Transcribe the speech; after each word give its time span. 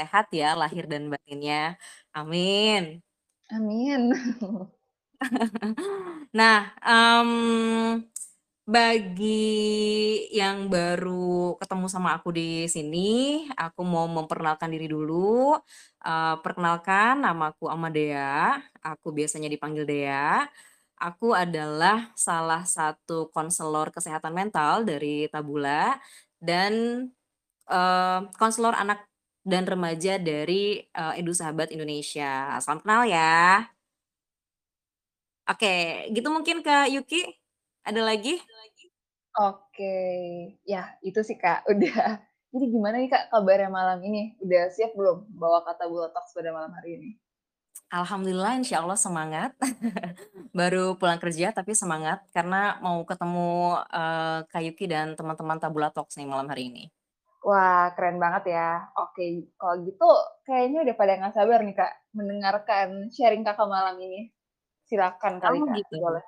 sehat 0.00 0.26
ya 0.40 0.56
lahir 0.60 0.84
dan 0.92 1.08
batinnya, 1.12 1.76
amin. 2.16 2.82
Amin. 3.52 4.02
Nah, 6.38 6.58
mmm, 6.80 8.06
bagi 8.68 9.42
yang 10.34 10.70
baru 10.72 11.56
ketemu 11.60 11.86
sama 11.90 12.16
aku 12.18 12.30
di 12.34 12.66
sini, 12.70 13.44
aku 13.58 13.82
mau 13.86 14.06
memperkenalkan 14.10 14.70
diri 14.74 14.86
dulu, 14.90 15.58
eee, 16.04 16.34
perkenalkan 16.44 17.22
namaku 17.24 17.66
Amadea, 17.72 18.58
aku 18.84 19.10
biasanya 19.16 19.48
dipanggil 19.52 19.84
Dea, 19.88 20.46
aku 21.00 21.34
adalah 21.36 22.12
salah 22.18 22.62
satu 22.68 23.28
konselor 23.34 23.90
kesehatan 23.94 24.32
mental 24.36 24.84
dari 24.88 25.26
Tabula 25.32 25.96
dan, 26.42 27.06
eee, 27.70 28.20
konselor 28.40 28.74
anak 28.78 29.06
dan 29.44 29.64
remaja 29.68 30.20
dari, 30.20 30.84
eee, 30.84 31.14
EduSahabat 31.20 31.72
Indonesia, 31.74 32.56
salam 32.60 32.80
kenal 32.84 33.04
ya. 33.08 33.64
Oke, 35.50 36.06
gitu 36.14 36.28
mungkin 36.30 36.62
Kak 36.62 36.86
Yuki, 36.94 37.26
ada 37.82 38.00
lagi? 38.04 38.38
Oke, 39.38 39.94
ya 40.66 40.98
itu 41.06 41.20
sih 41.22 41.38
Kak, 41.38 41.64
udah. 41.72 42.18
Jadi 42.50 42.66
gimana 42.66 42.98
nih 42.98 43.10
Kak 43.10 43.30
kabarnya 43.30 43.70
malam 43.70 44.02
ini? 44.02 44.34
Udah 44.42 44.68
siap 44.74 44.90
belum 44.98 45.30
bawa 45.38 45.62
kata 45.62 45.86
Talks 46.10 46.34
pada 46.34 46.50
malam 46.50 46.74
hari 46.74 46.98
ini? 46.98 47.10
Alhamdulillah 47.94 48.58
insya 48.58 48.82
Allah 48.82 48.98
semangat. 48.98 49.54
Baru 50.58 50.98
pulang 50.98 51.18
kerja 51.22 51.54
tapi 51.54 51.78
semangat 51.78 52.26
karena 52.34 52.78
mau 52.82 53.02
ketemu, 53.06 53.78
eee, 53.90 54.38
Kak 54.50 54.62
Yuki 54.66 54.84
dan 54.90 55.14
teman-teman 55.14 55.58
Tabula 55.62 55.94
Talks 55.94 56.18
nih 56.18 56.26
malam 56.26 56.50
hari 56.50 56.70
ini. 56.74 56.84
Wah, 57.48 57.88
keren 57.96 58.16
banget 58.24 58.42
ya. 58.54 58.60
Oke, 59.00 59.22
kalau 59.56 59.74
gitu 59.86 60.04
kayaknya 60.46 60.78
udah 60.84 60.94
pada 61.00 61.12
nggak 61.18 61.34
sabar 61.36 61.58
nih 61.64 61.74
Kak, 61.80 61.92
mendengarkan 62.16 62.88
sharing 63.14 63.42
Kakak 63.46 63.64
malam 63.76 63.96
ini. 64.04 64.18
Silakan 64.88 65.34
kali 65.44 65.58
Oh 65.58 65.66
Kak, 65.68 65.80
gitu. 65.80 65.96
boleh. 66.02 66.24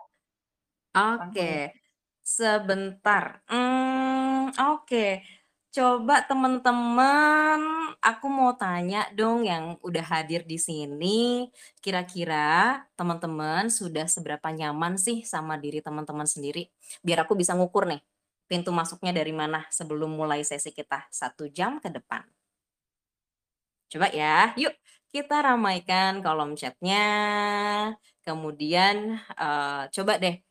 Langsung. 1.21 1.53
Oke, 1.53 1.73
sebentar, 2.21 3.41
mmm, 3.49 4.53
oke. 4.61 5.25
Coba 5.73 6.21
temen-temen, 6.29 7.61
aku 8.05 8.27
mau 8.29 8.53
tanya 8.61 9.09
dong 9.17 9.41
yang 9.49 9.81
udah 9.81 10.05
hadir 10.05 10.45
di 10.45 10.61
sini, 10.61 11.49
kira-kira 11.81 12.85
teman-teman 12.93 13.73
sudah 13.73 14.05
seberapa 14.05 14.53
nyaman 14.53 15.01
sih 15.01 15.25
sama 15.25 15.57
diri 15.57 15.81
teman-teman 15.81 16.29
sendiri? 16.29 16.69
Biar 17.01 17.25
aku 17.25 17.33
bisa 17.41 17.57
ngukur 17.57 17.89
nih, 17.89 18.05
pintu 18.53 18.71
masuknya 18.77 19.13
dari 19.17 19.33
mana 19.33 19.65
sebelum 19.73 20.13
mulai 20.21 20.45
sesi 20.45 20.71
kita 20.77 21.09
1 21.09 21.49
jam 21.49 21.81
ke 21.81 21.89
depan. 21.89 22.29
Coba 23.91 24.07
ya, 24.13 24.55
yuk 24.61 24.73
kita 25.13 25.35
ramaikan 25.45 26.25
kolom 26.25 26.57
chat-nya, 26.57 26.97
kemudian, 28.25 29.19
eee, 29.37 29.83
coba 29.93 30.13
deh 30.23 30.43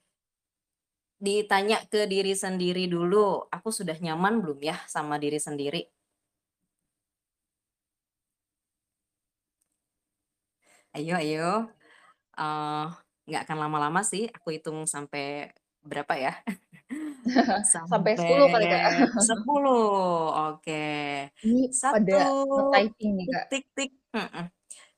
ditanya 1.22 1.78
ke 1.86 2.10
diri 2.10 2.34
sendiri 2.34 2.90
dulu, 2.90 3.46
"Aku 3.54 3.70
sudah 3.70 3.94
nyaman 4.02 4.42
belum 4.42 4.58
ya 4.64 4.78
sama 4.90 5.22
diri 5.22 5.38
sendiri?" 5.38 5.86
Ayo 10.96 11.16
ayo, 11.24 11.72
eee, 12.40 12.86
nggak 13.28 13.42
akan 13.48 13.58
lama-lama 13.64 14.02
sih, 14.12 14.30
aku 14.36 14.48
hitung 14.56 14.84
sampai 14.90 15.52
berapa 15.84 16.14
ya, 16.20 16.32
Sampai 17.66 18.14
sampai 18.14 18.14
10 18.18 18.50
kali 18.54 18.66
Kak. 18.66 18.84
10, 19.30 20.50
oke. 20.50 20.86
Ini 21.46 21.64
pada 21.82 22.18
1, 22.34 22.50
nge-typing 22.50 23.12
nih 23.18 23.28
Kak. 23.30 23.44
tik 23.52 23.66
tik, 23.78 23.92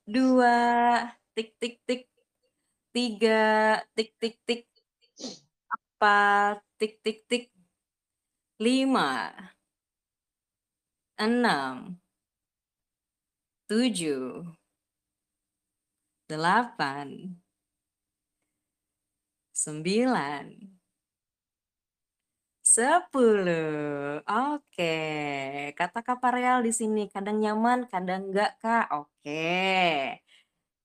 2, 0.08 0.16
tik 1.36 1.50
tik 1.60 1.76
tik, 1.88 2.02
3, 2.94 3.84
tik 3.96 4.10
tik 4.22 4.36
tik. 4.48 4.62
4, 6.00 6.60
tik 6.80 6.94
tik 7.04 7.20
tik. 7.28 7.46
5. 8.60 9.54
6. 11.20 12.00
7. 13.70 14.56
8. 16.30 17.40
9. 19.54 20.83
10, 22.74 24.26
oke. 24.26 24.94
Kata 25.78 26.00
Kak 26.02 26.18
Pareal 26.24 26.66
di 26.66 26.74
sini, 26.74 27.06
"Kadang 27.14 27.38
nyaman, 27.38 27.86
kadang 27.86 28.34
enggak, 28.34 28.58
Kak." 28.58 28.86
Oke, 28.98 30.18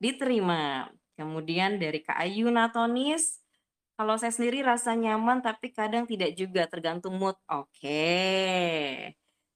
diterima. 0.02 0.86
Kemudian 1.18 1.78
dari 1.82 2.00
Kak 2.06 2.18
Ayu 2.22 2.48
Natonis, 2.54 3.42
"Kalau 3.98 4.16
saya 4.20 4.32
sendiri 4.34 4.60
rasa 4.66 4.94
nyaman, 4.98 5.40
tapi 5.44 5.72
kadang 5.74 6.04
tidak 6.10 6.34
juga, 6.38 6.66
tergantung 6.70 7.16
mood." 7.20 7.36
Oke. 7.50 7.96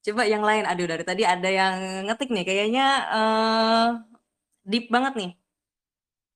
Coba 0.02 0.22
yang 0.26 0.42
lain, 0.42 0.66
aduh 0.66 0.86
dari 0.90 1.04
tadi 1.06 1.22
ada 1.22 1.46
yang 1.46 1.74
ngetik 2.10 2.28
nih 2.34 2.44
kayaknya, 2.48 2.86
eee, 3.14 3.86
deep 4.66 4.86
banget 4.94 5.14
nih. 5.20 5.32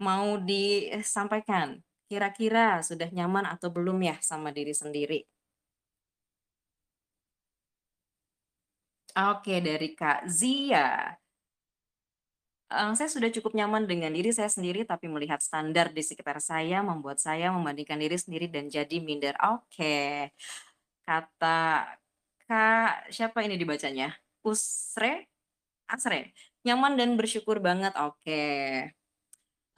Mau 0.01 0.37
disampaikan, 0.45 1.81
kira-kira 2.09 2.85
sudah 2.85 3.09
nyaman 3.09 3.49
atau 3.49 3.73
belum 3.73 3.97
ya 4.05 4.17
sama 4.21 4.53
diri 4.53 4.77
sendiri? 4.77 5.25
Oke, 9.17 9.65
dari 9.65 9.97
Kak 9.97 10.29
Zia. 10.29 11.17
Eee, 12.71 12.99
"Saya 12.99 13.07
sudah 13.07 13.31
cukup 13.31 13.55
nyaman 13.55 13.87
dengan 13.87 14.11
diri 14.11 14.35
saya 14.35 14.51
sendiri, 14.51 14.83
tapi 14.83 15.07
melihat 15.07 15.39
standar 15.39 15.95
di 15.95 16.03
sekitar 16.03 16.43
saya 16.43 16.83
membuat 16.83 17.23
saya 17.23 17.55
membandingkan 17.55 17.95
diri 18.03 18.19
sendiri 18.19 18.51
dan 18.51 18.67
jadi 18.67 18.99
minder." 18.99 19.39
Oke. 19.55 20.35
Kata 21.07 21.87
Kak 22.49 23.11
siapa 23.15 23.43
ini 23.47 23.55
dibacanya? 23.59 24.15
Usre? 24.47 25.31
Asre? 25.91 26.33
"Nyaman 26.67 26.97
dan 27.01 27.17
bersyukur 27.21 27.59
banget." 27.63 27.93
Oke. 28.01 28.43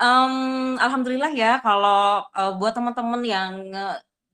Mmm, 0.00 0.76
alhamdulillah 0.82 1.32
ya 1.36 1.58
kalau, 1.64 2.26
eee, 2.36 2.52
buat 2.60 2.72
temen-temen 2.76 3.22
yang 3.26 3.52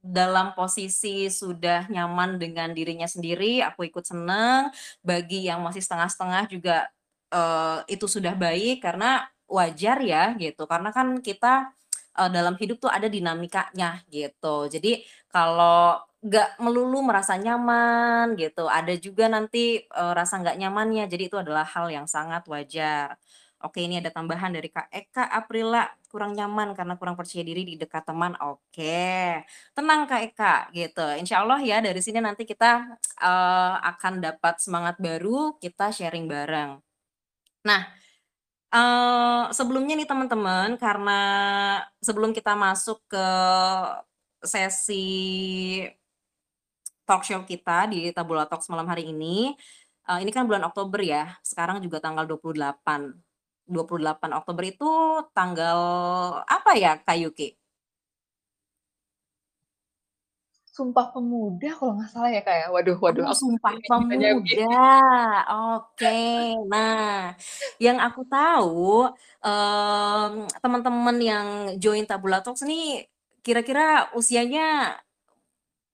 dalam 0.05 0.53
posisi 0.53 1.33
sudah 1.33 1.89
nyaman 1.89 2.37
dengan 2.37 2.71
dirinya 2.77 3.09
sendiri, 3.09 3.65
aku 3.65 3.89
ikut 3.89 4.05
seneng. 4.05 4.69
Bagi 5.01 5.49
yang 5.49 5.65
masih 5.65 5.81
setengah-setengah 5.81 6.45
juga, 6.53 6.77
eee, 7.33 7.79
itu 7.97 8.07
sudah 8.09 8.37
baik 8.37 8.85
karena 8.85 9.25
wajar 9.49 10.01
ya 10.05 10.37
gitu, 10.37 10.65
karena 10.69 10.93
kan 10.93 11.21
kita, 11.25 11.73
eee, 12.21 12.31
dalam 12.33 12.55
hidup 12.61 12.79
tuh 12.85 12.93
ada 12.93 13.09
dinamikanya 13.09 14.05
gitu. 14.13 14.69
Jadi 14.69 15.05
kalau 15.33 16.01
nggak 16.25 16.57
melulu 16.65 17.05
merasa 17.05 17.37
nyaman 17.37 18.33
gitu, 18.41 18.65
ada 18.69 18.93
juga 18.97 19.29
nanti, 19.33 19.85
eee, 19.85 20.13
rasa 20.17 20.41
nggak 20.41 20.57
nyamannya, 20.61 21.05
jadi 21.13 21.25
itu 21.33 21.37
adalah 21.41 21.65
hal 21.69 21.89
yang 21.93 22.07
sangat 22.09 22.45
wajar. 22.49 23.17
Oke, 23.65 23.81
ini 23.89 23.97
ada 23.97 24.13
tambahan 24.13 24.53
dari 24.53 24.69
Kak 24.69 24.93
Eka 24.93 25.25
Aprila, 25.33 25.89
"Kurang 26.13 26.37
nyaman 26.37 26.77
karena 26.77 27.01
kurang 27.01 27.17
percaya 27.17 27.41
diri 27.41 27.65
di 27.65 27.75
dekat 27.81 28.05
teman." 28.05 28.37
Oke, 28.45 29.41
tenang 29.73 30.05
Kak 30.05 30.21
Eka, 30.29 30.55
gitu. 30.77 31.01
Insya 31.17 31.41
Allah 31.41 31.59
ya 31.65 31.81
dari 31.81 31.97
sini 32.05 32.21
nanti 32.21 32.45
kita, 32.45 32.85
eee, 33.25 33.75
akan 33.89 34.21
dapat 34.21 34.61
semangat 34.61 35.01
baru, 35.01 35.57
kita 35.57 35.89
sharing 35.97 36.29
bareng. 36.29 36.77
Nah, 37.69 37.83
eee, 38.75 39.45
sebelumnya 39.57 39.95
nih 39.99 40.09
temen-temen, 40.11 40.77
karena 40.81 41.21
sebelum 42.03 42.33
kita 42.37 42.55
masuk 42.59 43.01
ke 43.09 43.27
sesi 44.45 45.05
talkshow 47.09 47.45
kita 47.45 47.85
di 47.93 48.09
Tabula 48.17 48.49
Talks 48.49 48.69
malam 48.73 48.89
hari 48.89 49.13
ini, 49.13 49.53
eee, 50.09 50.19
ini 50.25 50.31
kan 50.33 50.49
bulan 50.49 50.65
Oktober 50.69 51.01
ya, 51.05 51.37
sekarang 51.45 51.81
juga 51.85 52.01
tanggal 52.01 52.25
28. 52.29 53.13
28 53.65 54.31
Oktober 54.37 54.65
itu 54.69 54.91
tanggal 55.37 55.79
apa 56.45 56.71
ya 56.77 57.01
Kak 57.01 57.17
Yuki? 57.21 57.57
Sumpah 60.75 61.07
Pemuda 61.15 61.71
kalau 61.79 61.95
nggak 61.95 62.11
salah 62.11 62.31
ya 62.35 62.43
Kak 62.43 62.57
ya? 62.59 62.67
Waduh 62.75 62.99
waduh 62.99 63.23
Oh, 63.23 63.31
aku 63.31 63.39
Sumpah 63.39 63.75
Pemuda, 63.87 64.75
oke. 65.79 66.19
Nah, 66.67 67.31
yang 67.79 68.03
aku 68.03 68.27
tahu, 68.27 69.07
mmm, 69.39 70.51
temen-temen 70.59 71.17
yang 71.23 71.47
join 71.79 72.03
Tabula 72.11 72.43
Talks 72.43 72.67
nih 72.67 73.07
kira-kira 73.47 74.11
usianya 74.19 74.99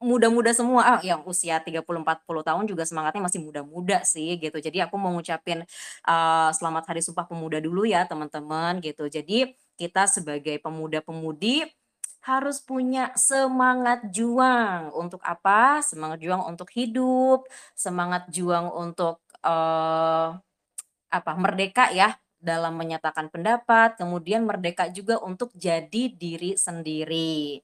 muda-muda 0.02 0.50
semua, 0.56 0.82
ah, 0.98 1.00
yang 1.04 1.20
usia 1.28 1.60
30, 1.62 2.00
40 2.04 2.40
tahun 2.44 2.64
juga 2.68 2.84
semangatnya 2.88 3.22
masih 3.28 3.40
muda-muda 3.44 4.00
sih 4.08 4.36
gitu. 4.40 4.56
Jadi 4.58 4.80
aku 4.84 4.96
mau 5.00 5.12
ngucapin, 5.14 5.62
eee, 6.08 6.48
selamat 6.56 6.84
Hari 6.90 7.00
Sumpah 7.04 7.28
Pemuda 7.28 7.60
dulu 7.62 7.84
ya 7.88 8.04
teman-teman 8.08 8.80
gitu. 8.84 9.06
Jadi 9.12 9.52
kita 9.76 10.08
sebagai 10.08 10.56
pemuda-pemudi 10.64 11.68
harus 12.24 12.60
punya 12.64 13.12
semangat 13.16 14.04
juang, 14.12 14.92
untuk 14.96 15.20
apa? 15.24 15.80
Semangat 15.84 16.20
juang 16.24 16.44
untuk 16.48 16.68
hidup, 16.76 17.44
semangat 17.76 18.28
juang 18.32 18.68
untuk, 18.72 19.20
eee 19.44 20.28
apa, 21.12 21.32
merdeka 21.38 21.90
ya 21.94 22.14
dalam 22.40 22.76
menyatakan 22.78 23.28
pendapat, 23.32 23.96
kemudian 24.00 24.44
merdeka 24.46 24.88
juga 24.92 25.18
untuk 25.22 25.50
jadi 25.56 26.12
diri 26.14 26.54
sendiri. 26.56 27.60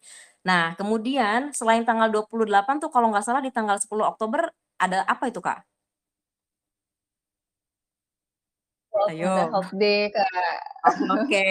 Nah, 0.47 0.79
kemudian 0.79 1.51
selain 1.51 1.83
tanggal 1.89 2.09
28 2.15 2.79
tuh 2.83 2.91
kalau 2.95 3.11
nggak 3.11 3.25
salah 3.27 3.43
di 3.43 3.51
tanggal 3.51 3.77
10 3.83 4.07
Oktober 4.07 4.47
ada 4.79 5.03
apa 5.11 5.25
itu, 5.31 5.41
Kak? 5.43 5.67
Ayo. 9.11 9.35
Health 9.53 9.73
Day, 9.77 10.11
Kak. 10.15 10.31
Oke, 11.19 11.47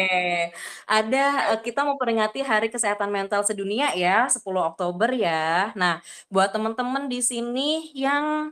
ada, 0.88 1.24
eee, 1.52 1.60
kita 1.64 1.84
memperingati 1.88 2.40
Hari 2.44 2.68
Kesehatan 2.72 3.12
Mental 3.12 3.44
Sedunia 3.48 3.92
ya, 3.96 4.28
10 4.32 4.64
Oktober 4.64 5.12
ya. 5.16 5.72
Nah, 5.80 6.00
buat 6.32 6.52
temen-temen 6.56 7.08
di 7.12 7.20
sini 7.24 7.92
yang 7.96 8.52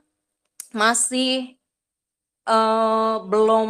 masih, 0.75 1.55
eee, 2.47 3.15
belum 3.29 3.69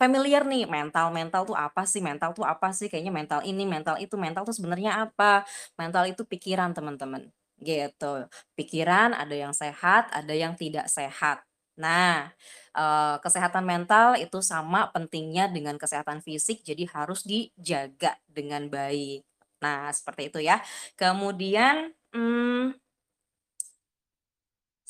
familiar 0.00 0.42
nih, 0.48 0.64
mental 0.64 1.12
mental 1.12 1.44
tuh 1.44 1.52
apa 1.58 1.84
sih 1.84 2.00
mental 2.00 2.32
tuh 2.32 2.48
apa 2.48 2.72
sih? 2.72 2.88
Kayaknya 2.88 3.12
mental 3.12 3.40
ini, 3.44 3.64
mental 3.68 3.96
itu, 4.00 4.16
mental 4.16 4.42
tuh 4.48 4.56
sebenarnya 4.56 5.04
apa? 5.04 5.44
Mental 5.76 6.08
itu 6.08 6.24
pikiran 6.24 6.72
teman-teman, 6.72 7.28
gitu. 7.60 8.24
Pikiran 8.56 9.12
ada 9.12 9.34
yang 9.36 9.52
sehat, 9.52 10.08
ada 10.16 10.32
yang 10.32 10.56
tidak 10.56 10.88
sehat. 10.88 11.44
Nah, 11.78 12.32
eee, 12.76 13.14
kesehatan 13.24 13.64
mental 13.68 14.16
itu 14.16 14.40
sama 14.44 14.88
pentingnya 14.96 15.52
dengan 15.52 15.76
kesehatan 15.76 16.24
fisik, 16.24 16.64
jadi 16.64 16.88
harus 16.96 17.22
dijaga 17.28 18.16
dengan 18.28 18.66
baik. 18.72 19.22
Nah, 19.62 19.92
seperti 19.92 20.32
itu 20.32 20.40
ya. 20.44 20.58
Kemudian, 20.96 21.92
mmm 22.16 22.80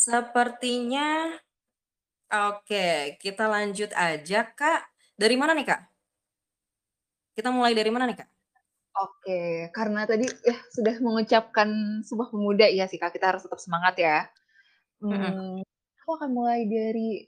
sepertinya 0.00 1.28
oke, 2.32 3.16
kita 3.22 3.44
lanjut 3.48 3.90
aja, 3.96 4.48
Kak. 4.58 4.89
Dari 5.20 5.36
mana 5.36 5.52
nih, 5.52 5.66
Kak? 5.68 5.80
Kita 7.36 7.50
mulai 7.54 7.72
dari 7.78 7.90
mana 7.94 8.04
nih, 8.10 8.16
Kak? 8.18 8.30
Oke, 8.98 9.70
karena 9.70 10.02
tadi 10.02 10.26
ya 10.42 10.56
sudah 10.74 10.98
mengucapkan 10.98 11.68
Sumpah 12.02 12.26
Pemuda, 12.34 12.66
iya 12.66 12.90
sih, 12.90 12.98
Kak, 12.98 13.14
kita 13.14 13.30
harus 13.30 13.46
tetap 13.46 13.62
semangat 13.62 13.94
ya. 14.02 14.26
Mhm. 15.10 15.40
Mmm, 15.40 15.62
aku 16.04 16.10
akan 16.18 16.30
mulai 16.34 16.66
dari 16.68 17.24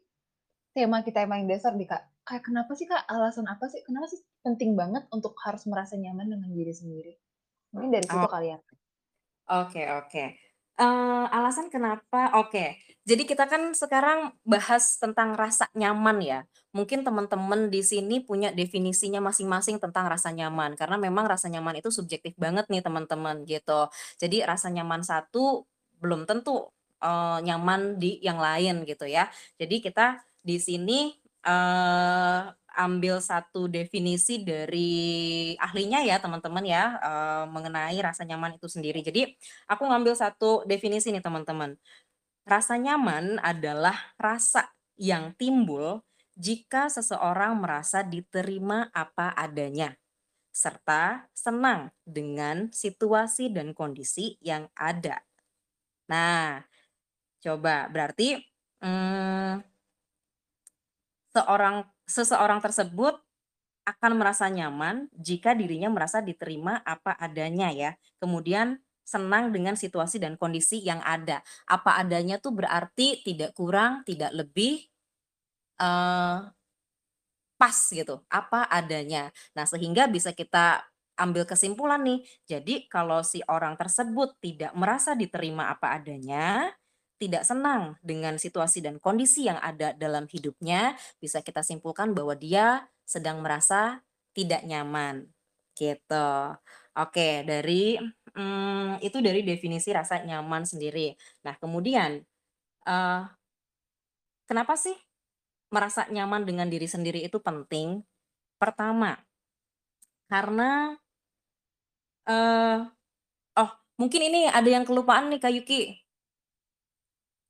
tema 0.77 1.01
kita 1.07 1.25
yang 1.25 1.33
paling 1.35 1.49
dasar 1.51 1.73
nih, 1.79 1.89
Kak. 1.91 2.03
Kayak 2.29 2.45
kenapa 2.49 2.73
sih, 2.79 2.87
Kak, 2.91 3.05
alasan 3.09 3.47
apa 3.51 3.67
sih, 3.73 3.81
kenapa 3.87 4.07
sih 4.13 4.21
penting 4.47 4.77
banget 4.81 5.05
untuk 5.15 5.35
harus 5.47 5.65
merasa 5.71 5.95
nyaman 5.99 6.29
dengan 6.33 6.51
diri 6.55 6.75
sendiri? 6.75 7.13
Mungkin 7.75 7.91
dari 7.95 8.09
situ 8.11 8.25
Oh. 8.25 8.29
kali 8.29 8.55
ya? 8.55 8.59
Oke 9.49 9.83
oke. 9.99 10.25
Eee, 10.81 11.25
alasan 11.37 11.69
kenapa 11.69 12.33
oke. 12.41 12.65
Jadi 13.07 13.27
kita 13.27 13.51
kan 13.51 13.75
sekarang 13.75 14.31
bahas 14.47 14.95
tentang 15.03 15.35
rasa 15.35 15.67
nyaman 15.75 16.23
ya. 16.23 16.41
Mungkin 16.71 17.03
temen-temen 17.03 17.67
di 17.67 17.83
sini 17.83 18.23
punya 18.23 18.55
definisinya 18.55 19.19
masing-masing 19.19 19.83
tentang 19.83 20.07
rasa 20.07 20.31
nyaman, 20.31 20.79
karena 20.79 20.97
memang 21.03 21.27
rasa 21.27 21.51
nyaman 21.51 21.83
itu 21.83 21.91
subjektif 21.91 22.33
banget 22.39 22.71
nih 22.71 22.79
teman-teman, 22.81 23.43
gitu. 23.43 23.91
Jadi 24.23 24.47
rasa 24.47 24.71
nyaman 24.71 25.03
satu 25.03 25.67
belum 25.99 26.31
tentu, 26.31 26.71
eee, 27.03 27.39
nyaman 27.43 27.99
di 27.99 28.23
yang 28.23 28.39
lain 28.39 28.87
gitu 28.87 29.05
ya. 29.11 29.27
Jadi 29.59 29.83
kita 29.83 30.23
di 30.39 30.63
sini, 30.63 31.11
eee, 31.43 32.41
ambil 32.73 33.21
satu 33.21 33.69
definisi 33.69 34.41
dari 34.49 35.53
ahlinya 35.61 36.01
ya 36.09 36.17
teman-teman 36.25 36.65
ya, 36.65 36.97
eee, 37.05 37.45
mengenai 37.53 38.01
rasa 38.01 38.25
nyaman 38.25 38.57
itu 38.57 38.65
sendiri. 38.65 39.05
Jadi 39.05 39.29
aku 39.69 39.85
ngambil 39.85 40.17
satu 40.17 40.65
definisi 40.65 41.13
nih 41.13 41.21
teman-teman. 41.21 41.77
Rasa 42.43 42.75
nyaman 42.75 43.39
adalah 43.39 43.95
rasa 44.19 44.75
yang 44.99 45.31
timbul 45.39 46.03
jika 46.35 46.91
seseorang 46.91 47.63
merasa 47.63 48.03
diterima 48.03 48.91
apa 48.91 49.31
adanya, 49.39 49.95
serta 50.51 51.31
senang 51.31 51.95
dengan 52.03 52.73
situasi 52.75 53.55
dan 53.55 53.71
kondisi 53.71 54.35
yang 54.43 54.67
ada. 54.75 55.23
Nah, 56.11 56.67
coba 57.39 57.87
berarti, 57.93 58.43
mmm 58.83 59.73
seorang 61.33 61.89
seseorang 62.05 62.61
tersebut 62.61 63.17
akan 63.89 64.13
merasa 64.15 64.47
nyaman 64.53 65.09
jika 65.17 65.57
dirinya 65.57 65.89
merasa 65.91 66.21
diterima 66.21 66.79
apa 66.85 67.17
adanya 67.19 67.73
ya. 67.73 67.91
Kemudian 68.21 68.79
senang 69.05 69.51
dengan 69.55 69.75
situasi 69.79 70.19
dan 70.23 70.35
kondisi 70.41 70.81
yang 70.83 71.01
ada. 71.05 71.43
Apa 71.69 71.99
adanya 72.03 72.39
tuh 72.43 72.55
berarti 72.57 73.23
tidak 73.27 73.53
kurang, 73.59 74.03
tidak 74.09 74.33
lebih, 74.35 74.87
eee 75.81 76.39
pas 77.61 77.77
gitu, 77.93 78.21
apa 78.29 78.67
adanya. 78.69 79.31
Nah, 79.55 79.65
sehingga 79.69 80.11
bisa 80.11 80.35
kita 80.35 80.83
ambil 81.21 81.47
kesimpulan 81.47 82.01
nih, 82.03 82.21
jadi 82.49 82.75
kalau 82.91 83.23
si 83.23 83.39
orang 83.47 83.77
tersebut 83.79 84.35
tidak 84.43 84.73
merasa 84.75 85.15
diterima 85.15 85.71
apa 85.71 85.95
adanya, 86.01 86.73
tidak 87.21 87.47
senang 87.47 87.95
dengan 88.03 88.35
situasi 88.41 88.83
dan 88.83 88.99
kondisi 88.99 89.47
yang 89.47 89.61
ada 89.63 89.95
dalam 89.95 90.27
hidupnya, 90.27 90.99
bisa 91.23 91.39
kita 91.45 91.63
simpulkan 91.63 92.11
bahwa 92.17 92.35
dia 92.35 92.89
sedang 93.07 93.39
merasa 93.45 94.03
tidak 94.35 94.65
nyaman, 94.67 95.31
gitu. 95.79 96.57
Oke, 96.93 97.41
dari, 97.49 97.97
mmm, 98.37 99.01
itu 99.01 99.19
dari 99.25 99.41
definisi 99.41 99.89
rasa 99.97 100.21
nyaman 100.29 100.69
sendiri. 100.69 101.17
Nah, 101.41 101.57
kemudian, 101.57 102.21
eee 102.89 103.21
kenapa 104.49 104.75
sih 104.79 104.95
merasa 105.75 106.03
nyaman 106.15 106.43
dengan 106.49 106.69
diri 106.73 106.89
sendiri 106.95 107.21
itu 107.29 107.39
penting? 107.43 107.89
Pertama, 108.63 109.13
karena 110.31 110.99
eee, 112.31 112.77
oh 113.63 113.71
mungkin 114.01 114.23
ini 114.29 114.41
ada 114.59 114.69
yang 114.77 114.85
kelupaan 114.89 115.27
nih 115.33 115.41
Kak 115.45 115.53
Yuki. 115.57 115.81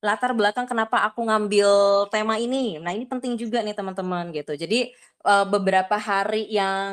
Latar 0.02 0.34
belakang 0.34 0.66
kenapa 0.66 1.06
aku 1.06 1.22
ngambil 1.30 1.70
tema 2.10 2.34
ini. 2.34 2.74
Nah 2.82 2.90
ini 2.90 3.06
penting 3.06 3.38
juga 3.38 3.62
nih 3.62 3.70
teman-teman 3.78 4.34
gitu. 4.34 4.58
Jadi, 4.58 4.90
eee, 5.22 5.44
beberapa 5.46 5.94
hari 5.94 6.50
yang 6.50 6.90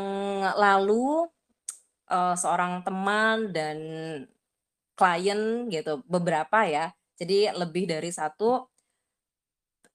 lalu, 0.53 1.25
eee, 2.11 2.33
seorang 2.41 2.81
teman 2.85 3.53
dan 3.55 3.77
klien 4.99 5.41
gitu, 5.73 6.03
beberapa 6.05 6.59
ya, 6.67 6.91
jadi 7.19 7.55
lebih 7.55 7.87
dari 7.89 8.11
satu 8.13 8.67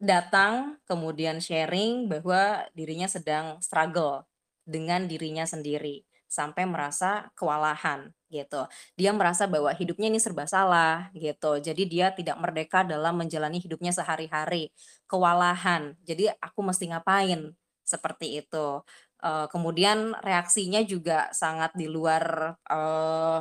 datang, 0.00 0.76
kemudian 0.90 1.38
sharing 1.40 2.11
bahwa 2.11 2.66
dirinya 2.76 3.06
sedang 3.09 3.59
struggle 3.62 4.26
dengan 4.66 5.06
dirinya 5.06 5.47
sendiri, 5.47 6.02
sampai 6.28 6.66
merasa 6.66 7.30
kewalahan 7.38 8.11
gitu. 8.33 8.66
Dia 8.99 9.14
merasa 9.14 9.47
bahwa 9.47 9.71
hidupnya 9.73 10.11
ini 10.11 10.18
serba 10.18 10.44
salah 10.50 11.09
gitu, 11.14 11.62
jadi 11.62 11.83
dia 11.87 12.06
tidak 12.12 12.37
merdeka 12.42 12.83
dalam 12.83 13.14
menjalani 13.23 13.62
hidupnya 13.62 13.92
sehari-hari, 13.94 14.75
kewalahan, 15.06 15.94
jadi 16.04 16.35
aku 16.42 16.61
mesti 16.66 16.90
ngapain? 16.90 17.54
Seperti 17.85 18.40
itu. 18.40 18.80
Eee, 19.25 19.47
kemudian 19.49 20.12
reaksinya 20.21 20.85
juga 20.85 21.33
sangat 21.33 21.73
di 21.81 21.88
luar, 21.88 22.54
eee, 22.69 23.38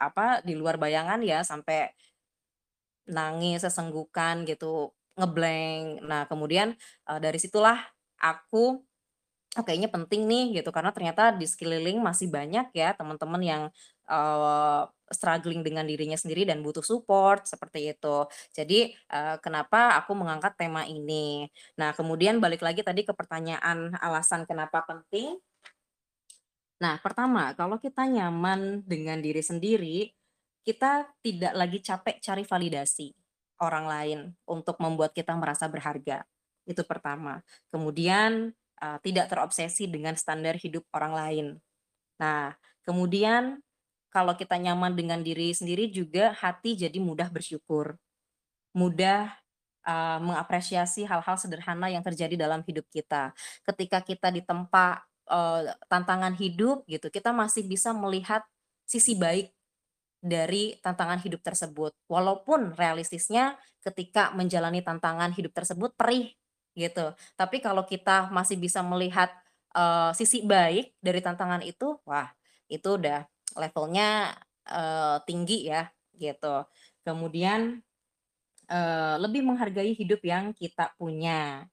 apa, 0.00 0.40
di 0.46 0.54
luar 0.56 0.80
bayangan 0.80 1.20
ya, 1.20 1.44
sampai 1.44 1.92
nangis 3.08 3.64
sesenggukan 3.64 4.44
gitu, 4.44 4.92
nge-blank. 5.16 6.04
Nah 6.04 6.22
kemudian, 6.28 6.76
eee, 7.08 7.18
dari 7.24 7.38
situlah 7.40 7.78
aku, 8.20 8.84
oh 9.58 9.64
kayaknya 9.66 9.90
penting 9.90 10.24
nih 10.30 10.62
gitu, 10.62 10.70
karena 10.70 10.94
ternyata 10.94 11.34
di 11.34 11.44
sekeliling 11.50 11.98
masih 12.00 12.30
banyak 12.30 12.70
ya 12.72 12.94
teman-teman 12.94 13.42
yang, 13.42 13.62
eee, 14.06 14.82
struggling 15.10 15.60
dengan 15.66 15.84
dirinya 15.88 16.14
sendiri 16.16 16.46
dan 16.46 16.62
butuh 16.62 16.84
support, 16.86 17.44
seperti 17.48 17.90
itu. 17.96 18.18
Jadi, 18.54 18.94
eee, 18.94 19.36
kenapa 19.42 19.98
aku 19.98 20.14
mengangkat 20.14 20.54
tema 20.60 20.86
ini. 20.86 21.50
Nah 21.80 21.90
kemudian 21.98 22.38
balik 22.38 22.62
lagi 22.62 22.80
tadi 22.86 23.02
ke 23.02 23.12
pertanyaan 23.16 23.98
alasan 23.98 24.46
kenapa 24.46 24.86
penting. 24.86 25.36
Nah 26.78 26.98
pertama, 27.02 27.50
kalau 27.58 27.76
kita 27.82 28.06
nyaman 28.06 28.86
dengan 28.86 29.18
diri 29.18 29.42
sendiri, 29.42 30.14
kita 30.62 31.10
tidak 31.24 31.52
lagi 31.58 31.78
capek 31.82 32.16
cari 32.22 32.44
validasi 32.46 33.08
orang 33.62 33.86
lain 33.90 34.20
untuk 34.46 34.78
membuat 34.78 35.10
kita 35.16 35.34
merasa 35.34 35.66
berharga, 35.66 36.22
itu 36.68 36.82
pertama. 36.86 37.42
Kemudian, 37.72 38.54
eee, 38.80 38.98
tidak 39.04 39.26
terobsesi 39.32 39.86
dengan 39.90 40.14
standar 40.18 40.56
hidup 40.58 40.84
orang 40.94 41.12
lain. 41.14 41.46
Nah, 42.22 42.54
kemudian 42.86 43.60
kalau 44.12 44.34
kita 44.38 44.56
nyaman 44.58 44.94
dengan 44.98 45.20
diri 45.22 45.52
sendiri 45.54 45.90
juga 45.92 46.34
hati 46.36 46.74
jadi 46.78 46.96
mudah 47.02 47.28
bersyukur, 47.32 47.96
mudah, 48.76 49.32
eee, 49.86 50.18
mengapresiasi 50.22 51.04
hal-hal 51.08 51.36
sederhana 51.40 51.88
yang 51.92 52.04
terjadi 52.04 52.34
dalam 52.38 52.62
hidup 52.66 52.86
kita. 52.92 53.32
Ketika 53.66 54.00
kita 54.04 54.28
ditempa, 54.34 55.02
eee, 55.28 55.74
tantangan 55.90 56.34
hidup 56.38 56.84
gitu, 56.88 57.08
kita 57.12 57.30
masih 57.34 57.66
bisa 57.66 57.92
melihat 57.96 58.44
sisi 58.88 59.14
baik 59.18 59.52
dari 60.18 60.76
tantangan 60.82 61.20
hidup 61.22 61.40
tersebut. 61.46 61.94
Walaupun 62.10 62.74
realistisnya 62.74 63.54
ketika 63.84 64.34
menjalani 64.34 64.82
tantangan 64.82 65.30
hidup 65.36 65.54
tersebut 65.54 65.94
perih 65.94 66.34
gitu. 66.78 67.12
Tapi 67.36 67.58
kalau 67.64 67.82
kita 67.86 68.30
masih 68.30 68.56
bisa 68.62 68.80
melihat, 68.86 69.30
eee, 69.74 70.10
sisi 70.16 70.46
baik 70.46 70.94
dari 71.02 71.20
tantangan 71.24 71.62
itu, 71.66 71.98
wah 72.06 72.30
itu 72.70 72.88
udah 73.00 73.26
levelnya, 73.58 74.34
eee, 74.70 75.16
tinggi 75.28 75.58
ya, 75.72 75.90
gitu. 76.16 76.64
Kemudian, 77.06 77.82
eee, 78.70 79.14
lebih 79.22 79.42
menghargai 79.46 79.92
hidup 79.96 80.20
yang 80.24 80.52
kita 80.56 80.92
punya. 81.00 81.66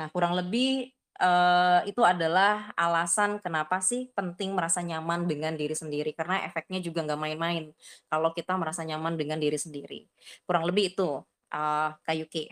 Nah, 0.00 0.08
kurang 0.14 0.34
lebih, 0.38 0.90
eee, 1.20 1.80
itu 1.90 2.02
adalah 2.06 2.72
alasan 2.78 3.38
kenapa 3.44 3.80
sih 3.84 4.10
penting 4.16 4.52
merasa 4.56 4.80
nyaman 4.84 5.26
dengan 5.30 5.54
diri 5.58 5.74
sendiri, 5.76 6.12
karena 6.16 6.44
efeknya 6.48 6.80
juga 6.84 7.04
nggak 7.06 7.20
main-main 7.20 7.64
kalau 8.12 8.30
kita 8.36 8.54
merasa 8.60 8.82
nyaman 8.88 9.16
dengan 9.20 9.38
diri 9.42 9.58
sendiri. 9.60 10.08
Kurang 10.48 10.64
lebih 10.68 10.94
itu, 10.96 11.22
eee, 11.54 11.88
Kak 12.04 12.16
Yuki. 12.18 12.44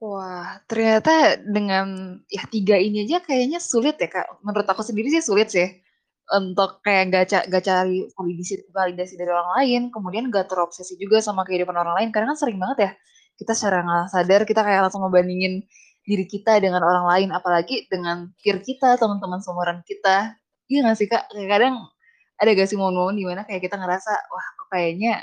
Wah, 0.00 0.56
ternyata 0.64 1.36
dengan 1.44 2.16
ya 2.32 2.40
3 2.48 2.80
ini 2.80 3.04
aja 3.04 3.20
kayaknya 3.20 3.60
sulit 3.60 4.00
ya, 4.00 4.08
Kak. 4.08 4.40
Menurut 4.40 4.64
aku 4.64 4.80
sendiri 4.80 5.12
sih 5.12 5.20
sulit 5.20 5.52
sih, 5.52 5.68
untuk 6.32 6.80
kayak 6.80 7.02
nggak 7.12 7.24
ca 7.28 7.38
cari 7.60 8.08
validisi 8.16 8.64
validasi 8.72 9.20
dari 9.20 9.28
orang 9.28 9.50
lain, 9.60 9.80
kemudian 9.92 10.32
nggak 10.32 10.48
terobsesi 10.48 10.96
juga 10.96 11.20
sama 11.20 11.44
kehidupan 11.44 11.76
orang 11.76 11.92
lain. 12.00 12.08
Karena 12.16 12.32
kan 12.32 12.38
sering 12.40 12.56
banget 12.56 12.78
ya, 12.88 12.90
kita 13.44 13.52
secara 13.52 13.84
nggak 13.84 14.04
sadar 14.08 14.40
kita 14.48 14.60
kayak 14.64 14.80
langsung 14.88 15.04
ngebandingin 15.04 15.54
diri 16.08 16.24
kita 16.24 16.56
dengan 16.64 16.80
orang 16.80 17.04
lain, 17.12 17.28
apalagi 17.36 17.84
dengan 17.92 18.32
peer 18.40 18.56
kita, 18.64 18.96
teman-teman 18.96 19.44
seumuran 19.44 19.84
kita. 19.84 20.32
Iya 20.72 20.78
nggak 20.88 20.96
sih, 20.96 21.08
Kak? 21.12 21.28
Kadang 21.28 21.76
ada 22.40 22.50
gak 22.56 22.68
sih 22.72 22.76
momen-momen 22.80 23.16
di 23.20 23.24
mana 23.28 23.44
kayak 23.44 23.62
kita 23.68 23.76
ngerasa, 23.76 24.12
"Wah, 24.32 24.46
kok 24.56 24.68
kayaknya 24.72 25.20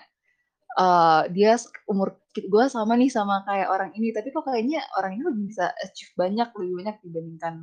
eee, 0.80 1.22
dia 1.36 1.52
umur 1.92 2.18
gue 2.38 2.66
sama 2.70 2.94
nih 3.02 3.10
sama 3.12 3.42
kayak 3.48 3.68
orang 3.74 3.92
ini, 3.98 4.14
tapi 4.16 4.30
kok 4.36 4.46
kayaknya 4.48 4.82
orang 4.98 5.18
ini 5.18 5.24
lebih 5.30 5.44
bisa 5.54 5.66
achieve 5.86 6.14
banyak, 6.18 6.50
lebih 6.58 6.74
banyak 6.86 6.96
dibandingkan, 7.06 7.56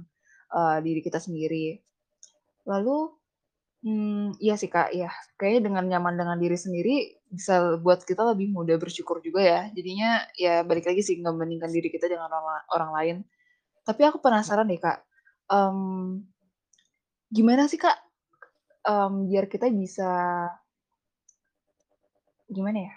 eee, 0.54 0.76
diri 0.86 1.00
kita 1.06 1.18
sendiri. 1.22 1.66
Lalu, 2.68 2.98
mmm, 3.86 4.38
iya 4.44 4.54
sih, 4.60 4.70
Kak, 4.72 4.90
iya, 4.96 5.10
kayaknya 5.38 5.60
dengan 5.72 5.84
nyaman 5.92 6.14
dengan 6.20 6.36
diri 6.40 6.56
sendiri 6.58 6.94
bisa 7.30 7.78
buat 7.84 8.02
kita 8.06 8.22
lebih 8.34 8.52
mudah 8.56 8.76
bersyukur 8.82 9.20
juga 9.24 9.40
ya. 9.44 9.60
Jadinya 9.76 10.24
ya 10.38 10.62
balik 10.68 10.86
lagi 10.90 11.02
sih 11.06 11.16
ngebandingkan 11.22 11.70
diri 11.72 11.88
kita 11.94 12.06
dengan 12.12 12.30
orang 12.32 12.62
orang 12.74 12.90
lain. 12.98 13.16
Tapi 13.86 14.02
aku 14.08 14.18
penasaran 14.24 14.68
deh, 14.70 14.80
Kak, 14.82 14.98
mmm, 15.52 16.24
gimana 17.32 17.64
sih, 17.70 17.80
Kak, 17.80 17.96
mmm, 18.88 19.28
biar 19.30 19.46
kita 19.52 19.66
bisa 19.72 20.10
gimana 22.48 22.78
ya, 22.88 22.92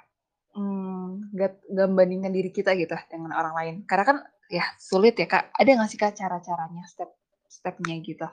Mmm, 0.57 1.37
nggak 1.37 1.51
nggak 1.71 1.87
membandingkan 1.91 2.33
diri 2.37 2.49
kita 2.57 2.71
gitu 2.81 2.95
dengan 3.13 3.31
orang 3.39 3.53
lain. 3.59 3.75
Karena 3.89 4.05
kan 4.09 4.17
ya 4.49 4.65
sulit 4.81 5.13
ya, 5.21 5.27
Kak. 5.29 5.43
Ada 5.59 5.69
nggak 5.77 5.89
sih, 5.91 5.99
Kak, 6.01 6.13
cara-caranya, 6.19 6.83
step 6.89 7.09
step-nya 7.47 7.95
gitu? 8.09 8.27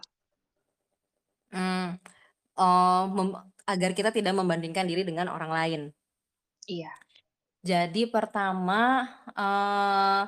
Mmm, 1.53 2.01
eee, 2.59 3.03
mem 3.17 3.29
agar 3.69 3.93
kita 3.97 4.11
tidak 4.15 4.35
membandingkan 4.37 4.87
diri 4.89 5.03
dengan 5.07 5.29
orang 5.33 5.53
lain. 5.53 5.83
Iya. 6.69 6.93
Jadi 7.65 8.09
pertama, 8.11 9.09
eee, 9.37 10.23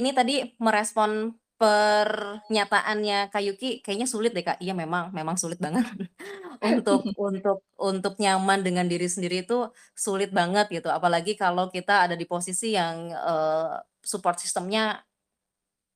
ini 0.00 0.10
tadi 0.16 0.34
merespon 0.62 1.32
pernyataannya 1.62 3.30
Kak 3.32 3.42
Yuki 3.46 3.68
kayaknya 3.84 4.08
sulit 4.10 4.34
deh, 4.34 4.42
Kak. 4.42 4.58
Iya 4.64 4.74
memang 4.74 5.14
memang 5.14 5.36
sulit 5.38 5.58
banget 5.62 5.86
untuk 6.68 7.10
untuk 7.14 7.62
untuk 7.78 8.14
nyaman 8.22 8.60
dengan 8.66 8.86
diri 8.90 9.06
sendiri 9.06 9.46
itu 9.46 9.70
sulit 9.94 10.30
banget 10.34 10.66
gitu, 10.74 10.88
apalagi 10.90 11.32
kalau 11.38 11.70
kita 11.70 12.06
ada 12.10 12.14
di 12.18 12.26
posisi 12.26 12.74
yang, 12.78 13.14
eee, 13.14 13.74
support 14.02 14.38
system-nya 14.42 15.02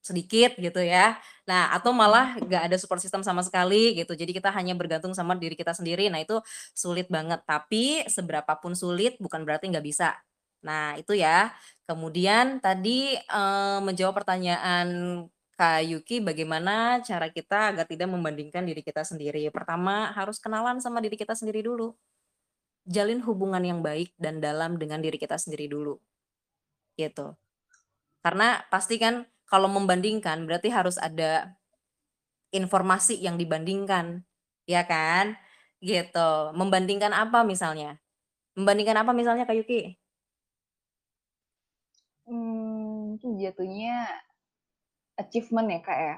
sedikit 0.06 0.54
gitu 0.54 0.78
ya. 0.86 1.18
Nah, 1.50 1.74
atau 1.74 1.90
malah 1.90 2.38
nggak 2.38 2.62
ada 2.70 2.76
support 2.78 3.02
system 3.02 3.26
sama 3.26 3.42
sekali 3.42 3.98
gitu, 3.98 4.14
jadi 4.14 4.30
kita 4.30 4.54
hanya 4.54 4.74
bergantung 4.78 5.10
sama 5.18 5.34
diri 5.34 5.58
kita 5.58 5.74
sendiri. 5.74 6.06
Nah, 6.12 6.22
itu 6.22 6.38
sulit 6.78 7.10
banget, 7.10 7.42
tapi 7.42 8.06
seberapa 8.06 8.54
pun 8.62 8.78
sulit 8.78 9.18
bukan 9.18 9.42
berarti 9.42 9.66
nggak 9.72 9.82
bisa. 9.86 10.14
Nah, 10.62 10.94
itu 10.98 11.18
ya. 11.18 11.50
Kemudian 11.90 12.62
tadi, 12.62 13.18
eee, 13.18 13.78
menjawab 13.82 14.14
pertanyaan 14.22 14.86
Kak 15.56 15.88
Yuki, 15.88 16.20
bagaimana 16.20 17.00
cara 17.00 17.32
kita 17.32 17.72
agar 17.72 17.88
tidak 17.88 18.12
membandingkan 18.12 18.68
diri 18.68 18.84
kita 18.84 19.00
sendiri. 19.08 19.48
Pertama, 19.48 20.12
harus 20.12 20.36
kenalan 20.36 20.84
sama 20.84 21.00
diri 21.00 21.16
kita 21.16 21.32
sendiri 21.32 21.64
dulu. 21.64 21.96
Jalin 22.84 23.24
hubungan 23.24 23.64
yang 23.64 23.80
baik 23.80 24.12
dan 24.20 24.38
dalam 24.44 24.76
dengan 24.76 25.00
diri 25.00 25.16
kita 25.16 25.40
sendiri 25.40 25.66
dulu, 25.66 25.96
gitu. 26.94 27.34
Karena 28.20 28.62
pasti 28.68 29.00
kan 29.00 29.24
kalau 29.48 29.66
membandingkan 29.72 30.44
berarti 30.44 30.68
harus 30.70 31.00
ada 31.00 31.56
informasi 32.52 33.18
yang 33.18 33.40
dibandingkan, 33.40 34.22
ya 34.68 34.84
kan? 34.84 35.40
Gitu. 35.80 36.30
Membandingkan 36.52 37.16
apa 37.16 37.42
misalnya? 37.42 37.96
Membandingkan 38.54 39.02
apa 39.02 39.10
misalnya 39.16 39.48
Kak 39.48 39.56
Yuki? 39.56 39.96
Mungkin 42.26 43.38
jatuhnya 43.40 44.20
achievement 45.22 45.68
ya, 45.74 45.80
Kak, 45.86 45.98
ya? 46.08 46.16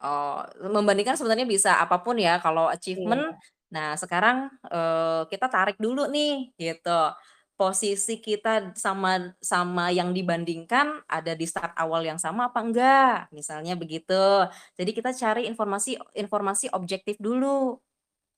Oh, 0.00 0.40
membandingkan 0.64 1.12
sebenarnya 1.20 1.44
bisa 1.44 1.76
apa 1.76 2.00
pun 2.00 2.16
ya 2.16 2.40
kalau 2.40 2.72
achievement, 2.72 3.20
Iya. 3.20 3.40
nah 3.68 3.92
sekarang, 4.00 4.48
eee, 4.72 5.28
kita 5.28 5.46
tarik 5.52 5.76
dulu 5.76 6.08
nih 6.08 6.56
gitu, 6.56 7.12
posisi 7.60 8.16
kita 8.24 8.72
sama 8.80 9.36
sama 9.44 9.92
yang 9.92 10.16
dibandingkan 10.16 11.04
ada 11.04 11.36
di 11.36 11.44
start 11.44 11.76
awal 11.76 12.00
yang 12.00 12.16
sama 12.16 12.48
apa 12.48 12.64
enggak? 12.64 13.28
Misalnya 13.36 13.76
begitu. 13.76 14.48
Jadi 14.80 14.90
kita 14.96 15.12
cari 15.12 15.44
informasi 15.52 16.00
informasi 16.16 16.72
objektif 16.72 17.20
dulu. 17.20 17.76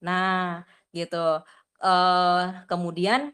Nah 0.05 0.67
gitu, 0.95 1.43
eee, 1.83 2.67
kemudian 2.71 3.33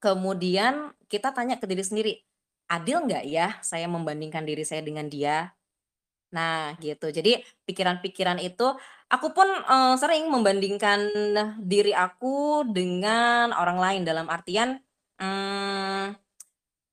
kemudian 0.00 0.92
kita 1.08 1.32
tanya 1.32 1.56
ke 1.60 1.66
diri 1.68 1.84
sendiri, 1.84 2.12
"Adil 2.70 3.06
nggak 3.06 3.24
ya 3.30 3.54
saya 3.62 3.86
membandingkan 3.90 4.42
diri 4.46 4.62
saya 4.66 4.82
dengan 4.84 5.06
dia?" 5.10 5.52
Nah, 6.34 6.74
gitu. 6.82 7.08
Jadi 7.14 7.40
pikiran-pikiran 7.64 8.38
itu 8.42 8.66
aku 9.08 9.28
pun, 9.32 9.46
eee, 9.48 9.94
sering 10.00 10.28
membandingkan 10.28 11.00
diri 11.62 11.94
aku 11.96 12.66
dengan 12.70 13.54
orang 13.56 13.78
lain 13.80 14.02
dalam 14.04 14.26
artian, 14.28 14.78
mmm, 15.22 16.16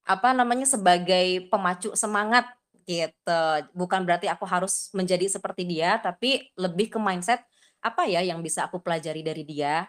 apa 0.08 0.28
namanya, 0.36 0.66
sebagai 0.68 1.48
pemacu 1.52 1.94
semangat 1.96 2.46
gitu. 2.88 3.42
Bukan 3.76 4.04
berarti 4.08 4.28
aku 4.32 4.44
harus 4.48 4.90
menjadi 4.96 5.26
seperti 5.30 5.64
dia, 5.68 5.98
tapi 6.02 6.50
lebih 6.58 6.92
ke 6.94 6.98
mindset, 7.00 7.42
apa 7.84 8.04
ya 8.10 8.20
yang 8.24 8.40
bisa 8.44 8.66
aku 8.68 8.80
pelajari 8.82 9.22
dari 9.24 9.44
dia, 9.46 9.86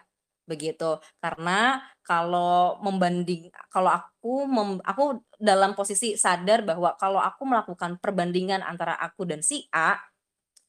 begitu. 0.48 0.98
Karena 1.20 1.82
kalau 2.06 2.78
membanding 2.80 3.50
kalau 3.68 3.90
aku 3.90 4.46
mem 4.46 4.78
aku 4.86 5.20
dalam 5.36 5.74
posisi 5.74 6.14
sadar 6.16 6.62
bahwa 6.62 6.94
kalau 6.96 7.20
aku 7.20 7.42
melakukan 7.44 7.98
perbandingan 8.00 8.62
antara 8.62 8.94
aku 8.96 9.26
dan 9.28 9.42
si 9.42 9.66
A, 9.74 9.98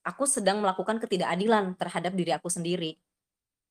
aku 0.06 0.26
sedang 0.26 0.60
melakukan 0.64 0.98
ketidakadilan 1.04 1.78
terhadap 1.80 2.14
diri 2.18 2.32
aku 2.36 2.50
sendiri. 2.52 2.98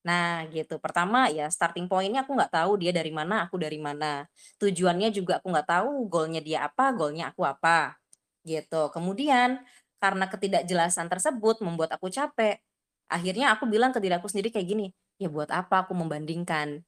Nah, 0.07 0.47
gitu. 0.55 0.79
Pertama, 0.79 1.27
ya 1.35 1.51
starting 1.51 1.91
point-nya 1.91 2.23
aku 2.23 2.39
nggak 2.39 2.53
tahu 2.55 2.79
dia 2.79 2.95
dari 2.95 3.11
mana, 3.11 3.47
aku 3.51 3.59
dari 3.59 3.79
mana. 3.83 4.23
Tujuannya 4.63 5.11
juga 5.11 5.43
aku 5.43 5.51
nggak 5.51 5.67
tahu 5.67 6.07
goal-nya 6.07 6.41
dia 6.45 6.59
apa, 6.71 6.95
goal-nya 6.95 7.35
aku 7.35 7.43
apa, 7.43 7.99
gitu. 8.47 8.87
Kemudian, 8.95 9.59
karena 9.99 10.31
ketidakjelasan 10.31 11.11
tersebut 11.11 11.59
membuat 11.65 11.91
aku 11.99 12.07
capek. 12.13 12.63
Akhirnya 13.11 13.55
aku 13.55 13.67
bilang 13.67 13.91
ke 13.95 13.99
diri 14.03 14.15
aku 14.19 14.31
sendiri 14.31 14.55
kayak 14.55 14.67
gini, 14.71 14.87
"Ya 15.21 15.29
buat 15.33 15.49
apa 15.53 15.85
aku 15.89 15.93
membandingkan?" 15.97 16.85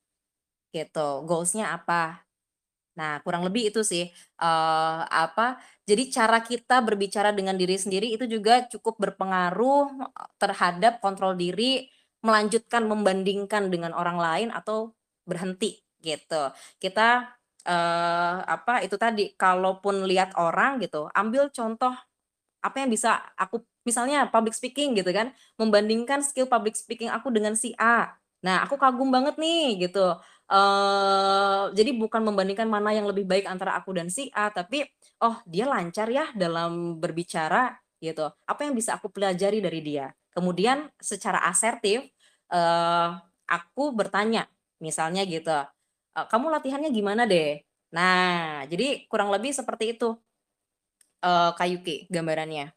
Gitu. 0.75 1.09
Goals-nya 1.29 1.73
apa? 1.77 2.23
Nah, 2.99 3.23
kurang 3.25 3.47
lebih 3.49 3.71
itu 3.73 3.81
sih, 3.87 4.11
eee, 4.41 5.01
apa, 5.09 5.57
jadi 5.89 6.05
cara 6.13 6.43
kita 6.45 6.83
berbicara 6.85 7.31
dengan 7.33 7.57
diri 7.57 7.79
sendiri 7.81 8.11
itu 8.13 8.27
juga 8.29 8.67
cukup 8.69 8.99
berpengaruh, 9.01 9.85
eee, 10.13 10.29
terhadap 10.43 11.01
kontrol 11.01 11.33
diri, 11.39 11.89
melanjutkan 12.27 12.85
membandingkan 12.91 13.71
dengan 13.73 13.95
orang 13.97 14.19
lain 14.21 14.49
atau 14.53 14.93
berhenti, 15.25 15.79
gitu. 16.03 16.51
Kita, 16.83 17.31
eee, 17.65 18.37
apa, 18.51 18.83
itu 18.85 18.97
tadi, 18.99 19.33
kalaupun 19.39 20.05
lihat 20.11 20.35
orang 20.37 20.83
gitu, 20.83 21.07
ambil 21.15 21.49
contoh 21.55 21.95
apa 22.67 22.77
yang 22.83 22.91
bisa 22.91 23.23
aku 23.39 23.63
misalnya 23.87 24.27
public 24.35 24.53
speaking 24.59 24.99
gitu 24.99 25.11
kan, 25.15 25.31
membandingkan 25.63 26.21
skill 26.27 26.51
public 26.51 26.75
speaking 26.77 27.09
aku 27.13 27.31
dengan 27.31 27.55
si 27.55 27.73
A. 27.79 28.18
Nah, 28.45 28.63
aku 28.63 28.79
kagum 28.79 29.11
banget 29.11 29.35
nih 29.35 29.83
gitu, 29.89 30.15
eee, 30.47 31.63
jadi 31.75 31.91
bukan 31.99 32.23
membandingkan 32.23 32.71
mana 32.71 32.95
yang 32.95 33.11
lebih 33.11 33.27
baik 33.27 33.51
antara 33.51 33.75
aku 33.75 33.91
dan 33.99 34.07
si 34.15 34.31
A, 34.31 34.47
tapi, 34.55 34.87
"Oh, 35.19 35.35
dia 35.43 35.67
lancar 35.67 36.07
ya 36.07 36.31
dalam 36.39 37.03
berbicara," 37.03 37.75
gitu. 37.99 38.31
Apa 38.47 38.61
yang 38.71 38.79
bisa 38.79 38.95
aku 38.95 39.11
pelajari 39.11 39.59
dari 39.59 39.83
dia? 39.83 40.07
Kemudian 40.31 40.87
secara 41.03 41.43
asertif, 41.51 42.07
eee, 42.55 43.09
aku 43.51 43.91
bertanya, 43.91 44.47
misalnya 44.79 45.27
gitu, 45.27 45.51
eee, 46.15 46.27
"Kamu 46.31 46.47
latihannya 46.55 46.95
gimana 46.95 47.27
deh?" 47.27 47.59
Nah, 47.91 48.63
jadi 48.71 49.03
kurang 49.11 49.35
lebih 49.35 49.51
seperti 49.51 49.99
itu, 49.99 50.15
eee, 51.23 51.51
Kak 51.59 51.69
gambarannya. 52.13 52.75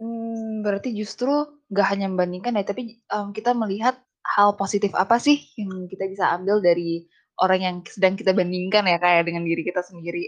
Mmm, 0.00 0.64
berarti 0.64 0.88
justru 0.96 1.28
nggak 1.68 1.86
hanya 1.92 2.06
membandingkan 2.08 2.56
ya, 2.58 2.64
tapi, 2.64 2.82
mmm, 3.12 3.28
kita 3.36 3.50
melihat 3.52 3.94
hal 4.24 4.54
positif 4.60 4.92
apa 4.94 5.16
sih 5.18 5.38
yang 5.58 5.86
kita 5.90 6.04
bisa 6.12 6.24
ambil 6.36 6.62
dari 6.62 7.06
orang 7.42 7.60
yang 7.66 7.76
sedang 7.88 8.14
kita 8.18 8.32
bandingkan 8.36 8.84
ya, 8.86 8.98
Kak, 9.02 9.10
ya, 9.18 9.22
dengan 9.26 9.42
diri 9.46 9.62
kita 9.66 9.82
sendiri. 9.82 10.24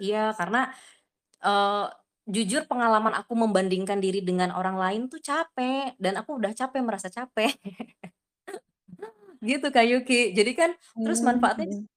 Iya, 0.00 0.32
karena, 0.38 0.58
eee, 1.44 1.84
jujur 2.34 2.62
pengalaman 2.70 3.14
aku 3.20 3.34
membandingkan 3.38 3.98
diri 4.04 4.20
dengan 4.28 4.50
orang 4.54 4.76
lain 4.82 5.02
tuh 5.12 5.20
capek, 5.28 5.96
dan 6.02 6.14
aku 6.20 6.30
udah 6.40 6.52
capek 6.60 6.80
merasa 6.86 7.08
capek. 7.12 7.52
Gitu, 9.40 9.66
Kak 9.72 9.84
Yuki. 9.88 10.36
Jadi 10.36 10.52
kan 10.56 10.70
terus 11.02 11.20
Mmm, 11.20 11.24
manfaatnya 11.24 11.66
situ 11.72 11.88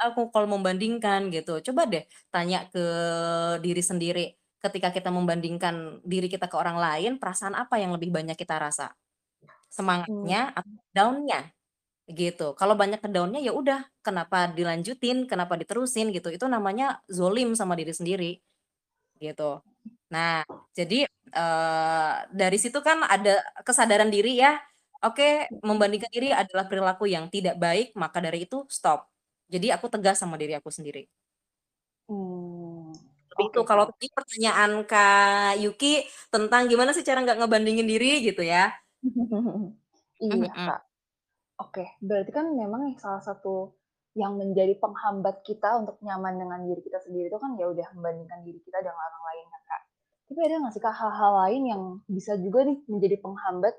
aku 0.00 0.20
kalau 0.34 0.48
membandingkan 0.48 1.28
gitu. 1.34 1.60
Coba 1.72 1.82
deh 1.88 2.04
tanya 2.32 2.68
ke 2.72 2.80
diri 3.64 3.82
sendiri, 3.84 4.24
ketika 4.64 4.88
kita 4.96 5.10
membandingkan 5.12 6.00
diri 6.04 6.28
kita 6.32 6.46
ke 6.52 6.56
orang 6.56 6.78
lain, 6.80 7.12
perasaan 7.20 7.56
apa 7.56 7.76
yang 7.80 7.92
lebih 7.96 8.10
banyak 8.12 8.36
kita 8.38 8.56
rasa? 8.60 8.92
Mmm. 10.06 10.36
Semangatnya 10.36 10.54
atau 10.54 10.76
down-nya? 10.94 11.50
Gitu. 12.10 12.54
Kalau 12.58 12.74
banyak 12.78 13.00
ke 13.04 13.08
down-nya, 13.12 13.40
ya 13.44 13.52
udah 13.56 13.86
kenapa 14.04 14.50
dilanjutin, 14.52 15.26
kenapa 15.30 15.54
diterusin 15.60 16.10
gitu, 16.16 16.28
itu 16.34 16.46
namanya 16.50 17.00
dzalim 17.10 17.54
sama 17.58 17.74
diri 17.78 17.92
sendiri, 17.94 18.30
gitu. 19.22 19.62
Nah, 20.14 20.44
jadi, 20.78 21.06
eee, 21.34 22.14
dari 22.34 22.58
situ 22.62 22.78
kan 22.84 23.02
ada 23.06 23.42
kesadaran 23.66 24.10
diri 24.12 24.38
ya, 24.42 24.58
oke 25.04 25.50
membandingkan 25.66 26.10
diri 26.14 26.30
adalah 26.34 26.66
perilaku 26.70 27.06
yang 27.10 27.28
tidak 27.32 27.56
baik, 27.60 27.94
maka 27.98 28.18
dari 28.24 28.46
itu 28.48 28.66
stop. 28.72 29.08
Jadi 29.52 29.70
aku 29.74 29.86
tegas 29.92 30.18
sama 30.22 30.36
diri 30.40 30.54
aku 30.58 30.70
sendiri. 30.74 31.06
Mmm, 32.08 32.92
Lebih 33.30 33.46
itu, 33.50 33.60
oke, 33.60 33.68
kalau 33.68 33.84
Kak. 33.84 33.90
tadi 33.90 34.06
pertanyaan 34.16 34.70
Kak 34.86 35.58
Yuki 35.62 36.06
tentang 36.32 36.62
gimana 36.70 36.90
sih 36.94 37.02
cara 37.02 37.18
nggak 37.24 37.38
ngebandingin 37.42 37.86
diri 37.90 38.22
gitu 38.26 38.42
ya. 38.46 38.70
Iya, 40.16 40.48
mhm. 40.48 40.48
Kak. 40.48 40.80
Oke, 41.60 41.84
berarti 42.00 42.30
kan 42.32 42.52
memang 42.52 42.88
nih 42.88 42.96
salah 43.00 43.20
satu 43.20 43.76
yang 44.16 44.40
menjadi 44.40 44.80
penghambat 44.80 45.44
kita 45.44 45.76
untuk 45.76 46.00
nyaman 46.00 46.40
dengan 46.40 46.64
diri 46.64 46.80
kita 46.80 47.04
sendiri 47.04 47.28
itu 47.28 47.36
kan 47.36 47.52
ya 47.60 47.68
udah 47.68 47.84
membandingkan 47.92 48.40
diri 48.48 48.60
kita 48.64 48.80
dengan 48.80 48.96
orang 48.96 49.24
lain 49.28 49.46
kan, 49.52 49.62
Kak. 49.68 49.82
Tapi 50.32 50.38
ada 50.40 50.54
nggak 50.64 50.72
sih, 50.72 50.82
Kak, 50.84 50.96
hal-hal 50.96 51.32
lain 51.44 51.62
yang 51.68 51.82
bisa 52.08 52.32
juga 52.40 52.64
nih 52.64 52.80
menjadi 52.88 53.16
penghambat, 53.20 53.74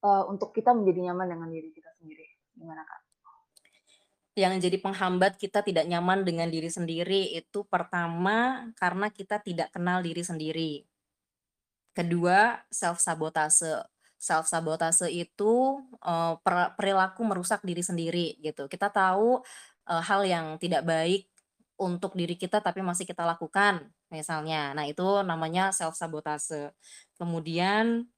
eee, 0.00 0.22
untuk 0.32 0.50
kita 0.56 0.72
menjadi 0.72 1.12
nyaman 1.12 1.26
dengan 1.28 1.48
diri 1.52 1.68
kita 1.76 1.90
sendiri, 2.00 2.26
gimana, 2.56 2.82
Kak? 2.88 3.00
Yang 4.36 4.54
jadi 4.68 4.76
penghambat 4.80 5.32
kita 5.40 5.60
tidak 5.64 5.84
nyaman 5.88 6.24
dengan 6.24 6.48
diri 6.48 6.68
sendiri 6.68 7.36
itu 7.36 7.64
pertama, 7.68 8.68
karena 8.80 9.08
kita 9.12 9.40
tidak 9.40 9.72
kenal 9.72 10.00
diri 10.04 10.20
sendiri. 10.24 10.72
Kedua, 11.96 12.60
self-sabotase. 14.26 15.06
Self-sabotase 15.06 15.08
itu, 15.14 15.54
per 16.44 16.74
perilaku 16.78 17.22
merusak 17.26 17.62
diri 17.62 17.82
sendiri 17.86 18.36
gitu. 18.42 18.66
Kita 18.66 18.90
tahu, 18.90 19.40
eee, 19.88 20.02
hal 20.08 20.22
yang 20.26 20.46
tidak 20.62 20.82
baik 20.86 21.30
untuk 21.78 22.16
diri 22.18 22.34
kita 22.40 22.58
tapi 22.64 22.80
masih 22.82 23.04
kita 23.08 23.22
lakukan, 23.28 23.92
misalnya. 24.12 24.72
Nah 24.76 24.84
itu 24.90 25.04
namanya 25.26 25.70
self-sabotase. 25.76 26.72
Kemudian, 27.20 28.08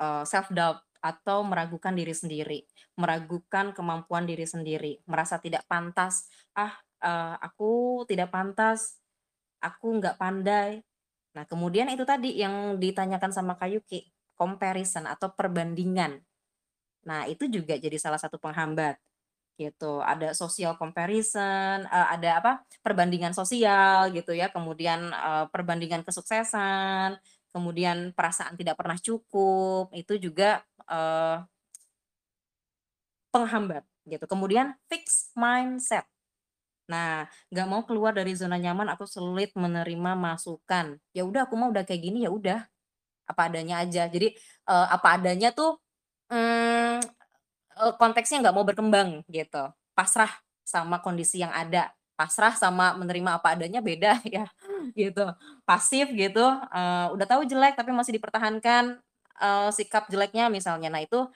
eee, 0.00 0.24
self-doubt 0.28 0.82
atau 1.04 1.42
meragukan 1.46 1.94
diri 1.94 2.12
sendiri, 2.16 2.66
meragukan 2.98 3.70
kemampuan 3.76 4.26
diri 4.28 4.44
sendiri, 4.48 5.00
merasa 5.08 5.38
tidak 5.42 5.64
pantas, 5.70 6.26
"Ah, 6.56 6.74
eee, 7.02 7.34
aku 7.44 8.02
tidak 8.10 8.30
pantas, 8.34 8.98
aku 9.62 9.98
nggak 10.02 10.16
pandai." 10.20 10.82
Nah, 11.36 11.44
kemudian 11.48 11.88
itu 11.92 12.04
tadi 12.08 12.36
yang 12.40 12.78
ditanyakan 12.82 13.30
sama 13.34 13.54
Kak 13.60 13.70
Yuki, 13.72 14.08
comparison 14.38 15.04
atau 15.10 15.32
perbandingan. 15.34 16.20
Nah, 17.08 17.26
itu 17.30 17.46
juga 17.50 17.76
jadi 17.80 17.96
salah 18.00 18.18
satu 18.20 18.36
penghambat, 18.42 18.98
gitu. 19.60 20.00
Ada 20.04 20.32
social 20.36 20.76
comparison, 20.80 21.84
eee, 21.88 22.08
ada 22.18 22.30
apa, 22.42 22.52
perbandingan 22.84 23.32
sosial 23.36 24.10
gitu 24.16 24.32
ya, 24.36 24.48
kemudian, 24.52 25.10
eee, 25.12 25.44
perbandingan 25.54 26.02
kesuksesan, 26.06 27.18
kemudian 27.54 28.12
perasaan 28.16 28.54
tidak 28.60 28.76
pernah 28.80 28.98
cukup, 29.00 29.90
itu 29.96 30.14
juga, 30.20 30.62
eee 30.90 31.46
penghambat, 33.34 33.82
gitu. 34.06 34.24
Kemudian 34.30 34.74
fixed 34.90 35.34
mindset. 35.38 36.06
Nah, 36.90 37.26
nggak 37.52 37.68
mau 37.70 37.82
keluar 37.88 38.12
dari 38.16 38.34
zona 38.36 38.56
nyaman 38.60 38.88
atau 38.92 39.06
sulit 39.08 39.52
menerima 39.56 40.12
masukan. 40.18 40.98
Ya 41.16 41.22
udah 41.26 41.48
aku 41.48 41.54
mah 41.58 41.70
udah 41.72 41.84
kayak 41.88 42.02
gini, 42.04 42.26
ya 42.26 42.32
udah. 42.34 42.66
Apa 43.30 43.50
adanya 43.50 43.82
aja. 43.84 44.06
Jadi, 44.10 44.34
eee, 44.68 44.86
apa 44.96 45.08
adanya 45.18 45.50
tuh, 45.54 45.78
eee, 46.32 47.00
konteksnya 48.00 48.40
nggak 48.44 48.54
mau 48.56 48.64
berkembang 48.66 49.22
gitu, 49.30 49.70
pasrah 49.96 50.30
sama 50.66 50.98
kondisi 51.04 51.40
yang 51.44 51.52
ada, 51.54 51.92
pasrah 52.18 52.54
sama 52.56 52.96
menerima 52.98 53.38
apa 53.38 53.54
adanya 53.58 53.80
beda 53.84 54.18
ya, 54.36 54.46
gitu. 54.96 55.24
Pasif 55.68 56.10
gitu, 56.14 56.42
eee, 56.72 57.06
udah 57.14 57.26
tahu 57.28 57.42
jelek 57.48 57.76
tapi 57.78 57.90
masih 57.94 58.16
dipertahankan, 58.18 58.98
eee, 59.42 59.68
sikap 59.76 60.08
jeleknya 60.12 60.48
misalnya. 60.52 60.88
Nah 60.92 61.02
itu, 61.04 61.28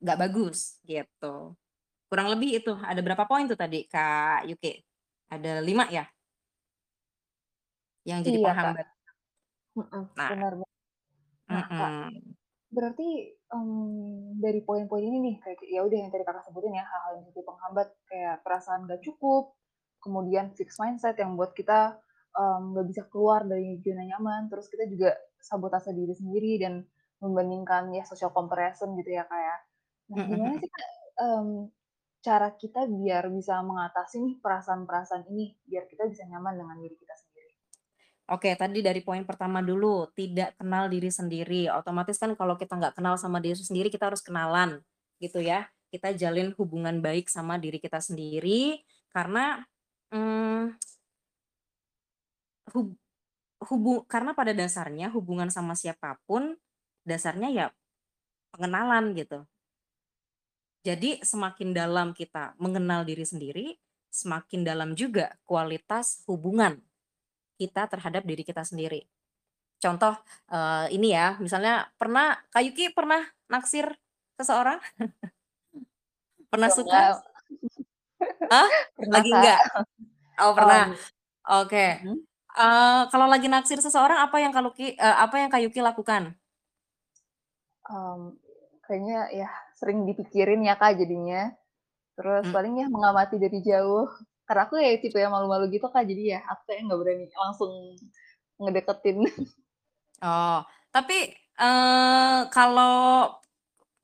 nggak 0.00 0.18
bagus, 0.20 0.80
gitu. 0.88 1.54
Kurang 2.10 2.28
lebih 2.32 2.60
itu, 2.62 2.72
ada 2.76 3.00
berapa 3.02 3.24
poin 3.28 3.46
tuh 3.50 3.58
tadi 3.58 3.86
Kak 3.90 4.46
Yuki? 4.48 4.80
Ada 5.32 5.60
5 5.64 5.88
ya? 5.90 6.04
Yang 8.08 8.20
jadi 8.28 8.38
Iya, 8.40 8.52
Kak. 8.60 8.76
Mhm, 9.78 10.02
Nah 10.16 10.30
benar 10.30 10.52
ba 10.58 10.66
nah, 11.52 11.66
Kak, 11.78 11.92
mhm. 12.08 12.34
berarti, 12.76 13.08
mmm, 13.52 14.38
dari 14.44 14.60
poin-poin 14.66 15.04
ini 15.04 15.18
nih, 15.26 15.36
kayak 15.44 15.58
ya 15.68 15.80
udah 15.86 15.98
yang 16.02 16.10
tadi 16.14 16.24
Kakak 16.28 16.44
sebutin 16.48 16.74
ya, 16.78 16.84
hal-hal 16.86 17.12
yang 17.20 17.24
jadi 17.30 17.42
penghambat 17.48 17.88
kayak 18.10 18.36
perasaan 18.46 18.80
nggak 18.88 19.02
cukup, 19.06 19.44
kemudian 20.04 20.46
fixed 20.58 20.78
mindset 20.82 21.16
yang 21.22 21.34
buat 21.40 21.52
kita, 21.58 22.00
mmm, 22.36 22.62
nggak 22.74 22.86
bisa 22.90 23.02
keluar 23.12 23.42
dari 23.48 23.78
zona 23.84 24.04
nyaman, 24.10 24.42
terus 24.52 24.66
kita 24.72 24.84
juga 24.90 25.10
sabotase 25.42 25.90
diri 25.96 26.14
sendiri 26.16 26.52
dan 26.62 26.74
membandingkan 27.22 27.90
ya 27.96 28.04
social 28.08 28.32
comparison 28.36 28.94
gitu 29.00 29.10
ya, 29.14 29.24
Kak, 29.30 29.40
ya. 29.40 29.56
Nah, 30.12 30.20
Mhm 30.20 30.30
gimana 30.30 30.54
mhm. 30.54 30.62
sih, 30.62 30.70
Kak, 30.72 30.88
mmm, 31.22 31.50
cara 32.26 32.48
kita 32.58 32.80
biar 32.90 33.24
bisa 33.34 33.60
mengatasi 33.64 34.16
nih 34.24 34.34
perasaan-perasaan 34.44 35.24
ini, 35.32 35.56
biar 35.68 35.84
kita 35.90 36.04
bisa 36.12 36.24
nyaman 36.30 36.54
dengan 36.60 36.76
diri 36.82 36.96
kita 36.98 37.14
sendiri? 37.18 37.29
Oke, 38.30 38.54
tadi 38.54 38.78
dari 38.78 39.02
poin 39.02 39.26
pertama 39.26 39.58
dulu, 39.58 40.06
tidak 40.14 40.54
kenal 40.54 40.86
diri 40.86 41.10
sendiri. 41.10 41.66
Otomatis 41.66 42.14
kan 42.14 42.30
kalau 42.38 42.54
kita 42.54 42.78
nggak 42.78 42.94
kenal 42.94 43.18
sama 43.18 43.42
diri 43.42 43.58
sendiri, 43.58 43.90
kita 43.90 44.06
harus 44.06 44.22
kenalan, 44.22 44.78
gitu 45.18 45.42
ya. 45.42 45.66
Kita 45.90 46.14
jalin 46.14 46.54
hubungan 46.54 47.02
baik 47.02 47.26
sama 47.26 47.58
diri 47.58 47.82
kita 47.82 47.98
sendiri, 47.98 48.86
karena, 49.10 49.66
mmm 50.14 50.78
hub 52.70 52.94
karena 54.06 54.32
pada 54.32 54.52
dasarnya 54.54 55.10
hubungan 55.10 55.50
sama 55.50 55.74
siapa 55.74 56.16
pun, 56.24 56.54
dasarnya 57.02 57.48
ya 57.50 57.66
pengenalan 58.54 59.12
gitu. 59.18 59.46
Jadi 60.86 61.20
semakin 61.20 61.76
dalam 61.76 62.16
kita 62.16 62.56
mengenal 62.56 63.04
diri 63.04 63.26
sendiri, 63.26 63.66
semakin 64.08 64.64
dalam 64.64 64.96
juga 64.96 65.36
kualitas 65.44 66.24
hubungan 66.24 66.80
kita 67.60 67.82
terhadap 67.92 68.22
diri 68.24 68.42
kita 68.48 68.64
sendiri. 68.64 69.04
Contoh, 69.84 70.14
eee, 70.52 70.96
ini 70.96 71.08
ya, 71.16 71.36
misalnya 71.44 71.88
pernah 72.00 72.36
Kak 72.52 72.62
Yuki 72.66 72.92
pernah 72.96 73.22
naksir 73.52 73.86
seseorang? 74.40 74.80
Pernah 76.52 76.70
suka? 76.72 77.00
Hah? 78.50 78.68
Pernah, 78.98 79.22
Lagi 79.22 79.30
enggak? 79.38 79.60
Oh 80.42 80.52
pernah, 80.58 80.82
oke. 81.46 81.86
mhm. 81.88 82.26
Eee, 82.60 83.00
kalau 83.12 83.26
lagi 83.30 83.46
naksir 83.52 83.78
seseorang 83.84 84.18
apa 84.26 84.36
yang 84.42 84.50
Kak 84.56 84.62
Luki 84.66 84.86
eee, 84.98 85.16
apa 85.24 85.36
yang 85.40 85.50
Kak 85.52 85.62
Yuki 85.64 85.80
lakukan? 85.84 86.34
Mmm, 87.88 88.36
kayaknya 88.84 89.18
ya 89.40 89.48
sering 89.78 89.98
dipikirin 90.08 90.60
ya, 90.68 90.74
Kak, 90.80 90.92
jadinya. 91.00 91.40
Terus 92.16 92.46
Mmm. 92.46 92.54
paling 92.54 92.74
ya 92.82 92.86
mengamati 92.94 93.36
dari 93.44 93.58
jauh. 93.70 94.08
Karena 94.50 94.66
aku 94.66 94.74
ya 94.82 94.98
tipe 94.98 95.14
yang 95.22 95.30
malu-malu 95.30 95.70
gitu, 95.70 95.86
Kak, 95.94 96.02
jadi 96.10 96.22
ya 96.34 96.40
aku 96.50 96.62
kayaknya 96.66 96.84
nggak 96.90 97.00
berani 97.06 97.26
langsung 97.38 97.72
ngedeketin. 98.58 99.18
Oh, 100.22 100.60
tapi, 100.92 101.32
eee, 101.56 102.40
kalau 102.52 102.94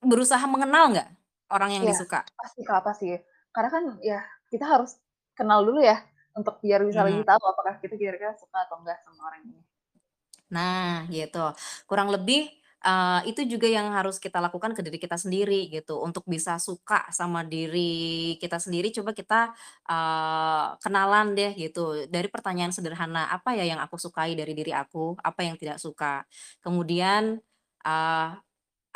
berusaha 0.05 0.45
mengenal 0.49 0.85
nggak 0.93 1.09
orang 1.53 1.71
yang 1.77 1.85
Iya, 1.85 1.93
disuka? 1.93 2.25
pasti, 2.41 2.61
Kak, 2.69 2.81
pasti. 2.87 3.07
Karena 3.55 3.69
kan 3.75 3.85
ya 4.11 4.19
kita 4.53 4.65
harus 4.73 4.91
kenal 5.37 5.61
dulu 5.67 5.81
ya, 5.91 5.97
untuk 6.39 6.55
biar 6.65 6.81
bisa 6.89 7.01
lebih 7.05 7.21
Mmm. 7.21 7.29
tahu 7.29 7.43
apakah 7.53 7.75
kita 7.83 7.95
kira-kira 8.01 8.33
suka 8.41 8.59
atau 8.65 8.77
enggak 8.81 8.99
sama 9.05 9.21
orang 9.29 9.43
ini. 9.49 9.61
Nah, 10.55 11.07
gitu. 11.11 11.39
Kurang 11.91 12.09
lebih, 12.15 12.39
eee, 12.87 13.21
itu 13.35 13.43
juga 13.59 13.67
yang 13.67 13.91
harus 13.91 14.23
kita 14.23 14.39
lakukan 14.39 14.73
ke 14.79 14.81
diri 14.87 14.99
kita 15.03 15.19
sendiri 15.19 15.67
gitu, 15.75 15.99
untuk 16.01 16.23
bisa 16.31 16.57
suka 16.63 17.03
sama 17.11 17.43
diri 17.43 18.39
kita 18.39 18.63
sendiri 18.63 18.95
coba 18.95 19.11
kita, 19.13 19.41
eee, 19.91 20.67
kenalan 20.85 21.35
deh 21.35 21.53
gitu, 21.59 22.07
dari 22.07 22.31
pertanyaan 22.31 22.71
sederhana, 22.71 23.27
"Apa 23.35 23.59
ya 23.59 23.67
yang 23.67 23.83
aku 23.83 23.99
sukai 23.99 24.39
dari 24.39 24.55
diri 24.55 24.71
aku? 24.71 25.19
Apa 25.21 25.43
yang 25.45 25.59
tidak 25.59 25.83
suka?" 25.83 26.23
Kemudian, 26.65 27.43
eee, 27.85 28.29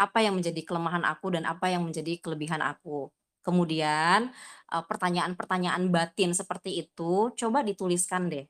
"Apa 0.01 0.19
yang 0.25 0.35
menjadi 0.39 0.63
kelemahan 0.67 1.05
aku 1.07 1.35
dan 1.37 1.47
apa 1.49 1.71
yang 1.73 1.87
menjadi 1.87 2.19
kelebihan 2.23 2.61
aku?" 2.65 3.11
Kemudian, 3.47 4.31
eee, 4.75 4.85
pertanyaan-pertanyaan 4.91 5.89
batin 5.95 6.33
seperti 6.37 6.83
itu 6.87 7.31
coba 7.39 7.63
dituliskan 7.67 8.29
deh, 8.33 8.47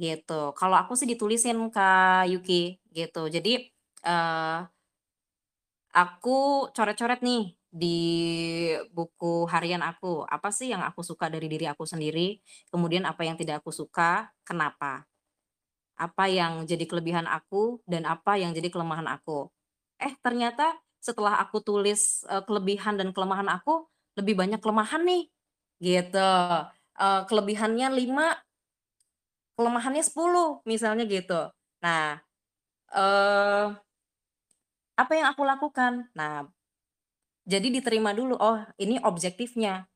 gitu. 0.00 0.52
Kalau 0.58 0.76
aku 0.80 0.94
sih 0.98 1.08
ditulisin 1.10 1.58
Kak 1.74 2.28
Yuki, 2.32 2.78
gitu. 2.94 3.28
Jadi, 3.32 3.71
eee 4.04 4.66
Aku 5.92 6.68
coret-coret 6.72 7.20
nih 7.20 7.52
di 7.68 7.96
buku 8.96 9.44
harian 9.52 9.84
aku, 9.84 10.24
apa 10.24 10.48
sih 10.52 10.72
yang 10.72 10.80
aku 10.84 11.04
suka 11.04 11.28
dari 11.28 11.48
diri 11.52 11.68
aku 11.68 11.84
sendiri, 11.84 12.40
kemudian 12.72 13.04
apa 13.04 13.24
yang 13.28 13.36
tidak 13.36 13.60
aku 13.64 13.68
suka, 13.72 14.32
kenapa. 14.44 15.04
Apa 15.96 16.26
yang 16.32 16.64
jadi 16.68 16.84
kelebihan 16.88 17.28
aku 17.28 17.80
dan 17.88 18.08
apa 18.08 18.40
yang 18.40 18.52
jadi 18.56 18.68
kelemahan 18.72 19.06
aku. 19.08 19.48
Eh, 20.02 20.12
ternyata 20.24 20.76
setelah 21.00 21.38
aku 21.44 21.60
tulis, 21.64 22.24
eee, 22.28 22.42
kelebihan 22.48 22.96
dan 23.00 23.10
kelemahan 23.16 23.48
aku, 23.52 23.86
lebih 24.18 24.36
banyak 24.40 24.60
kelemahan 24.64 25.02
nih, 25.04 25.24
gitu. 25.84 26.32
Eee, 27.00 27.20
kelebihannya 27.28 27.88
5, 27.96 28.36
kelemahannya 29.56 30.02
10, 30.04 30.60
misalnya 30.68 31.04
gitu. 31.08 31.40
Nah, 31.84 32.18
eee, 32.94 33.64
apa 35.00 35.12
yang 35.18 35.26
aku 35.32 35.42
lakukan? 35.44 36.08
Nah 36.18 36.48
Jadi 37.42 37.74
diterima 37.74 38.14
dulu, 38.14 38.38
oh 38.38 38.62
ini 38.78 39.02
objektifnya 39.02 39.86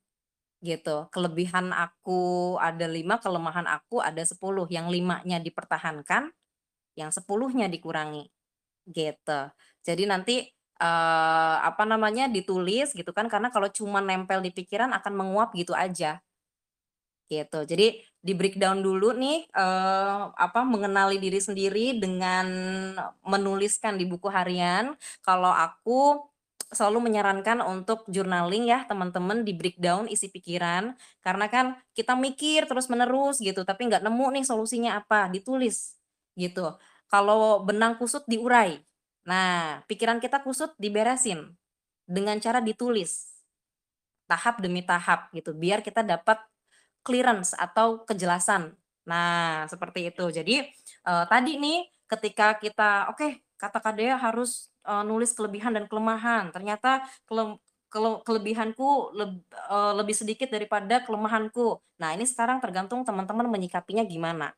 gitu, 0.65 1.07
kelebihan 1.15 1.71
aku 1.75 2.57
ada 2.59 2.87
5, 2.91 3.21
kelemahan 3.23 3.69
aku 3.71 4.03
ada 4.03 4.23
10, 4.27 4.67
yang 4.73 4.91
limanya 4.91 5.39
dipertahankan, 5.43 6.33
yang 6.99 7.11
sepuluhnya 7.15 7.69
dikurangi, 7.71 8.29
gitu. 8.91 9.41
Jadi 9.87 10.05
nanti, 10.09 10.37
eee, 10.81 11.57
apa 11.63 11.85
namanya, 11.89 12.27
ditulis 12.33 12.93
gitu 12.97 13.13
kan, 13.17 13.29
karena 13.33 13.51
kalau 13.55 13.69
cuma 13.73 14.01
nempel 14.05 14.41
di 14.45 14.53
pikiran 14.55 14.93
akan 14.97 15.15
menguap 15.19 15.53
gitu 15.57 15.73
aja, 15.77 16.21
gitu. 17.31 17.61
Jadi 17.67 18.03
di-breakdown 18.27 18.83
dulu 18.83 19.15
nih, 19.15 19.47
eee, 19.55 20.23
apa, 20.35 20.61
mengenali 20.67 21.23
diri 21.23 21.39
sendiri 21.39 21.97
dengan 22.03 22.47
menuliskan 23.23 23.95
di 24.01 24.05
buku 24.11 24.27
harian, 24.29 24.99
kalau 25.23 25.51
aku 25.55 26.27
selalu 26.75 27.07
menyarankan 27.11 27.63
untuk 27.63 28.03
journaling 28.11 28.67
ya 28.67 28.83
teman-teman, 28.91 29.47
di-breakdown 29.47 30.11
isi 30.11 30.27
pikiran, 30.35 30.99
karena 31.23 31.47
kan 31.47 31.67
kita 31.95 32.19
mikir 32.19 32.67
terus-menerus 32.67 33.39
gitu, 33.39 33.63
tapi 33.63 33.87
nggak 33.87 34.03
nemu 34.03 34.27
nih 34.43 34.45
solusinya 34.45 34.99
apa, 34.99 35.31
ditulis, 35.31 35.95
gitu. 36.35 36.75
Kalau 37.07 37.63
benang 37.63 37.95
kusut 38.03 38.27
diurai. 38.27 38.83
Nah, 39.31 39.83
pikiran 39.87 40.19
kita 40.19 40.43
kusut 40.43 40.75
diberesin, 40.83 41.55
dengan 42.07 42.39
cara 42.43 42.59
ditulis, 42.63 43.39
tahap 44.31 44.59
demi 44.65 44.83
tahap 44.87 45.31
gitu, 45.35 45.53
biar 45.57 45.83
kita 45.87 46.03
dapat 46.07 46.41
Clearance 47.07 47.55
atau 47.55 48.03
kejelasan. 48.03 48.75
Nah, 49.07 49.63
seperti 49.71 50.11
itu. 50.11 50.27
Jadi, 50.35 50.67
eee, 51.07 51.25
tadi 51.31 51.53
nih 51.63 51.87
ketika 52.11 52.59
kita, 52.59 53.15
oke 53.15 53.47
kata 53.55 53.79
Kak 53.79 53.95
Dea 53.95 54.19
harus, 54.19 54.75
eee, 54.83 55.03
nulis 55.07 55.31
kelebihan 55.39 55.71
dan 55.79 55.87
kelemahan, 55.87 56.51
ternyata 56.51 57.07
kelem 57.31 57.55
kele 57.87 58.19
kelebihanku 58.27 59.15
leb 59.15 59.39
eee, 59.71 59.93
lebih 60.03 60.17
sedikit 60.19 60.51
daripada 60.51 61.07
kelemahanku. 61.07 61.79
Nah, 62.03 62.11
ini 62.19 62.27
sekarang 62.27 62.59
tergantung 62.59 63.07
teman-teman 63.07 63.47
menyikapinya 63.55 64.03
gimana, 64.03 64.51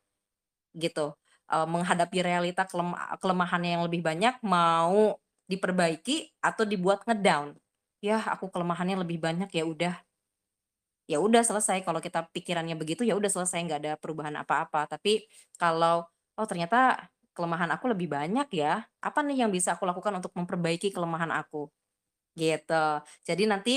gitu. 0.76 1.14
Eee, 1.52 1.66
menghadapi 1.68 2.18
realita 2.24 2.64
kelem 2.68 2.94
kelemahannya 3.22 3.70
yang 3.80 3.84
lebih 3.88 4.02
banyak, 4.04 4.40
mau 4.46 5.16
diperbaiki 5.50 6.32
atau 6.44 6.64
dibuat 6.68 7.04
ngedown. 7.08 7.56
"Yah, 8.04 8.24
aku 8.34 8.48
kelemahannya 8.52 9.02
lebih 9.04 9.18
banyak, 9.22 9.50
ya 9.52 9.64
udah 9.68 9.94
Ya 11.08 11.18
udah 11.24 11.40
selesai, 11.40 11.80
kalau 11.88 12.04
kita 12.04 12.28
pikirannya 12.36 12.76
begitu, 12.76 13.00
ya 13.00 13.16
udah 13.16 13.32
selesai, 13.32 13.64
nggak 13.64 13.80
ada 13.80 13.92
perubahan 13.96 14.36
apa-apa. 14.44 14.84
Tapi 14.92 15.24
kalau, 15.56 16.04
"Oh 16.36 16.44
ternyata 16.44 17.08
kelemahan 17.32 17.72
aku 17.72 17.88
lebih 17.96 18.12
banyak 18.12 18.48
ya, 18.52 18.84
apa 19.00 19.20
nih 19.24 19.46
yang 19.46 19.50
bisa 19.54 19.72
aku 19.78 19.88
lakukan 19.88 20.12
untuk 20.20 20.32
memperbaiki 20.36 20.92
kelemahan 20.92 21.32
aku?" 21.32 21.72
Gitu. 22.38 22.84
Jadi 23.26 23.44
nanti, 23.50 23.74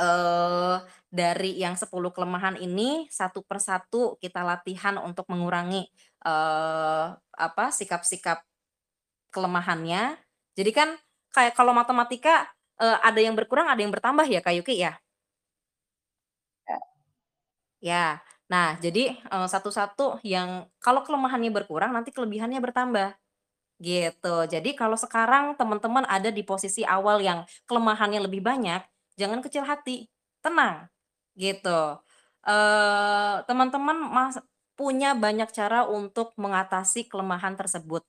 eee, 0.00 0.76
dari 1.10 1.52
yang 1.60 1.74
10 1.78 2.10
kelemahan 2.14 2.56
ini, 2.60 3.08
satu 3.12 3.42
per 3.46 3.58
satu 3.62 4.16
kita 4.22 4.42
latihan 4.46 4.96
untuk 5.02 5.26
mengurangi, 5.32 5.88
eee, 6.26 7.06
apa, 7.36 7.64
sikap-sikap 7.72 8.42
kelemahannya. 9.34 10.16
Jadi 10.58 10.70
kan 10.74 10.88
kayak 11.34 11.54
kalau 11.58 11.72
matematika, 11.76 12.48
eee, 12.80 12.98
ada 13.04 13.20
yang 13.22 13.34
berkurang, 13.38 13.68
ada 13.70 13.80
yang 13.82 13.92
bertambah 13.94 14.26
ya 14.28 14.40
Kak 14.44 14.54
Yuki? 14.62 14.76
Ya, 14.82 14.96
Ya. 17.82 18.24
Nah, 18.46 18.78
jadi, 18.78 19.18
satu-satu 19.26 20.22
yang 20.22 20.70
kalau 20.78 21.02
kelemahannya 21.02 21.50
berkurang, 21.50 21.90
nanti 21.92 22.14
kelebihannya 22.14 22.62
bertambah, 22.62 23.18
gitu. 23.82 24.36
Jadi 24.48 24.74
kalau 24.78 24.96
sekarang 24.98 25.54
teman-teman 25.58 26.04
ada 26.08 26.30
di 26.34 26.42
posisi 26.46 26.82
awal 26.86 27.20
yang 27.24 27.44
kelemahannya 27.68 28.22
lebih 28.26 28.42
banyak, 28.44 28.82
jangan 29.20 29.40
kecil 29.44 29.64
hati, 29.66 30.08
tenang, 30.44 30.88
gitu. 31.38 32.00
Teman-teman 33.48 33.98
mas 34.10 34.36
punya 34.78 35.14
banyak 35.16 35.50
cara 35.54 35.84
untuk 35.88 36.32
mengatasi 36.40 37.08
kelemahan 37.10 37.54
tersebut. 37.58 38.04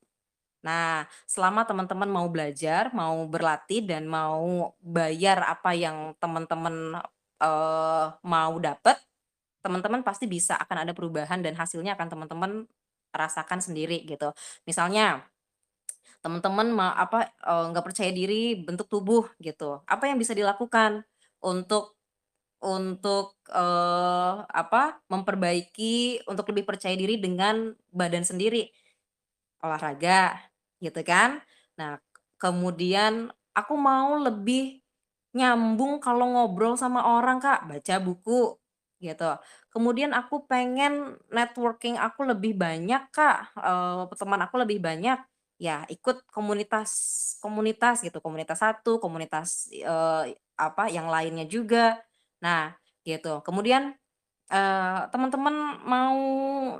Nah, 0.66 1.08
selama 1.30 1.64
teman-teman 1.70 2.10
mau 2.12 2.28
belajar, 2.32 2.92
mau 2.96 3.24
berlatih, 3.30 3.84
dan 3.88 4.06
mau 4.10 4.76
bayar 4.84 5.44
apa 5.48 5.72
yang 5.78 6.14
teman-teman, 6.20 7.00
eee, 7.42 8.06
mau 8.28 8.54
dapet, 8.60 8.98
Teman-teman 9.68 10.02
pasti 10.08 10.26
bisa 10.32 10.56
akan 10.58 10.88
ada 10.88 10.94
perubahan 10.96 11.44
dan 11.44 11.60
hasilnya 11.60 12.00
akan 12.00 12.08
teman-teman 12.12 12.52
rasakan 13.12 13.60
sendiri 13.64 14.04
gitu. 14.08 14.32
Misalnya 14.68 15.28
teman-teman 16.26 16.68
ma 16.74 16.88
apa, 16.98 17.30
eee, 17.46 17.64
nggak 17.74 17.86
percaya 17.86 18.12
diri 18.16 18.58
bentuk 18.60 18.88
tubuh 18.92 19.28
gitu, 19.44 19.82
apa 19.88 20.10
yang 20.12 20.18
bisa 20.22 20.34
dilakukan 20.38 21.06
untuk 21.44 21.96
untuk, 22.64 23.38
eee, 23.52 24.36
apa, 24.50 25.00
memperbaiki 25.12 26.26
untuk 26.30 26.50
lebih 26.54 26.66
percaya 26.68 26.96
diri 26.98 27.22
dengan 27.22 27.74
badan 27.94 28.24
sendiri? 28.28 28.70
Olahraga, 29.64 30.38
gitu 30.84 31.02
kan. 31.06 31.42
Nah, 31.80 31.98
kemudian 32.42 33.30
aku 33.58 33.74
mau 33.80 34.18
lebih 34.22 34.82
nyambung 35.38 36.00
kalau 36.04 36.30
ngobrol 36.38 36.76
sama 36.80 37.06
orang, 37.06 37.40
Kak, 37.44 37.66
baca 37.70 37.96
buku, 38.04 38.58
gitu. 39.04 39.38
Kemudian 39.74 40.12
aku 40.16 40.46
pengen 40.50 41.18
networking 41.30 41.96
aku 42.02 42.26
lebih 42.26 42.58
banyak, 42.58 43.02
Kak, 43.14 43.54
eee, 43.58 44.02
teman 44.18 44.42
aku 44.46 44.56
lebih 44.64 44.80
banyak, 44.82 45.20
ya 45.62 45.86
ikut 45.90 46.26
komunitas 46.34 46.92
komunitas 47.42 48.02
gitu, 48.06 48.18
komunitas 48.22 48.62
satu, 48.62 48.98
komunitas, 49.02 49.70
eee, 49.74 50.38
apa, 50.58 50.90
yang 50.90 51.08
lainnya 51.10 51.46
juga. 51.50 52.02
Nah, 52.44 52.74
gitu. 53.06 53.42
Kemudian 53.46 53.94
Eee, 54.48 55.02
teman-teman 55.12 55.56
mau 55.86 56.18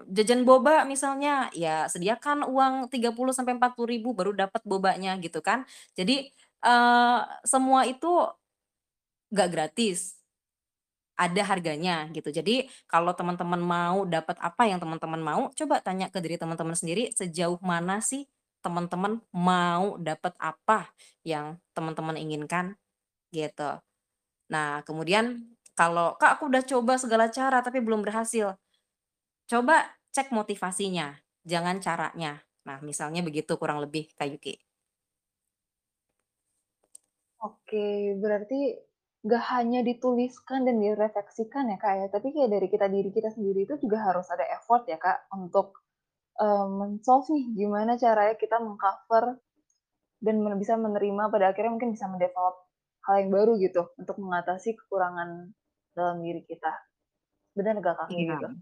jajan 0.08 0.44
boba 0.48 0.88
misalnya, 0.88 1.52
ya 1.52 1.88
sediakan 1.92 2.48
uang 2.48 2.88
tiga 2.88 3.12
puluh 3.12 3.36
sampai 3.36 3.60
empat 3.60 3.76
puluh 3.76 3.92
ribu 3.96 4.16
baru 4.16 4.32
dapat 4.36 4.64
bobanya 4.64 5.16
gitu 5.20 5.44
kan. 5.44 5.68
Jadi, 6.00 6.32
eee, 6.64 7.20
semua 7.44 7.84
itu 7.88 8.08
nggak 9.34 9.50
gratis, 9.54 10.17
ada 11.18 11.42
harganya 11.50 12.08
gitu. 12.14 12.30
Jadi 12.30 12.70
kalau 12.86 13.12
teman-teman 13.18 13.60
mau 13.62 13.98
dapat 14.06 14.38
apa 14.40 14.64
yang 14.70 14.80
teman-teman 14.80 15.22
mau, 15.22 15.42
coba 15.58 15.82
tanya 15.82 16.08
ke 16.14 16.22
diri 16.24 16.38
teman-teman 16.40 16.78
sendiri, 16.78 17.12
sejauh 17.14 17.60
mana 17.66 18.00
sih 18.02 18.30
teman-teman 18.62 19.22
mau 19.34 19.98
dapat 20.02 20.34
apa 20.42 20.92
yang 21.26 21.58
teman-teman 21.74 22.18
inginkan, 22.20 22.76
gitu. 23.34 23.80
Nah 24.54 24.82
kemudian 24.88 25.46
kalau, 25.78 26.16
"Kak 26.20 26.40
aku 26.40 26.50
udah 26.52 26.64
coba 26.66 26.94
segala 27.02 27.28
cara 27.32 27.60
tapi 27.66 27.80
belum 27.84 28.02
berhasil." 28.06 28.56
Coba 29.52 29.78
cek 30.16 30.28
motivasinya, 30.38 31.08
jangan 31.52 31.78
caranya. 31.86 32.34
Nah, 32.68 32.78
misalnya 32.84 33.22
begitu 33.28 33.54
kurang 33.62 33.80
lebih, 33.84 34.12
Kak 34.18 34.28
Yuki. 34.32 34.56
oke. 37.46 37.86
Berarti 38.22 38.60
nggak 39.28 39.44
hanya 39.54 39.84
dituliskan 39.84 40.64
dan 40.64 40.80
direfleksikan 40.80 41.68
ya, 41.68 41.78
Kak, 41.78 41.94
ya, 42.00 42.08
tapi 42.08 42.32
kayak 42.32 42.48
dari 42.48 42.68
kita 42.72 42.88
diri 42.88 43.12
kita 43.12 43.30
sendiri 43.36 43.68
itu 43.68 43.76
juga 43.84 44.08
harus 44.08 44.24
ada 44.32 44.48
effort 44.56 44.88
ya, 44.88 44.96
Kak, 44.96 45.28
untuk, 45.36 45.84
men-solve 46.80 47.34
nih 47.34 47.46
gimana 47.66 47.98
caranya 47.98 48.38
kita 48.38 48.62
meng-cover 48.62 49.42
dan 50.22 50.36
men 50.38 50.54
bisa 50.62 50.78
menerima 50.78 51.34
pada 51.34 51.50
akhirnya 51.50 51.74
mungkin 51.74 51.98
bisa 51.98 52.06
mendevelop 52.06 52.62
hal 53.10 53.26
yang 53.26 53.34
baru 53.34 53.58
gitu 53.58 53.90
untuk 53.98 54.22
mengatasi 54.22 54.78
kekurangan 54.78 55.50
dalam 55.98 56.22
diri 56.22 56.46
kita. 56.46 56.72
Bener 57.58 57.82
nggak 57.82 57.96
Kak, 57.98 58.08
kayak 58.14 58.38
gitu? 58.38 58.48
Iya. 58.54 58.62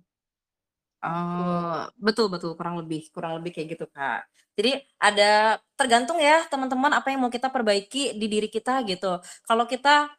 Oh, 1.06 1.80
betul 2.00 2.32
betul, 2.32 2.52
kurang 2.58 2.80
lebih 2.82 3.12
kurang 3.12 3.38
lebih 3.38 3.52
kayak 3.54 3.78
gitu, 3.78 3.86
Kak. 3.92 4.26
Jadi 4.56 4.80
ada 4.98 5.60
tergantung 5.76 6.18
ya 6.18 6.48
teman-teman 6.48 6.96
apa 6.96 7.12
yang 7.12 7.28
mau 7.28 7.30
kita 7.30 7.52
perbaiki 7.52 8.16
di 8.16 8.26
diri 8.32 8.48
kita 8.48 8.82
gitu. 8.88 9.20
Kalau 9.44 9.68
kita, 9.68 10.10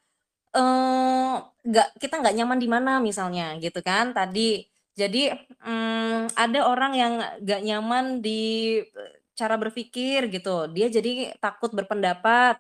eee, 0.56 1.34
nggak 1.66 1.88
kita 2.02 2.14
nggak 2.22 2.34
nyaman 2.38 2.58
di 2.62 2.68
mana 2.70 2.92
misalnya 3.02 3.56
gitu 3.62 3.80
kan 3.84 4.12
tadi. 4.16 4.64
Jadi, 4.96 5.28
mmm, 5.60 6.32
ada 6.36 6.60
orang 6.72 6.92
yang 6.96 7.12
nggak 7.44 7.60
nyaman 7.68 8.04
di, 8.24 8.40
eee, 8.80 9.12
cara 9.36 9.56
berpikir 9.60 10.32
gitu, 10.32 10.68
dia 10.72 10.88
jadi 10.88 11.36
takut 11.44 11.68
berpendapat. 11.76 12.56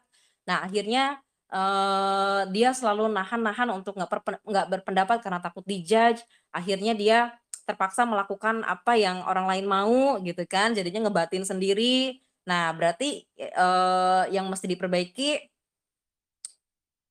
Nah 0.48 0.66
akhirnya, 0.68 1.18
eee, 1.52 2.40
dia 2.54 2.70
selalu 2.76 3.08
nahan-nahan 3.12 3.68
untuk 3.72 3.96
nggak 3.98 4.10
nggak 4.44 4.66
berpendapat 4.72 5.18
karena 5.24 5.40
takut 5.40 5.64
di-judge, 5.66 6.20
akhirnya 6.52 6.92
dia 6.96 7.18
terpaksa 7.66 8.06
melakukan 8.06 8.62
apa 8.62 8.94
yang 8.94 9.24
orang 9.26 9.46
lain 9.50 9.66
mau 9.66 10.20
gitu 10.22 10.44
kan, 10.46 10.70
jadinya 10.76 11.08
ngebatin 11.08 11.42
sendiri. 11.48 12.20
Nah 12.46 12.70
berarti, 12.76 13.26
eee, 13.40 14.22
yang 14.36 14.46
mesti 14.52 14.66
diperbaiki 14.70 15.55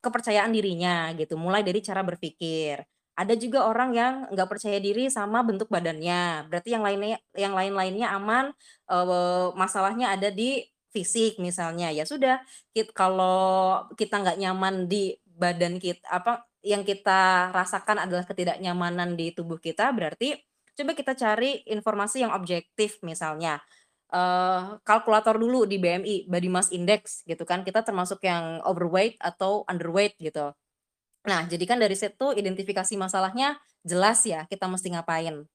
kepercayaan 0.05 0.53
dirinya 0.53 1.09
gitu, 1.17 1.35
mulai 1.41 1.65
dari 1.65 1.81
cara 1.81 2.05
berpikir. 2.05 2.85
Ada 3.15 3.33
juga 3.39 3.65
orang 3.65 3.95
yang 3.95 4.13
nggak 4.29 4.49
percaya 4.51 4.77
diri 4.77 5.07
sama 5.09 5.41
bentuk 5.41 5.71
badannya, 5.71 6.51
berarti 6.51 6.69
yang 6.75 6.83
lainnya 6.83 7.17
yang 7.33 7.55
lain-lainnya 7.55 8.11
aman, 8.13 8.51
eee, 8.91 9.45
masalahnya 9.55 10.13
ada 10.13 10.29
di 10.29 10.67
fisik 10.93 11.39
misalnya, 11.43 11.91
ya 11.91 12.03
sudah 12.07 12.39
kit 12.75 12.91
kalau 12.95 13.83
kita 13.99 14.19
nggak 14.23 14.37
nyaman 14.39 14.87
di 14.87 15.15
badan 15.27 15.79
kit 15.79 15.99
apa, 16.07 16.47
yang 16.63 16.83
kita 16.87 17.51
rasakan 17.51 18.03
adalah 18.07 18.23
ketidaknyamanan 18.27 19.15
di 19.19 19.31
tubuh 19.35 19.59
kita, 19.59 19.91
berarti 19.95 20.39
coba 20.75 20.91
kita 20.95 21.13
cari 21.15 21.63
informasi 21.71 22.23
yang 22.27 22.31
objektif 22.35 22.99
misalnya, 23.03 23.59
eee, 24.13 24.61
kalkulator 24.85 25.37
dulu 25.39 25.65
di 25.69 25.77
BMI, 25.81 26.15
Body 26.29 26.49
Mass 26.51 26.69
Index 26.73 27.23
gitu 27.29 27.43
kan, 27.47 27.63
kita 27.67 27.81
termasuk 27.85 28.21
yang 28.25 28.61
overweight 28.65 29.17
atau 29.21 29.63
underweight 29.69 30.17
gitu. 30.21 30.53
Nah, 31.25 31.41
jadi 31.49 31.63
kan 31.65 31.77
dari 31.81 31.95
situ 31.97 32.33
identifikasi 32.37 32.93
masalahnya 32.99 33.57
jelas 33.85 34.21
ya, 34.27 34.45
kita 34.49 34.69
mesti 34.69 34.93
ngapain. 34.93 35.45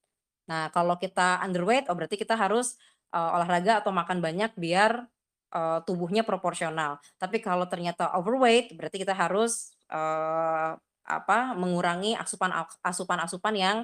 Nah, 0.51 0.71
kalau 0.75 0.97
kita 1.01 1.41
underweight, 1.45 1.89
oh 1.93 1.97
berarti 1.99 2.17
kita 2.21 2.35
harus, 2.39 2.77
eee, 3.15 3.31
olahraga 3.37 3.81
atau 3.85 3.93
makan 3.95 4.21
banyak 4.25 4.53
biar, 4.59 5.07
eee, 5.55 5.79
tubuhnya 5.89 6.23
proporsional. 6.27 6.99
Tapi 7.23 7.41
kalau 7.45 7.67
ternyata 7.71 8.11
overweight, 8.19 8.75
berarti 8.79 9.03
kita 9.03 9.15
harus, 9.17 9.73
eee, 9.93 10.73
apa, 11.07 11.39
mengurangi 11.59 12.15
asupan 12.19 12.53
ak 12.55 12.79
asupan-asupan 12.87 13.55
yang, 13.59 13.79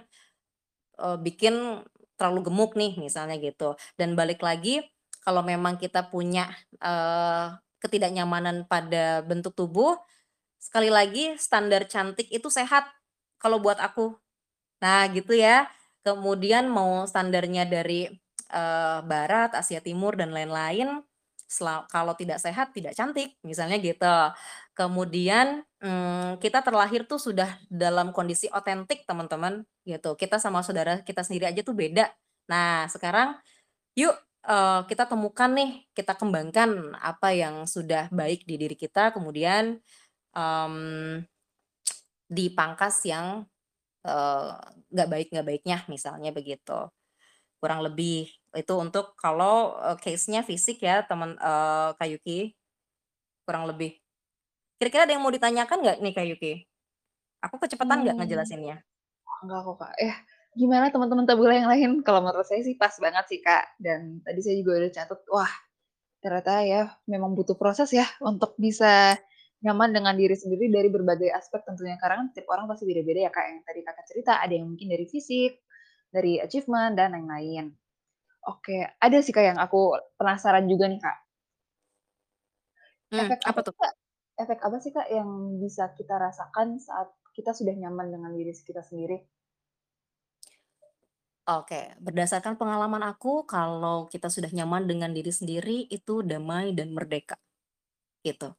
eee, 1.00 1.16
bikin 1.22 1.82
terlalu 2.18 2.48
gemuk 2.52 2.72
nih, 2.78 2.96
misalnya 3.00 3.36
gitu. 3.40 3.76
Dan 4.00 4.14
balik 4.18 4.40
lagi, 4.44 4.82
kalau 5.24 5.42
memang 5.46 5.76
kita 5.80 6.08
punya, 6.12 6.48
eee, 6.82 7.56
ketidaknyamanan 7.82 8.64
pada 8.68 9.22
bentuk 9.24 9.52
tubuh, 9.56 9.96
sekali 10.60 10.88
lagi 10.92 11.36
standar 11.40 11.86
cantik 11.90 12.28
itu 12.32 12.48
sehat 12.52 12.86
kalau 13.40 13.58
buat 13.62 13.78
aku. 13.82 14.16
Nah 14.84 15.08
gitu 15.12 15.34
ya. 15.36 15.68
Kemudian 16.06 16.68
mau 16.72 17.04
standarnya 17.08 17.66
dari, 17.68 18.08
eee, 18.52 18.98
barat, 19.06 19.52
Asia 19.58 19.80
Timur 19.84 20.16
dan 20.18 20.32
lain-lain, 20.34 21.02
kalau 21.92 22.14
tidak 22.18 22.38
sehat 22.42 22.72
tidak 22.76 22.94
cantik, 22.98 23.36
misalnya 23.46 23.78
gitu. 23.82 24.16
Kemudian, 24.78 25.62
mmm, 25.82 26.38
kita 26.42 26.60
terlahir 26.64 27.04
tuh 27.08 27.18
sudah 27.20 27.58
dalam 27.72 28.10
kondisi 28.16 28.48
otentik 28.52 29.04
teman-teman, 29.08 29.64
gitu. 29.88 30.14
Kita 30.18 30.38
sama 30.42 30.62
saudara 30.66 31.00
kita 31.04 31.22
sendiri 31.26 31.50
aja 31.52 31.62
tuh 31.66 31.76
beda. 31.76 32.08
Nah 32.52 32.86
sekarang 32.92 33.36
yuk, 33.98 34.14
eee, 34.46 34.80
kita 34.90 35.04
temukan 35.10 35.50
nih, 35.54 35.86
kita 35.96 36.14
kembangkan 36.18 36.94
apa 37.00 37.32
yang 37.36 37.64
sudah 37.68 38.08
baik 38.14 38.44
di 38.48 38.56
diri 38.60 38.76
kita, 38.78 39.12
kemudian, 39.16 39.78
mmm, 40.36 41.24
dipangkas 42.30 43.04
yang, 43.08 43.44
nggak 44.94 45.08
nggak 45.32 45.46
baiknya, 45.48 45.78
misalnya 45.92 46.30
begitu. 46.34 46.90
Kurang 47.62 47.82
lebih 47.86 48.28
itu 48.56 48.74
untuk 48.78 49.14
kalau, 49.20 49.76
eee, 49.82 49.96
case-nya 50.02 50.42
fisik 50.46 50.80
ya 50.84 51.04
temen 51.08 51.36
eee, 51.40 51.88
Kak 51.98 52.08
Yuki, 52.12 52.40
kurang 53.48 53.66
lebih. 53.70 53.98
Kira-kira 54.76 55.08
ada 55.08 55.12
yang 55.16 55.24
mau 55.24 55.32
ditanyakan 55.32 55.78
nggak 55.80 55.96
nih 56.04 56.12
Kak 56.12 56.26
Yuki? 56.36 56.52
Aku 57.48 57.56
kecepatan 57.56 58.04
nggak 58.04 58.16
Mmm. 58.16 58.20
ngejelasinnya? 58.20 58.76
Enggak 59.44 59.60
kok, 59.64 59.76
Kak. 59.80 59.92
Eh, 59.96 60.14
gimana 60.52 60.92
teman-teman 60.92 61.24
Tabula 61.24 61.52
yang 61.56 61.68
lain? 61.72 61.90
Kalau 62.04 62.20
menurut 62.20 62.44
saya 62.44 62.60
sih 62.60 62.76
pas 62.76 62.92
banget 63.00 63.24
sih, 63.32 63.40
Kak. 63.40 63.80
Dan 63.80 64.20
tadi 64.20 64.40
saya 64.44 64.56
juga 64.60 64.80
udah 64.84 64.90
catat, 64.92 65.20
wah 65.32 65.52
ternyata 66.20 66.54
ya 66.66 66.82
memang 67.06 67.36
butuh 67.38 67.54
proses 67.54 67.92
ya 67.94 68.04
untuk 68.24 68.58
bisa 68.58 69.14
nyaman 69.62 69.94
dengan 69.94 70.14
diri 70.18 70.34
sendiri 70.36 70.68
dari 70.68 70.88
berbagai 70.92 71.32
aspek 71.32 71.64
tentunya. 71.64 71.96
Karena 71.96 72.20
kan 72.24 72.28
tiap 72.36 72.48
orang 72.52 72.68
pasti 72.68 72.84
beda-beda 72.84 73.20
ya, 73.28 73.32
Kak, 73.32 73.44
yang 73.48 73.60
tadi 73.64 73.80
Kakak 73.80 74.06
cerita, 74.12 74.32
ada 74.44 74.52
yang 74.52 74.68
mungkin 74.68 74.88
dari 74.92 75.06
fisik, 75.08 75.64
dari 76.12 76.36
achievement, 76.44 76.92
dan 77.00 77.16
lain-lain. 77.16 77.72
Oke, 78.48 78.84
ada 79.00 79.18
sih, 79.24 79.32
Kak, 79.32 79.44
yang 79.56 79.58
aku 79.60 79.96
penasaran 80.20 80.68
juga 80.68 80.86
nih, 80.92 81.00
Kak. 81.00 81.16
Mmm, 83.12 83.30
Efek 83.30 83.40
apa 83.46 83.48
apa 83.50 83.60
sih, 83.62 83.70
tuh? 83.70 83.76
Kak 83.78 83.92
efek 84.42 84.58
apa 84.66 84.76
sih, 84.84 84.92
Kak, 84.96 85.08
yang 85.16 85.30
bisa 85.62 85.84
kita 85.98 86.14
rasakan 86.26 86.68
saat 86.86 87.08
kita 87.36 87.50
sudah 87.58 87.74
nyaman 87.82 88.08
dengan 88.14 88.32
diri 88.38 88.52
kita 88.68 88.82
sendiri? 88.88 89.18
Oke, 91.46 91.94
berdasarkan 92.02 92.58
pengalaman 92.58 93.06
aku, 93.06 93.46
kalau 93.46 94.10
kita 94.10 94.26
sudah 94.26 94.50
nyaman 94.50 94.90
dengan 94.90 95.14
diri 95.14 95.30
sendiri, 95.30 95.86
itu 95.86 96.26
damai 96.26 96.74
dan 96.74 96.90
merdeka, 96.90 97.38
gitu, 98.26 98.54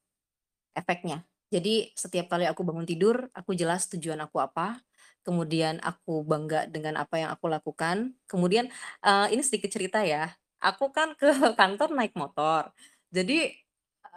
efeknya. 0.77 1.25
Jadi 1.53 1.93
setiap 1.95 2.27
kali 2.31 2.47
aku 2.49 2.63
bangun 2.67 2.87
tidur, 2.89 3.29
aku 3.35 3.53
jelas 3.55 3.87
tujuan 3.91 4.19
aku 4.23 4.39
apa, 4.43 4.81
kemudian 5.27 5.79
aku 5.83 6.23
bangga 6.23 6.67
dengan 6.71 6.99
apa 7.03 7.19
yang 7.21 7.29
aku 7.35 7.47
lakukan, 7.51 8.15
kemudian, 8.31 8.71
eee, 9.03 9.27
ini 9.35 9.43
sedikit 9.43 9.71
cerita 9.75 10.01
ya, 10.07 10.31
aku 10.63 10.91
kan 10.95 11.15
ke 11.19 11.27
kantor 11.59 11.91
naik 11.95 12.15
motor, 12.15 12.71
jadi, 13.11 13.51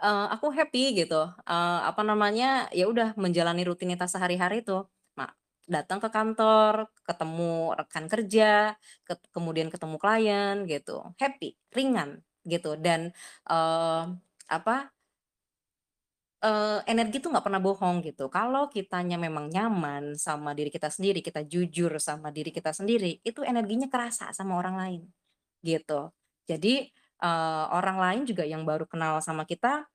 eee, 0.03 0.25
aku 0.35 0.47
happy 0.57 0.97
gitu, 0.99 1.21
eee, 1.47 1.79
apa 1.89 2.01
namanya, 2.05 2.67
ya 2.75 2.85
udah 2.91 3.13
menjalani 3.19 3.61
rutinitas 3.67 4.11
sehari-hari 4.15 4.61
tuh, 4.65 4.89
ma 5.17 5.29
datang 5.69 5.99
ke 6.03 6.09
kantor, 6.11 6.89
ketemu 7.07 7.73
rekan 7.79 8.05
kerja, 8.11 8.75
ket 9.07 9.19
kemudian 9.35 9.69
ketemu 9.73 9.95
klien 10.01 10.55
gitu, 10.67 11.05
happy, 11.21 11.55
ringan 11.75 12.21
gitu 12.47 12.75
dan, 12.81 13.13
eee, 13.49 14.03
apa 14.51 14.91
Eee, 16.41 16.81
energi 16.89 17.21
tuh 17.21 17.29
nggak 17.29 17.45
pernah 17.45 17.61
bohong 17.61 18.01
gitu. 18.01 18.25
Kalau 18.33 18.65
kitanya 18.73 19.13
memang 19.21 19.53
nyaman 19.53 20.17
sama 20.17 20.57
diri 20.57 20.73
kita 20.73 20.89
sendiri, 20.89 21.21
kita 21.21 21.45
jujur 21.45 21.93
sama 22.01 22.33
diri 22.33 22.49
kita 22.49 22.73
sendiri, 22.73 23.21
itu 23.21 23.45
energinya 23.45 23.85
kerasa 23.85 24.33
sama 24.33 24.57
orang 24.57 24.73
lain, 24.81 25.01
gitu. 25.65 26.09
Jadi, 26.49 26.89
eee, 27.21 27.65
orang 27.73 27.97
lain 28.01 28.21
juga 28.29 28.41
yang 28.45 28.65
baru 28.69 28.85
kenal 28.89 29.21
sama 29.25 29.45
kita, 29.49 29.85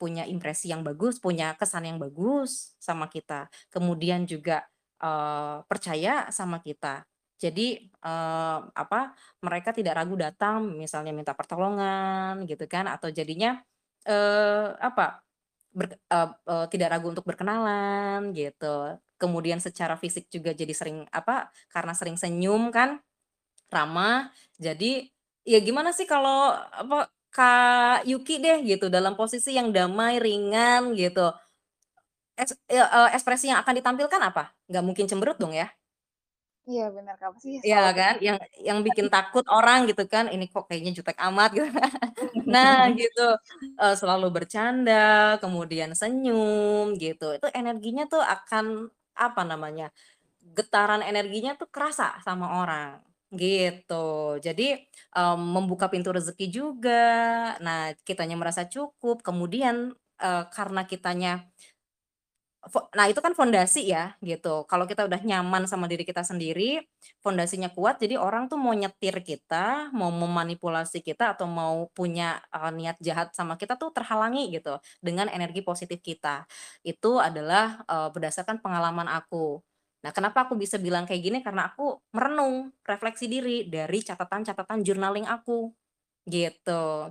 punya 0.00 0.24
impresi 0.28 0.70
yang 0.72 0.82
bagus, 0.86 1.18
punya 1.22 1.54
kesan 1.58 1.86
yang 1.88 1.98
bagus 2.02 2.74
sama 2.82 3.06
kita. 3.10 3.48
Kemudian 3.72 4.24
juga, 4.28 4.64
eee, 5.02 5.64
percaya 5.68 6.28
sama 6.34 6.60
kita. 6.62 7.04
Jadi, 7.40 7.88
eee, 7.90 8.58
apa, 8.74 9.14
mereka 9.44 9.70
tidak 9.76 9.98
ragu 10.00 10.14
datang 10.18 10.74
misalnya 10.78 11.12
minta 11.14 11.32
pertolongan 11.36 12.44
gitu 12.48 12.64
kan, 12.70 12.86
atau 12.90 13.10
jadinya, 13.12 13.60
eee, 14.06 14.68
apa, 14.80 15.20
Ber 15.74 15.90
eee 15.90 16.28
eee, 16.46 16.66
tidak 16.72 16.88
ragu 16.94 17.06
untuk 17.10 17.26
berkenalan 17.26 18.30
gitu. 18.36 18.94
Kemudian 19.18 19.58
secara 19.58 19.98
fisik 19.98 20.30
juga 20.30 20.54
jadi 20.54 20.70
sering 20.74 21.06
apa, 21.10 21.50
karena 21.70 21.92
sering 21.98 22.14
senyum 22.18 22.70
kan, 22.70 23.02
ramah, 23.72 24.30
jadi 24.60 25.08
ya 25.46 25.58
gimana 25.64 25.90
sih 25.96 26.06
kalau 26.08 26.52
apa, 26.54 27.10
Kak 27.34 28.06
Yuki 28.06 28.38
deh 28.38 28.62
gitu 28.62 28.86
dalam 28.86 29.18
posisi 29.18 29.50
yang 29.58 29.74
damai, 29.74 30.22
ringan 30.22 30.94
gitu. 30.94 31.34
Es 32.38 32.50
eee, 32.70 33.08
ekspresi 33.16 33.46
yang 33.50 33.58
akan 33.62 33.74
ditampilkan 33.78 34.22
apa? 34.30 34.44
Nggak 34.70 34.84
mungkin 34.86 35.06
cemberut 35.10 35.38
dong 35.42 35.54
ya? 35.54 35.70
Iya 36.70 36.82
Kak, 37.20 37.30
pasti 37.34 37.48
Iya 37.66 37.76
selalu 37.76 37.96
kan? 37.98 38.14
Yang 38.26 38.36
yang 38.68 38.78
bikin 38.86 39.06
takut 39.14 39.44
orang 39.54 39.78
gitu 39.90 40.02
kan, 40.12 40.24
ini 40.34 40.44
kok 40.52 40.64
kayaknya 40.68 40.92
jutek 40.98 41.16
amat 41.28 41.48
gitu. 41.56 41.66
Nah 42.54 42.76
gitu, 43.00 43.20
eee, 43.80 43.94
selalu 44.00 44.26
bercanda, 44.36 44.94
kemudian 45.42 45.90
senyum 46.00 46.94
gitu, 47.02 47.24
itu 47.36 47.46
energinya 47.58 48.04
tuh 48.12 48.22
akan, 48.34 48.66
apa 49.16 49.42
namanya, 49.50 49.86
getaran 50.56 51.02
energinya 51.04 51.52
tuh 51.60 51.68
kerasa 51.74 52.18
sama 52.26 52.46
orang, 52.62 53.00
Gitu. 53.34 53.94
Jadi, 54.46 54.64
mmm, 55.16 55.38
membuka 55.58 55.90
pintu 55.90 56.14
rezeki 56.14 56.46
juga, 56.54 57.02
nah 57.64 57.90
kitanya 58.06 58.36
merasa 58.38 58.62
cukup, 58.70 59.26
kemudian, 59.26 59.90
eee, 60.22 60.42
karena 60.54 60.86
kitanya 60.86 61.50
nah 62.96 63.04
itu 63.12 63.20
kan 63.20 63.36
fondasi 63.36 63.92
ya, 63.92 64.16
gitu. 64.24 64.64
Kalau 64.70 64.88
kita 64.88 65.04
udah 65.04 65.20
nyaman 65.20 65.68
sama 65.68 65.84
diri 65.90 66.00
kita 66.06 66.24
sendiri, 66.24 66.80
fondasinya 67.20 67.68
kuat, 67.68 68.00
jadi 68.00 68.16
orang 68.16 68.48
tuh 68.48 68.56
mau 68.56 68.72
nyetir 68.72 69.20
kita, 69.20 69.92
mau 69.92 70.08
memanipulasi 70.08 71.04
kita, 71.04 71.36
atau 71.36 71.44
mau 71.50 71.90
punya, 71.92 72.40
eee, 72.54 72.70
niat 72.78 72.96
jahat 73.04 73.36
sama 73.36 73.60
kita 73.60 73.76
tuh 73.76 73.92
terhalangi 73.92 74.48
gitu, 74.56 74.80
dengan 75.04 75.28
energi 75.28 75.60
positif 75.60 76.00
kita. 76.00 76.48
Itu 76.86 77.20
adalah, 77.20 77.84
eee, 77.84 78.08
berdasarkan 78.16 78.62
pengalaman 78.64 79.08
aku. 79.12 79.60
Nah, 80.04 80.12
kenapa 80.12 80.44
aku 80.44 80.54
bisa 80.60 80.76
bilang 80.76 81.08
kayak 81.08 81.22
gini, 81.24 81.38
karena 81.40 81.72
aku 81.72 81.96
merenung, 82.12 82.76
refleksi 82.84 83.24
diri 83.24 83.64
dari 83.72 84.04
catatan-catatan 84.04 84.84
journaling 84.84 85.24
aku, 85.24 85.72
gitu. 86.28 87.08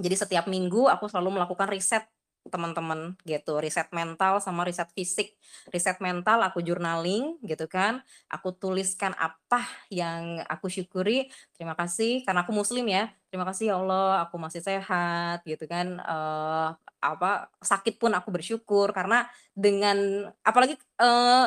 Jadi 0.00 0.16
setiap 0.18 0.46
minggu 0.50 0.88
aku 0.90 1.06
selalu 1.10 1.40
melakukan 1.40 1.68
riset, 1.70 2.06
teman-teman, 2.48 3.16
gitu. 3.28 3.58
Riset 3.62 3.90
mental 3.96 4.40
sama 4.44 4.64
riset 4.68 4.88
fisik. 4.96 5.36
Riset 5.72 5.98
mental 6.04 6.40
aku 6.46 6.60
journaling 6.64 7.38
gitu 7.46 7.66
kan, 7.70 8.00
aku 8.32 8.52
tuliskan 8.56 9.12
apa 9.18 9.64
yang 9.92 10.40
aku 10.50 10.68
syukuri, 10.72 11.28
terima 11.56 11.74
kasih 11.78 12.24
karena 12.26 12.44
aku 12.46 12.52
muslim 12.56 12.86
ya, 12.90 13.10
terima 13.32 13.44
kasih 13.48 13.72
ya 13.72 13.76
Allah 13.80 14.26
aku 14.28 14.36
masih 14.40 14.60
sehat 14.64 15.44
gitu 15.48 15.64
kan, 15.70 15.98
eee, 16.00 16.68
apa, 17.04 17.48
sakit 17.62 17.96
pun 18.00 18.12
aku 18.16 18.30
bersyukur 18.34 18.90
karena 18.96 19.28
dengan 19.56 20.28
apalagi, 20.46 20.76
eee 21.00 21.46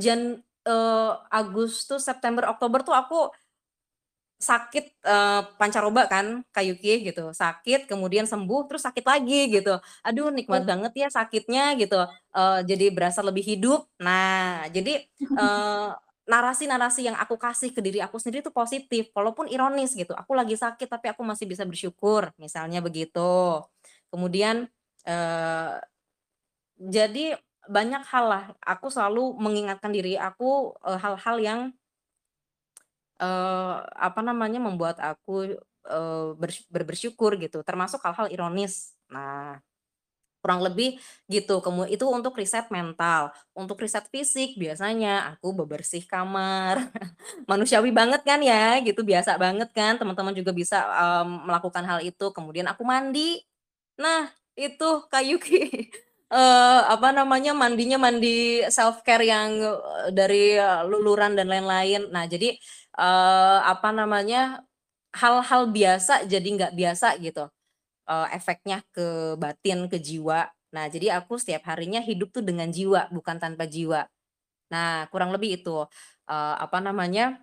jan 0.00 0.40
eee, 0.66 1.12
Agustus, 1.32 2.02
September, 2.06 2.46
Oktober 2.50 2.80
tuh 2.86 2.94
aku 2.96 3.30
sakit, 4.42 4.84
eee, 5.06 5.40
pancaroba 5.60 6.08
kan, 6.10 6.42
Kak 6.50 6.64
Yuki, 6.66 7.06
gitu. 7.06 7.30
Sakit, 7.30 7.86
kemudian 7.86 8.26
sembuh, 8.26 8.66
terus 8.66 8.82
sakit 8.82 9.04
lagi 9.06 9.52
gitu. 9.54 9.78
Aduh 10.02 10.32
nikmat 10.34 10.64
Oh. 10.64 10.66
banget 10.66 10.92
ya 10.98 11.08
sakitnya 11.12 11.78
gitu, 11.78 12.02
eee, 12.34 12.58
jadi 12.66 12.86
berasa 12.90 13.22
lebih 13.22 13.44
hidup. 13.46 13.86
Nah, 14.02 14.66
jadi, 14.74 15.04
eee, 15.38 15.90
narasi-narasi 16.26 17.06
yang 17.10 17.18
aku 17.18 17.34
kasih 17.38 17.70
ke 17.74 17.82
diri 17.82 17.98
aku 18.02 18.18
sendiri 18.18 18.42
tuh 18.46 18.54
positif, 18.54 19.10
walaupun 19.14 19.46
ironis 19.50 19.94
gitu, 19.94 20.14
aku 20.14 20.34
lagi 20.38 20.54
sakit 20.58 20.86
tapi 20.90 21.10
aku 21.10 21.22
masih 21.26 21.46
bisa 21.50 21.62
bersyukur, 21.66 22.30
misalnya 22.38 22.78
begitu. 22.82 23.62
Kemudian, 24.10 24.66
eee, 25.06 25.74
jadi 26.78 27.36
banyak 27.68 28.02
hal 28.10 28.24
lah, 28.28 28.44
aku 28.64 28.86
selalu 28.90 29.34
mengingatkan 29.38 29.92
diri 29.94 30.14
aku, 30.18 30.74
eee, 30.86 30.98
hal-hal 31.02 31.36
yang 31.42 31.60
eee, 33.20 33.74
apa 33.96 34.20
namanya, 34.24 34.58
membuat 34.62 34.96
aku, 35.02 35.56
bersy 36.38 36.62
ber 36.72 36.82
bersyukur 36.88 37.34
gitu, 37.40 37.60
termasuk 37.66 38.00
hal-hal 38.06 38.28
ironis. 38.32 38.94
Nah, 39.12 39.58
kurang 40.42 40.62
lebih 40.66 40.98
gitu, 41.30 41.60
kemu 41.64 41.86
itu 41.90 42.06
untuk 42.10 42.34
riset 42.38 42.68
mental. 42.74 43.30
Untuk 43.56 43.78
riset 43.82 44.06
fisik 44.12 44.56
biasanya 44.58 45.36
aku 45.36 45.54
bebersih 45.64 46.04
kamar, 46.08 46.90
manusiawi 47.50 47.90
banget 47.94 48.22
kan 48.26 48.40
ya, 48.44 48.80
gitu, 48.84 49.02
biasa 49.06 49.36
banget 49.40 49.70
kan, 49.76 49.98
teman-teman 50.00 50.34
juga 50.36 50.52
bisa, 50.56 50.84
mmm, 51.24 51.48
melakukan 51.50 51.84
hal 51.88 52.00
itu, 52.06 52.26
kemudian 52.34 52.66
aku 52.70 52.82
mandi. 52.86 53.42
Nah, 54.00 54.30
itu 54.58 54.88
Kak 55.12 55.24
Eee, 56.32 56.80
apa 56.88 57.12
namanya, 57.12 57.52
mandinya 57.52 58.00
mandi 58.00 58.64
self-care 58.72 59.24
yang, 59.28 59.50
eee, 59.60 60.08
dari 60.16 60.44
luluran 60.88 61.36
dan 61.36 61.44
lain-lain. 61.52 62.08
Nah, 62.08 62.24
jadi, 62.24 62.56
eee, 62.96 63.58
apa 63.68 63.92
namanya, 63.92 64.64
hal-hal 65.12 65.68
biasa 65.68 66.24
jadi 66.24 66.48
nggak 66.56 66.72
biasa 66.76 67.20
gitu, 67.20 67.44
eee, 68.10 68.26
efeknya 68.38 68.82
ke 68.94 69.36
batin, 69.40 69.86
ke 69.92 69.98
jiwa. 70.02 70.48
Nah, 70.74 70.86
jadi 70.92 71.20
aku 71.22 71.36
setiap 71.40 71.64
harinya 71.70 72.00
hidup 72.04 72.30
tuh 72.34 72.44
dengan 72.46 72.68
jiwa, 72.72 73.08
bukan 73.14 73.38
tanpa 73.42 73.64
jiwa. 73.70 74.06
Nah, 74.74 75.06
kurang 75.12 75.32
lebih 75.36 75.60
itu, 75.62 75.84
eee, 76.30 76.54
apa 76.64 76.78
namanya 76.84 77.40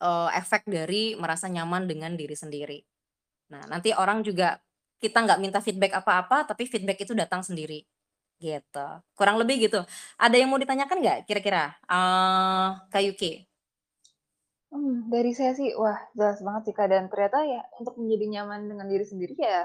eee, 0.00 0.28
efek 0.40 0.64
dari 0.68 1.14
merasa 1.16 1.46
nyaman 1.48 1.84
dengan 1.84 2.12
diri 2.16 2.32
sendiri. 2.36 2.78
Nah, 3.52 3.64
nanti 3.68 3.92
orang 3.96 4.22
juga 4.26 4.58
kita 5.02 5.18
nggak 5.24 5.40
minta 5.42 5.58
feedback 5.64 5.92
apa-apa, 6.00 6.46
tapi 6.50 6.64
feedback 6.70 7.00
itu 7.04 7.12
datang 7.16 7.42
sendiri, 7.44 7.84
gitu. 8.42 8.86
Kurang 9.18 9.36
lebih 9.42 9.56
gitu. 9.70 9.80
Ada 10.20 10.36
yang 10.40 10.48
mau 10.52 10.60
ditanyakan 10.62 10.98
nggak 11.02 11.18
kira-kira, 11.28 11.76
eee, 11.88 12.68
Kak 12.92 13.02
Yuki? 13.06 13.46
Mmm, 14.74 15.10
dari 15.14 15.32
saya 15.38 15.52
sih, 15.60 15.70
wah 15.82 15.98
jelas 16.18 16.38
banget 16.46 16.62
sih, 16.70 16.74
Kak, 16.78 16.88
dan 16.92 17.04
ternyata 17.12 17.38
ya 17.54 17.62
untuk 17.80 17.94
menjadi 18.00 18.24
nyaman 18.34 18.60
dengan 18.70 18.86
diri 18.92 19.06
sendiri 19.12 19.34
ya, 19.48 19.60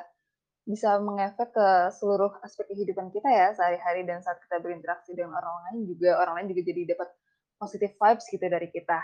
bisa 0.72 0.90
mengefek 1.08 1.50
ke 1.58 1.70
seluruh 1.98 2.32
aspek 2.46 2.66
kehidupan 2.72 3.08
kita 3.16 3.30
ya, 3.40 3.48
sehari-hari 3.58 4.02
dan 4.10 4.20
saat 4.26 4.40
kita 4.46 4.58
berinteraksi 4.66 5.12
dengan 5.20 5.34
orang 5.42 5.58
lain 5.70 5.80
juga, 5.92 6.12
orang 6.22 6.36
lain 6.42 6.48
juga 6.54 6.64
jadi 6.72 6.82
dapat 6.94 7.10
positive 7.62 7.94
vibes 8.02 8.26
gitu 8.34 8.46
dari 8.56 8.70
kita. 8.78 9.00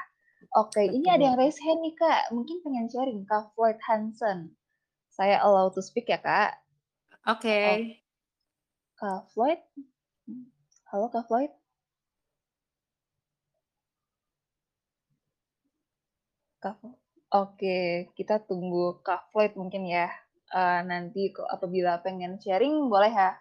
Oke, 0.62 0.84
ini 0.98 1.08
ada 1.16 1.24
yang 1.32 1.38
raise 1.42 1.60
hand 1.66 1.82
nih, 1.86 1.96
Kak, 2.02 2.22
mungkin 2.36 2.58
pengen 2.66 2.88
sharing, 2.94 3.22
Kak 3.30 3.54
Floyd 3.56 3.80
Hansen. 3.88 4.40
Saya 5.22 5.38
allow 5.46 5.70
to 5.70 5.86
speak 5.86 6.10
ya, 6.10 6.18
Kak? 6.18 6.58
Oke. 7.30 7.54
Ok 7.62 7.86
Kak 8.98 9.30
Floyd? 9.30 9.62
Halo, 10.90 11.14
Kak 11.14 11.30
Floyd? 11.30 11.54
Kak 16.58 16.74
Flo 16.82 16.98
oke, 17.30 17.78
kita 18.18 18.42
tunggu 18.50 18.98
Kak 19.06 19.30
Floyd 19.30 19.54
mungkin 19.54 19.86
ya, 19.86 20.10
eee, 20.58 20.80
nanti 20.90 21.30
apabila 21.54 22.02
pengen 22.02 22.42
sharing 22.42 22.90
boleh 22.90 23.14
ya, 23.14 23.38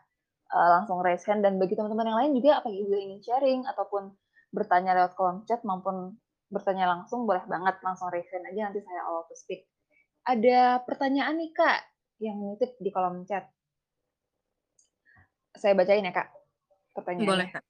eee, 0.52 0.68
langsung 0.76 1.00
raise 1.00 1.24
hand 1.32 1.40
dan 1.40 1.56
bagi 1.56 1.80
teman-teman 1.80 2.12
yang 2.12 2.18
lain 2.20 2.32
juga 2.36 2.60
apabila 2.60 3.00
ingin 3.00 3.24
sharing 3.24 3.64
ataupun 3.64 4.12
bertanya 4.52 4.92
lewat 5.00 5.16
kolom 5.16 5.48
chat 5.48 5.64
maupun 5.64 6.12
bertanya 6.52 6.92
langsung 6.92 7.24
boleh 7.24 7.40
banget 7.48 7.80
langsung 7.80 8.12
raise 8.12 8.28
hand 8.36 8.44
aja 8.52 8.68
nanti 8.68 8.84
saya 8.84 9.00
allow 9.08 9.24
to 9.24 9.32
speak. 9.32 9.64
Ada 10.24 10.84
pertanyaan 10.84 11.40
nih, 11.40 11.50
Kak, 11.56 11.80
yang 12.20 12.36
nitip 12.44 12.76
di 12.76 12.92
kolom 12.92 13.24
chat. 13.24 13.48
Saya 15.56 15.72
bacain 15.72 16.04
ya, 16.04 16.12
Kak, 16.12 16.28
Boleh, 17.24 17.48
pertanyaannya. 17.48 17.48
Kak. 17.48 17.64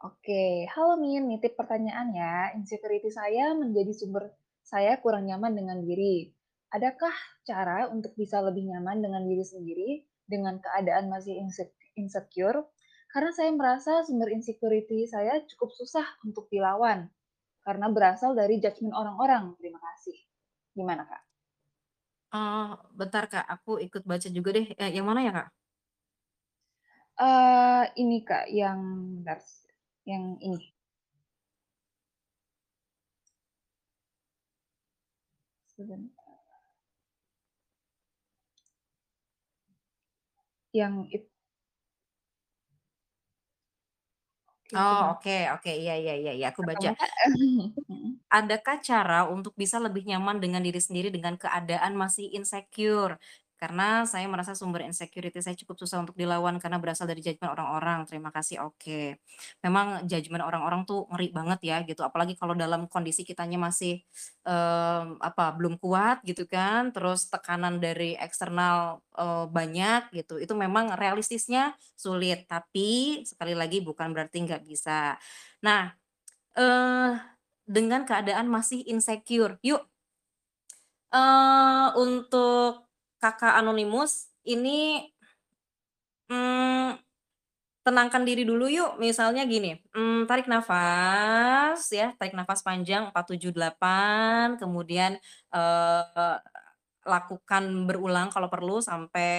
Oke, 0.00 0.64
"Halo 0.72 0.96
Min, 0.96 1.28
nitip 1.28 1.54
pertanyaan 1.60 2.10
ya, 2.16 2.34
insecurity 2.56 3.12
saya 3.12 3.52
menjadi 3.52 3.92
sumber 3.92 4.32
saya 4.64 4.96
kurang 4.98 5.28
nyaman 5.28 5.52
dengan 5.52 5.78
diri. 5.84 6.32
Adakah 6.72 7.12
cara 7.44 7.90
untuk 7.92 8.16
bisa 8.16 8.40
lebih 8.40 8.64
nyaman 8.70 9.02
dengan 9.04 9.22
diri 9.28 9.44
sendiri 9.44 9.90
dengan 10.24 10.56
keadaan 10.62 11.10
masih 11.12 11.36
insecure? 11.98 12.64
Karena 13.12 13.30
saya 13.34 13.50
merasa 13.52 14.00
sumber 14.06 14.32
insecurity 14.32 15.04
saya 15.04 15.42
cukup 15.44 15.74
susah 15.74 16.06
untuk 16.24 16.48
dilawan, 16.48 17.10
karena 17.66 17.86
berasal 17.92 18.32
dari 18.32 18.56
judgement 18.58 18.96
orang-orang. 18.96 19.54
Terima 19.60 19.78
kasih." 19.78 20.16
Gimana, 20.72 21.04
Kak? 21.04 21.29
Oh, 22.32 22.78
bentar 22.98 23.26
Kak, 23.26 23.42
aku 23.54 23.70
ikut 23.82 24.02
baca 24.10 24.28
juga 24.36 24.48
deh, 24.56 24.66
eee, 24.78 24.90
yang 24.96 25.06
mana 25.10 25.20
ya, 25.26 25.32
Kak? 25.34 25.50
Eee, 27.18 27.82
ini 28.02 28.18
Kak, 28.28 28.46
yang 28.54 28.78
bentar, 29.26 29.40
yang 30.06 30.38
ini. 30.38 30.70
Sebentar. 35.76 36.10
Yang 40.74 40.94
it 41.14 41.22
Oke, 44.48 44.59
Oh, 44.74 44.98
seben 44.98 45.16
oke 45.18 45.30
oke, 45.54 45.70
iya 45.80 45.92
iya 46.00 46.12
iya 46.20 46.30
iya, 46.38 46.46
aku 46.54 46.62
baca. 46.70 46.88
Mhm. 47.90 48.20
Adakah 48.30 48.76
cara 48.88 49.26
untuk 49.26 49.54
bisa 49.58 49.82
lebih 49.82 50.06
nyaman 50.06 50.38
dengan 50.38 50.62
diri 50.62 50.78
sendiri 50.78 51.10
dengan 51.10 51.34
keadaan 51.34 51.98
masih 51.98 52.30
insecure? 52.30 53.18
Karena 53.60 54.08
saya 54.08 54.24
merasa 54.32 54.56
sumber 54.56 54.80
insecurity 54.88 55.38
saya 55.44 55.52
cukup 55.60 55.76
susah 55.84 56.00
untuk 56.00 56.16
dilawan 56.16 56.56
karena 56.56 56.80
berasal 56.80 57.04
dari 57.04 57.20
judgement 57.20 57.52
orang-orang. 57.52 58.08
Terima 58.08 58.32
kasih, 58.32 58.64
oke. 58.64 59.20
Memang 59.60 60.08
judgement 60.08 60.40
orang-orang 60.48 60.88
tuh 60.88 61.04
ngeri 61.12 61.28
banget 61.36 61.60
ya 61.68 61.76
gitu, 61.84 62.00
apalagi 62.00 62.34
kalau 62.40 62.56
dalam 62.56 62.88
kondisi 62.88 63.22
kitanya 63.28 63.60
masih, 63.60 64.00
mmm, 64.48 65.20
apa, 65.20 65.52
belum 65.56 65.76
kuat 65.76 66.24
gitu 66.24 66.48
kan, 66.48 66.90
terus 66.96 67.28
tekanan 67.28 67.78
dari 67.84 68.16
eksternal, 68.16 69.04
eee, 69.16 69.44
banyak 69.52 70.00
gitu, 70.16 70.40
itu 70.40 70.52
memang 70.56 70.96
realistisnya 70.96 71.76
sulit, 71.96 72.48
tapi 72.48 73.20
sekali 73.28 73.52
lagi 73.52 73.84
bukan 73.84 74.12
berarti 74.16 74.40
nggak 74.48 74.62
bisa. 74.64 75.16
Nah, 75.64 75.92
eee, 76.58 77.10
dengan 77.68 78.02
keadaan 78.08 78.48
masih 78.50 78.82
insecure, 78.88 79.58
yuk 79.64 79.86
eee, 81.12 81.86
untuk 81.98 82.89
Kakak 83.20 83.52
anonimus 83.60 84.32
ini 84.48 85.12
mmm 86.30 86.96
Tenangkan 87.80 88.28
diri 88.28 88.44
dulu 88.44 88.68
yuk, 88.68 89.00
misalnya 89.00 89.48
gini, 89.48 89.72
mmm, 89.96 90.28
tarik 90.28 90.44
nafas 90.52 91.80
ya, 91.88 92.12
tarik 92.20 92.36
nafas 92.36 92.60
panjang 92.60 93.08
4, 93.08 93.24
7, 93.32 93.56
8, 93.56 94.60
kemudian, 94.60 95.16
eee, 95.48 96.36
lakukan 97.08 97.64
berulang 97.88 98.28
kalau 98.28 98.52
perlu 98.52 98.84
sampai, 98.84 99.32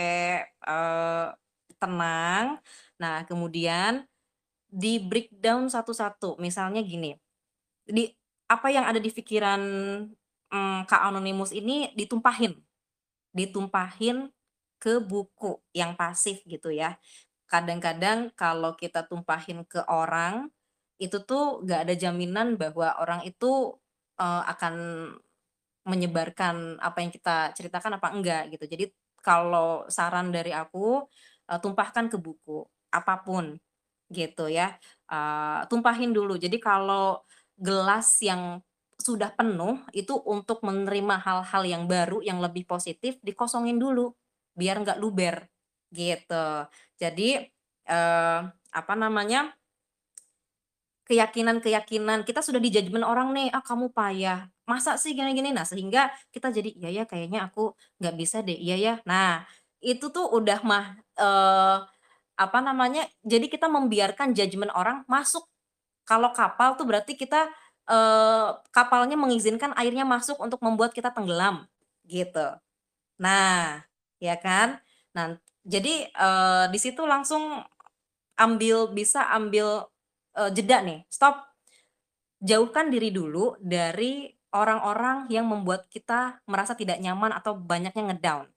eee, 0.65 1.27
tenang. 1.77 2.57
Nah, 2.97 3.23
kemudian 3.29 4.05
di-breakdown 4.71 5.69
satu-satu, 5.71 6.37
misalnya 6.41 6.81
gini, 6.85 7.15
di 7.85 8.09
apa 8.51 8.69
yang 8.73 8.85
ada 8.87 8.99
di 9.01 9.09
pikiran, 9.13 9.61
mmm, 10.51 10.79
Kak 10.89 11.01
Anonymous 11.11 11.51
ini 11.55 11.91
ditumpahin, 11.97 12.55
ditumpahin 13.35 14.31
ke 14.81 14.99
buku 15.03 15.61
yang 15.75 15.93
pasif 15.99 16.41
gitu 16.49 16.69
ya. 16.73 16.97
Kadang-kadang 17.49 18.31
kalau 18.35 18.73
kita 18.79 19.05
tumpahin 19.07 19.63
ke 19.67 19.83
orang, 19.89 20.49
itu 21.01 21.17
tuh 21.25 21.61
nggak 21.65 21.81
ada 21.89 21.95
jaminan 21.97 22.55
bahwa 22.59 22.95
orang 23.01 23.21
itu, 23.27 23.75
eee, 24.19 24.43
akan 24.53 24.75
menyebarkan 25.81 26.77
apa 26.77 26.97
yang 27.01 27.09
kita 27.13 27.53
ceritakan 27.57 27.97
apa 27.97 28.07
enggak 28.13 28.43
gitu. 28.53 28.65
Jadi 28.69 28.85
kalau 29.21 29.85
saran 29.89 30.29
dari 30.33 30.53
aku, 30.53 31.05
eee, 31.49 31.59
tumpahkan 31.61 32.05
ke 32.13 32.17
buku, 32.21 32.61
apa 32.93 33.21
pun 33.25 33.57
gitu 34.13 34.49
ya, 34.51 34.77
eee, 35.09 35.59
tumpahin 35.71 36.11
dulu. 36.13 36.37
Jadi 36.37 36.57
kalau 36.61 37.21
gelas 37.57 38.17
yang 38.25 38.61
sudah 39.01 39.33
penuh, 39.33 39.81
itu 39.97 40.13
untuk 40.29 40.61
menerima 40.61 41.17
hal-hal 41.25 41.63
yang 41.65 41.83
baru, 41.89 42.21
yang 42.21 42.39
lebih 42.45 42.63
positif, 42.69 43.17
dikosongin 43.25 43.77
dulu, 43.81 44.13
biar 44.55 44.79
nggak 44.85 44.99
luber, 45.01 45.49
gitu. 45.93 46.69
Jadi, 47.01 47.41
eee, 47.89 48.41
apa 48.71 48.93
namanya 48.95 49.51
keyakinan-keyakinan 51.09 52.23
kita 52.23 52.39
sudah 52.45 52.61
di-judgement 52.61 53.03
orang 53.03 53.33
nih, 53.35 53.47
"Ah, 53.51 53.59
kamu 53.65 53.91
payah, 53.91 54.47
masa 54.69 54.95
sih 55.01 55.11
gini-gini?" 55.17 55.51
Nah, 55.51 55.65
sehingga 55.67 56.07
kita 56.31 56.53
jadi, 56.53 56.69
"Iya 56.77 56.89
ya, 57.01 57.05
kayaknya 57.09 57.49
aku 57.49 57.73
nggak 57.99 58.15
bisa 58.15 58.37
deh, 58.45 58.55
iya 58.55 58.77
ya." 58.79 58.93
Nah, 59.09 59.43
itu 59.83 60.07
tuh 60.13 60.29
udah 60.31 60.59
mah 60.63 60.85
eee, 61.19 61.77
apa 62.41 62.59
namanya, 62.65 63.05
jadi 63.25 63.45
kita 63.51 63.67
membiarkan 63.69 64.33
judgement 64.37 64.71
orang 64.73 65.03
masuk. 65.09 65.45
Kalau 66.07 66.31
kapal 66.35 66.75
tuh 66.79 66.85
berarti 66.89 67.15
kita, 67.19 67.49
eee, 67.91 68.47
kapalnya 68.71 69.19
mengizinkan 69.19 69.75
airnya 69.75 70.07
masuk 70.07 70.39
untuk 70.39 70.63
membuat 70.63 70.95
kita 70.95 71.11
tenggelam, 71.11 71.67
gitu. 72.07 72.55
Nah, 73.21 73.83
ya 74.21 74.35
kan? 74.41 74.79
Nah, 75.17 75.37
jadi, 75.67 76.09
eee, 76.11 76.63
di 76.73 76.79
situ 76.81 77.03
langsung 77.07 77.63
ambil 78.39 78.91
bisa 78.95 79.27
ambil, 79.33 79.87
eee, 80.37 80.51
jeda 80.57 80.81
nih, 80.85 81.01
stop, 81.11 81.43
jauhkan 82.43 82.89
diri 82.93 83.11
dulu 83.15 83.55
dari 83.61 84.29
orang-orang 84.55 85.27
yang 85.33 85.47
membuat 85.49 85.87
kita 85.91 86.41
merasa 86.49 86.73
tidak 86.77 86.99
nyaman 87.03 87.31
atau 87.35 87.55
banyaknya 87.57 88.13
nge-down. 88.15 88.47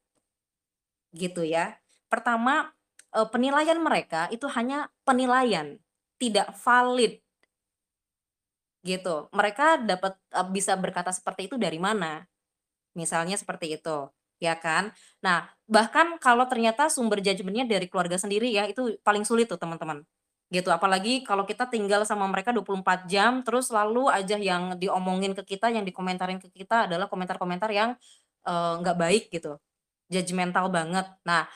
Gitu 1.12 1.45
ya. 1.45 1.76
Pertama, 2.09 2.72
eee, 3.12 3.26
penilaian 3.28 3.76
mereka 3.82 4.30
itu 4.32 4.47
hanya 4.55 4.89
penilaian, 5.05 5.76
tidak 6.16 6.55
valid. 6.62 7.24
Gitu. 8.85 9.32
Mereka 9.32 9.80
dapat, 9.89 10.20
eee, 10.28 10.47
bisa 10.53 10.76
berkata 10.76 11.09
seperti 11.09 11.49
itu 11.49 11.57
dari 11.57 11.80
mana? 11.80 12.20
Misalnya 12.97 13.37
seperti 13.39 13.76
itu, 13.80 14.09
ya 14.43 14.57
kan. 14.61 14.93
Nah, 15.24 15.49
bahkan 15.68 16.16
kalau 16.20 16.45
ternyata 16.51 16.89
sumber 16.93 17.20
judgement-nya 17.24 17.64
dari 17.68 17.87
keluarga 17.91 18.16
sendiri 18.20 18.51
ya, 18.53 18.66
itu 18.68 18.97
paling 19.07 19.24
sulit 19.28 19.49
tuh 19.51 19.57
teman-teman, 19.61 20.03
gitu. 20.53 20.68
Apalagi 20.74 21.24
kalau 21.24 21.45
kita 21.49 21.68
tinggal 21.70 22.05
sama 22.09 22.26
mereka 22.28 22.53
24 22.57 23.07
jam, 23.11 23.41
terus 23.47 23.70
selalu 23.72 24.09
aja 24.12 24.37
yang 24.41 24.76
diomongin 24.80 25.32
ke 25.39 25.45
kita, 25.57 25.70
yang 25.72 25.85
dikomentarin 25.89 26.41
ke 26.43 26.49
kita 26.53 26.89
adalah 26.91 27.07
komentar-komentar 27.11 27.70
yang, 27.74 27.97
eee, 28.49 28.72
nggak 28.82 28.97
baik 28.99 29.24
gitu, 29.35 29.57
judgemental 30.12 30.68
banget. 30.72 31.07
Nah, 31.28 31.47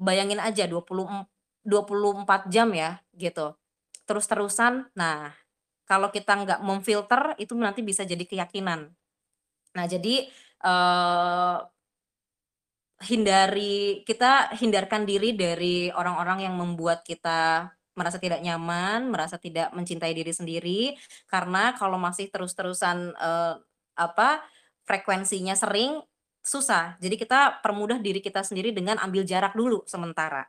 bayangin 0.00 0.40
aja 0.42 0.66
20 0.70 1.06
em 1.10 1.20
24 1.66 2.48
jam 2.52 2.70
ya, 2.74 3.00
gitu, 3.18 3.54
terus-terusan. 4.08 4.90
Nah, 4.98 5.32
kalau 5.88 6.08
kita 6.14 6.32
nggak 6.44 6.60
memfilter, 6.64 7.36
itu 7.40 7.52
nanti 7.58 7.80
bisa 7.84 8.02
jadi 8.08 8.24
keyakinan. 8.24 8.90
Nah, 9.76 9.86
jadi, 9.90 10.28
eee 10.64 11.58
hindari 13.02 14.06
kita 14.06 14.54
hindarkan 14.54 15.02
diri 15.04 15.34
dari 15.34 15.90
orang-orang 15.90 16.46
yang 16.46 16.54
membuat 16.54 17.02
kita 17.02 17.68
merasa 17.98 18.18
tidak 18.18 18.42
nyaman, 18.42 19.10
merasa 19.10 19.36
tidak 19.38 19.70
mencintai 19.74 20.14
diri 20.14 20.30
sendiri, 20.34 20.80
karena 21.30 21.74
kalau 21.78 21.94
masih 21.98 22.26
terus-terusan, 22.30 23.14
eee, 23.14 23.54
apa, 23.98 24.42
frekuensinya 24.86 25.54
sering, 25.54 26.02
susah. 26.42 26.98
Jadi 26.98 27.14
kita 27.18 27.62
permudah 27.62 27.98
diri 28.02 28.18
kita 28.18 28.42
sendiri 28.42 28.74
dengan 28.74 28.98
ambil 28.98 29.22
jarak 29.26 29.54
dulu 29.54 29.86
sementara. 29.86 30.46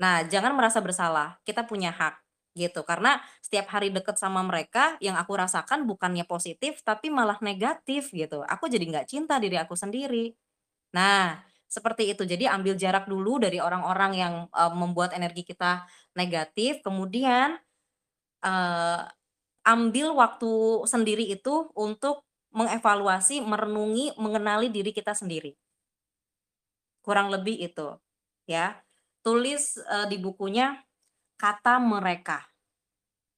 Nah, 0.00 0.28
jangan 0.28 0.52
merasa 0.52 0.84
bersalah, 0.84 1.40
kita 1.48 1.64
punya 1.64 1.88
hak, 1.88 2.20
gitu. 2.56 2.82
Karena 2.88 3.20
setiap 3.44 3.68
hari 3.70 3.92
deket 3.94 4.16
sama 4.18 4.40
mereka, 4.42 4.96
yang 5.04 5.14
aku 5.20 5.36
rasakan 5.36 5.84
bukannya 5.86 6.24
positif, 6.26 6.80
tapi 6.82 7.12
malah 7.12 7.38
negatif 7.44 8.10
gitu. 8.16 8.42
Aku 8.48 8.66
jadi 8.72 8.84
nggak 8.88 9.06
cinta 9.12 9.36
diri 9.38 9.60
aku 9.60 9.76
sendiri. 9.78 10.32
Nah, 10.96 11.40
seperti 11.68 12.12
itu. 12.14 12.22
Jadi 12.28 12.46
ambil 12.50 12.74
jarak 12.78 13.06
dulu 13.10 13.38
dari 13.42 13.58
orang-orang 13.62 14.12
yang, 14.16 14.34
eee, 14.50 14.72
membuat 14.76 15.12
energi 15.16 15.42
kita 15.46 15.86
negatif, 16.18 16.80
kemudian, 16.86 17.58
eee, 18.44 19.02
ambil 19.66 20.08
waktu 20.16 20.52
sendiri 20.88 21.24
itu 21.28 21.70
untuk 21.76 22.24
mengevaluasi, 22.54 23.42
merenungi, 23.44 24.16
mengenali 24.18 24.68
diri 24.72 24.90
kita 24.96 25.12
sendiri. 25.16 25.52
Kurang 27.04 27.30
lebih 27.30 27.56
itu, 27.62 27.96
ya. 28.50 28.74
Tulis, 29.22 29.78
eee, 29.82 30.06
di 30.10 30.16
bukunya, 30.22 30.74
kata 31.40 31.78
mereka, 31.82 32.44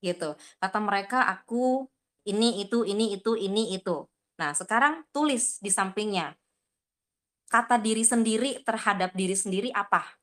gitu. 0.05 0.35
Kata 0.63 0.79
mereka, 0.83 1.27
"Aku 1.31 1.87
ini, 2.29 2.63
itu 2.65 2.85
ini 2.87 3.17
itu 3.19 3.35
ini 3.39 3.75
itu." 3.77 4.07
Nah, 4.41 4.53
sekarang 4.55 5.07
tulis 5.15 5.59
di 5.63 5.71
sampingnya, 5.73 6.35
kata 7.53 7.77
diri 7.81 8.05
sendiri 8.07 8.61
terhadap 8.67 9.11
diri 9.17 9.37
sendiri 9.37 9.71
apa? 9.75 10.19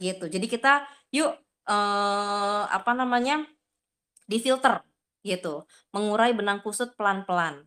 Gitu. 0.00 0.26
Jadi 0.26 0.46
kita 0.50 0.86
yuk, 1.14 1.38
eee, 1.70 2.62
apa 2.70 2.90
namanya, 2.98 3.46
difilter 4.28 4.82
gitu, 5.26 5.66
mengurai 5.94 6.32
benang 6.36 6.60
kusut 6.64 6.94
pelan-pelan, 6.98 7.66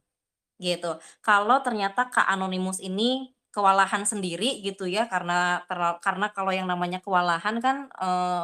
gitu. 0.61 0.97
Kalau 1.25 1.61
ternyata 1.65 2.09
Kak 2.11 2.27
Anonymous 2.29 2.79
ini 2.83 3.31
kewalahan 3.55 4.03
sendiri 4.07 4.61
gitu 4.65 4.85
ya, 4.89 5.07
karena 5.09 5.63
karena 6.03 6.27
kalau 6.35 6.51
yang 6.55 6.67
namanya 6.69 6.99
kewalahan 7.03 7.57
kan, 7.63 7.77
eee, 7.97 8.43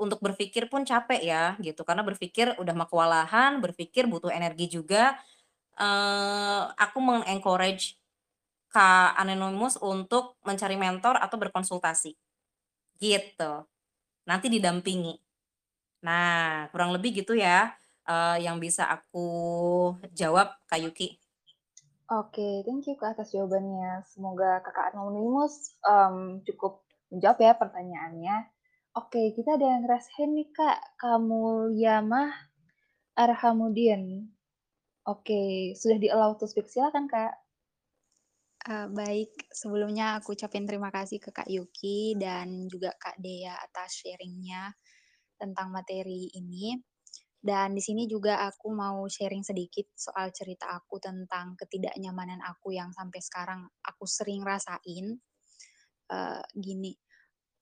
untuk 0.00 0.18
berpikir 0.24 0.66
pun 0.72 0.82
capek 0.86 1.20
ya, 1.22 1.44
gitu. 1.62 1.82
Karena 1.86 2.02
berpikir 2.06 2.56
udah 2.58 2.74
mah 2.76 2.88
kewalahan, 2.90 3.62
berpikir 3.62 4.06
butuh 4.10 4.30
energi 4.34 4.66
juga, 4.72 5.14
eee, 5.78 6.62
aku 6.78 6.98
meng-encourage 7.02 7.96
Kak 8.72 9.16
Anonymous 9.20 9.78
untuk 9.82 10.36
mencari 10.46 10.76
mentor 10.80 11.16
atau 11.22 11.36
berkonsultasi, 11.40 12.14
gitu. 13.02 13.52
Nanti 14.28 14.48
didampingi. 14.52 15.16
Nah, 16.06 16.68
kurang 16.74 16.92
lebih 16.96 17.24
gitu 17.24 17.34
ya, 17.38 17.72
eee, 18.08 18.44
yang 18.46 18.58
bisa 18.62 18.86
aku 18.90 19.26
jawab, 20.14 20.52
Kak 20.70 20.80
Yuki. 20.82 21.18
Oke, 22.12 22.60
thank 22.68 22.84
you 22.84 23.00
Kak 23.00 23.16
atas 23.16 23.32
jawabannya. 23.32 24.04
Semoga 24.12 24.60
Kakak 24.60 24.92
Anonymous, 24.92 25.72
mmm, 25.80 26.44
cukup 26.44 26.84
menjawab 27.08 27.38
ya 27.40 27.52
pertanyaannya. 27.56 28.36
Oke, 28.92 29.32
kita 29.32 29.56
ada 29.56 29.64
yang 29.72 29.88
raise 29.88 30.12
hand 30.20 30.36
nih 30.36 30.48
Kak, 30.52 31.00
Kak 31.00 31.16
Mulyamah 31.24 32.28
Arhamuddin. 33.16 34.28
Oke, 35.08 35.72
sudah 35.80 35.96
di-allow 35.96 36.36
to 36.36 36.44
speak, 36.44 36.68
silakan 36.68 37.08
Kak. 37.08 37.32
Eee, 38.68 38.88
baik, 38.92 39.48
sebelumnya 39.48 40.20
aku 40.20 40.36
ucapin 40.36 40.68
terima 40.68 40.92
kasih 40.92 41.20
ke 41.24 41.32
Kak 41.32 41.48
Yuki 41.48 42.20
dan 42.20 42.68
juga 42.68 42.92
Kak 43.00 43.16
Dea 43.20 43.56
atas 43.56 44.00
sharing-nya 44.04 44.76
tentang 45.40 45.72
materi 45.72 46.32
ini. 46.36 46.76
Dan 47.44 47.76
di 47.76 47.82
sini 47.84 48.08
juga 48.08 48.34
aku 48.48 48.68
mau 48.72 49.04
sharing 49.16 49.44
sedikit 49.44 49.86
soal 49.96 50.32
cerita 50.32 50.66
aku 50.78 50.96
tentang 51.02 51.46
ketidaknyamanan 51.60 52.40
aku 52.40 52.72
yang 52.72 52.90
sampai 52.96 53.20
sekarang 53.20 53.60
aku 53.84 54.04
sering 54.08 54.40
rasain. 54.44 55.20
Eee, 56.12 56.42
gini, 56.56 56.92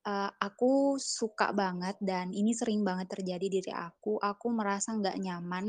eee, 0.08 0.30
aku 0.48 0.72
suka 1.00 1.48
banget 1.56 1.96
dan 2.02 2.30
ini 2.34 2.52
sering 2.56 2.82
banget 2.88 3.08
terjadi 3.18 3.46
di 3.48 3.58
diri 3.62 3.72
aku, 3.74 4.18
aku 4.22 4.46
merasa 4.54 4.94
nggak 4.98 5.18
nyaman 5.26 5.66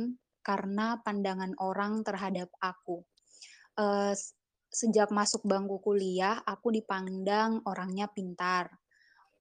karena 0.48 0.88
pandangan 1.06 1.54
orang 1.62 1.94
terhadap 2.08 2.50
aku. 2.62 3.04
S 4.14 4.34
sejak 4.74 5.10
masuk 5.14 5.42
bangku 5.46 5.78
kuliah, 5.82 6.42
aku 6.46 6.74
dipandang 6.74 7.62
orangnya 7.70 8.10
pintar, 8.10 8.66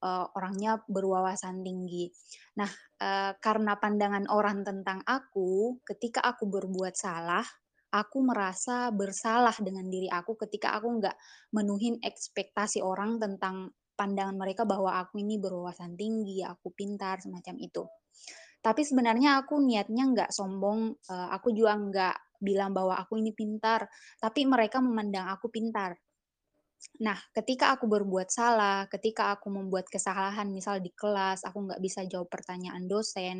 eee, 0.03 0.25
orangnya 0.37 0.71
berwawasan 0.95 1.63
tinggi. 1.67 2.11
Nah, 2.59 2.69
eee, 2.99 3.31
karena 3.45 3.73
pandangan 3.83 4.25
orang 4.37 4.59
tentang 4.67 4.99
aku, 5.07 5.79
ketika 5.87 6.21
aku 6.31 6.43
berbuat 6.51 6.93
salah, 6.99 7.45
aku 7.93 8.17
merasa 8.25 8.89
bersalah 8.91 9.53
dengan 9.61 9.85
diri 9.93 10.09
aku 10.09 10.33
ketika 10.45 10.73
aku 10.77 10.87
nggak 10.99 11.15
menuhin 11.55 11.95
ekspektasi 12.01 12.81
orang 12.81 13.21
tentang 13.21 13.69
pandangan 13.93 14.33
mereka 14.41 14.65
bahwa 14.65 14.97
aku 15.01 15.21
ini 15.21 15.37
berwawasan 15.37 15.93
tinggi, 16.01 16.41
aku 16.41 16.73
pintar, 16.73 17.21
semacam 17.21 17.55
itu. 17.61 17.83
Tapi 18.63 18.81
sebenarnya 18.87 19.43
aku 19.43 19.59
niatnya 19.59 20.03
nggak 20.13 20.31
sombong, 20.31 20.95
eee, 21.11 21.27
aku 21.35 21.49
juga 21.55 21.73
nggak 21.77 22.15
bilang 22.43 22.71
bahwa 22.75 22.95
aku 22.99 23.19
ini 23.19 23.31
pintar, 23.35 23.87
tapi 24.19 24.43
mereka 24.47 24.79
memandang 24.83 25.27
aku 25.31 25.47
pintar. 25.51 25.95
Nah, 27.05 27.17
ketika 27.37 27.65
aku 27.75 27.85
berbuat 27.95 28.29
salah, 28.39 28.85
ketika 28.93 29.23
aku 29.37 29.47
membuat 29.57 29.85
kesalahan 29.93 30.47
misal 30.57 30.75
di 30.85 30.91
kelas, 31.01 31.39
aku 31.47 31.57
nggak 31.69 31.81
bisa 31.85 32.01
jawab 32.11 32.27
pertanyaan 32.35 32.85
dosen, 32.93 33.37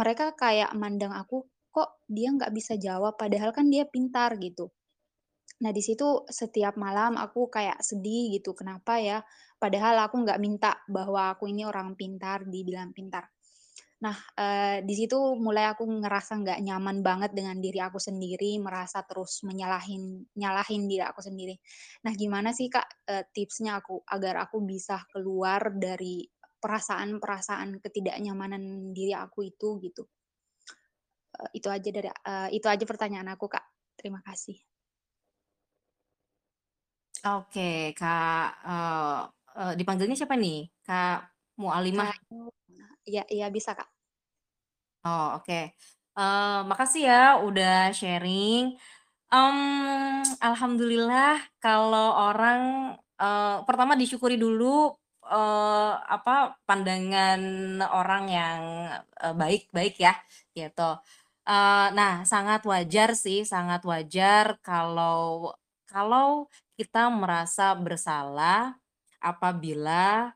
mereka 0.00 0.26
kayak 0.42 0.70
mandang 0.82 1.14
aku, 1.22 1.38
"Kok 1.76 1.90
dia 2.16 2.28
nggak 2.36 2.52
bisa 2.58 2.74
jawab 2.86 3.14
padahal 3.22 3.50
kan 3.56 3.66
dia 3.74 3.84
pintar?" 3.94 4.30
Gitu. 4.46 4.66
Nah, 5.64 5.70
di 5.76 5.82
situ 5.88 6.08
setiap 6.40 6.74
malam 6.78 7.12
aku 7.24 7.42
kayak 7.56 7.78
sedih 7.88 8.24
gitu, 8.38 8.50
kenapa 8.60 8.94
ya? 9.02 9.18
Padahal 9.62 9.96
aku 10.06 10.16
nggak 10.24 10.40
minta 10.46 10.72
bahwa 10.96 11.22
aku 11.34 11.44
ini 11.52 11.62
orang 11.72 11.94
pintar, 12.00 12.38
dibilang 12.46 12.90
pintar. 12.96 13.24
Nah, 13.98 14.14
eee, 14.38 14.86
di 14.86 14.94
situ 14.94 15.18
mulai 15.42 15.66
aku 15.74 15.82
ngerasa 15.82 16.38
nggak 16.38 16.58
nyaman 16.62 17.02
banget 17.02 17.34
dengan 17.34 17.58
diri 17.58 17.82
aku 17.82 17.98
sendiri, 17.98 18.54
merasa 18.62 19.02
terus 19.02 19.42
menyalahin 19.42 20.22
nyalahin 20.38 20.86
diri 20.86 21.02
aku 21.02 21.18
sendiri. 21.18 21.58
Nah, 22.06 22.14
gimana 22.14 22.54
sih, 22.54 22.70
Kak, 22.70 22.86
eee, 23.10 23.24
tipsnya 23.34 23.82
aku 23.82 23.98
agar 24.06 24.38
aku 24.46 24.62
bisa 24.62 25.02
keluar 25.10 25.74
dari 25.74 26.22
perasaan-perasaan 26.62 27.82
ketidaknyamanan 27.82 28.94
diri 28.94 29.14
aku 29.18 29.50
itu, 29.50 29.82
gitu? 29.82 30.08
Eee, 31.36 31.48
itu 31.60 31.68
aja 31.68 31.90
dari 31.92 32.08
eee, 32.10 32.48
itu 32.56 32.66
aja 32.72 32.84
pertanyaan 32.88 33.28
aku, 33.36 33.46
Kak. 33.52 33.64
Terima 33.98 34.20
kasih. 34.24 34.58
Oke, 37.26 37.60
Kak, 37.98 38.46
eee 38.68 39.18
eee, 39.58 39.72
dipanggilnya 39.78 40.14
siapa 40.18 40.36
nih? 40.38 40.56
Kak 40.86 41.34
Mualimah? 41.58 42.10
Kak 42.76 42.97
iya 43.10 43.22
iya 43.34 43.46
bisa, 43.56 43.72
Kak. 43.78 43.88
Oh, 45.06 45.38
oke. 45.38 45.60
Eee, 46.18 46.58
makasih 46.66 47.02
ya 47.06 47.22
udah 47.46 47.94
sharing. 47.94 48.74
Mmm, 49.30 50.24
alhamdulillah 50.42 51.42
kalau 51.62 52.08
orang 52.30 52.60
eee, 53.20 53.56
pertama 53.68 53.94
disyukuri 53.98 54.36
dulu, 54.40 54.94
eee, 55.26 55.92
apa, 56.16 56.56
pandangan 56.68 57.40
orang 57.90 58.24
yang, 58.30 58.62
eee, 59.22 59.34
baik 59.38 59.62
baik 59.74 59.94
ya, 60.02 60.14
gitu. 60.56 60.90
Eee, 61.48 61.86
nah, 61.98 62.22
sangat 62.28 62.62
wajar 62.68 63.14
sih, 63.18 63.42
sangat 63.46 63.82
wajar 63.88 64.58
kalau 64.64 65.52
kalau 65.90 66.48
kita 66.78 67.08
merasa 67.12 67.74
bersalah 67.78 68.78
apabila, 69.22 70.32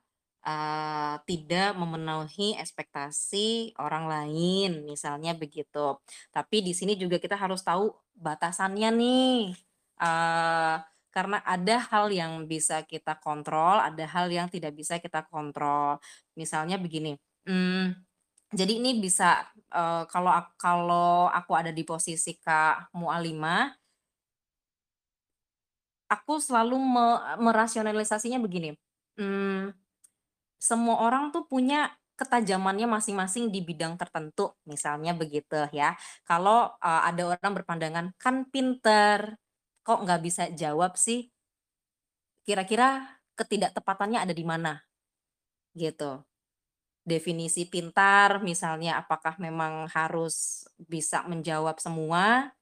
eee, 0.46 1.14
tidak 1.28 1.74
memenuhi 1.78 2.54
ekspektasi 2.58 3.78
orang 3.80 4.06
lain, 4.10 4.82
misalnya 4.86 5.32
begitu. 5.38 5.98
Tapi 6.34 6.62
di 6.66 6.72
sini 6.76 6.94
juga 6.98 7.16
kita 7.22 7.34
harus 7.38 7.62
tahu 7.64 7.90
batasannya 8.18 8.88
nih, 8.94 9.36
eee, 10.02 10.74
karena 11.12 11.38
ada 11.44 11.76
hal 11.92 12.08
yang 12.12 12.32
bisa 12.48 12.82
kita 12.88 13.20
kontrol, 13.20 13.76
ada 13.82 14.04
hal 14.08 14.32
yang 14.32 14.48
tidak 14.48 14.72
bisa 14.76 14.96
kita 15.02 15.22
kontrol. 15.28 16.00
Misalnya 16.38 16.80
begini, 16.80 17.14
mmm, 17.48 17.92
jadi 18.54 18.72
ini 18.80 19.00
bisa, 19.00 19.44
eee, 19.72 20.04
kalau 20.12 20.32
kalau 20.60 21.28
aku 21.32 21.52
ada 21.56 21.70
di 21.74 21.84
posisi 21.88 22.36
Kak 22.40 22.92
Mualimah 22.96 23.76
aku 26.10 26.38
selalu 26.42 26.76
me 26.80 27.06
merasionalisasinya 27.40 28.38
begini, 28.42 28.74
mmm, 29.18 29.72
semua 30.62 30.96
orang 31.06 31.24
tuh 31.34 31.44
punya 31.50 31.90
ketajamannya 32.18 32.86
masing-masing 32.86 33.50
di 33.54 33.60
bidang 33.66 33.98
tertentu, 33.98 34.54
misalnya 34.70 35.12
begitu 35.18 35.66
ya. 35.74 35.98
Kalau, 36.28 36.70
eee, 36.78 37.02
ada 37.10 37.22
orang 37.34 37.52
berpandangan, 37.58 38.06
"Kan 38.22 38.46
pinter, 38.52 39.34
kok 39.86 39.98
nggak 40.06 40.20
bisa 40.22 40.44
jawab 40.54 40.94
sih?" 41.00 41.26
Kira-kira 42.46 43.06
ketidaktepatannya 43.38 44.18
ada 44.18 44.34
di 44.34 44.42
mana? 44.42 44.82
Gitu. 45.74 46.22
Definisi 47.02 47.66
pintar 47.66 48.42
misalnya 48.44 49.00
apakah 49.02 49.36
memang 49.42 49.88
harus 49.92 50.66
bisa 50.78 51.24
menjawab 51.26 51.78
semua, 51.82 52.52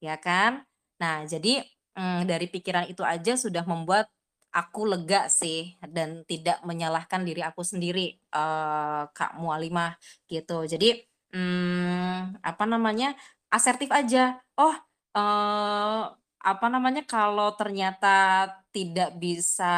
ya 0.00 0.16
kan? 0.20 0.64
Nah 1.02 1.24
jadi, 1.26 1.64
mmm, 1.98 2.24
dari 2.28 2.46
pikiran 2.50 2.86
itu 2.90 3.02
aja 3.02 3.34
sudah 3.38 3.64
membuat 3.66 4.08
aku 4.54 4.86
lega 4.86 5.26
sih 5.32 5.74
dan 5.82 6.22
tidak 6.30 6.62
menyalahkan 6.62 7.26
diri 7.26 7.42
aku 7.42 7.62
sendiri, 7.66 8.14
eee, 8.18 9.02
Kak 9.10 9.34
Mualimah, 9.42 9.98
gitu. 10.30 10.62
Jadi, 10.70 11.02
mmm, 11.34 12.38
apa 12.42 12.64
namanya, 12.70 13.14
asertif 13.50 13.90
aja, 13.90 14.38
oh, 14.58 14.74
eee, 15.18 16.02
apa 16.44 16.66
namanya, 16.70 17.02
kalau 17.08 17.52
ternyata 17.58 18.46
tidak 18.74 19.16
bisa 19.18 19.74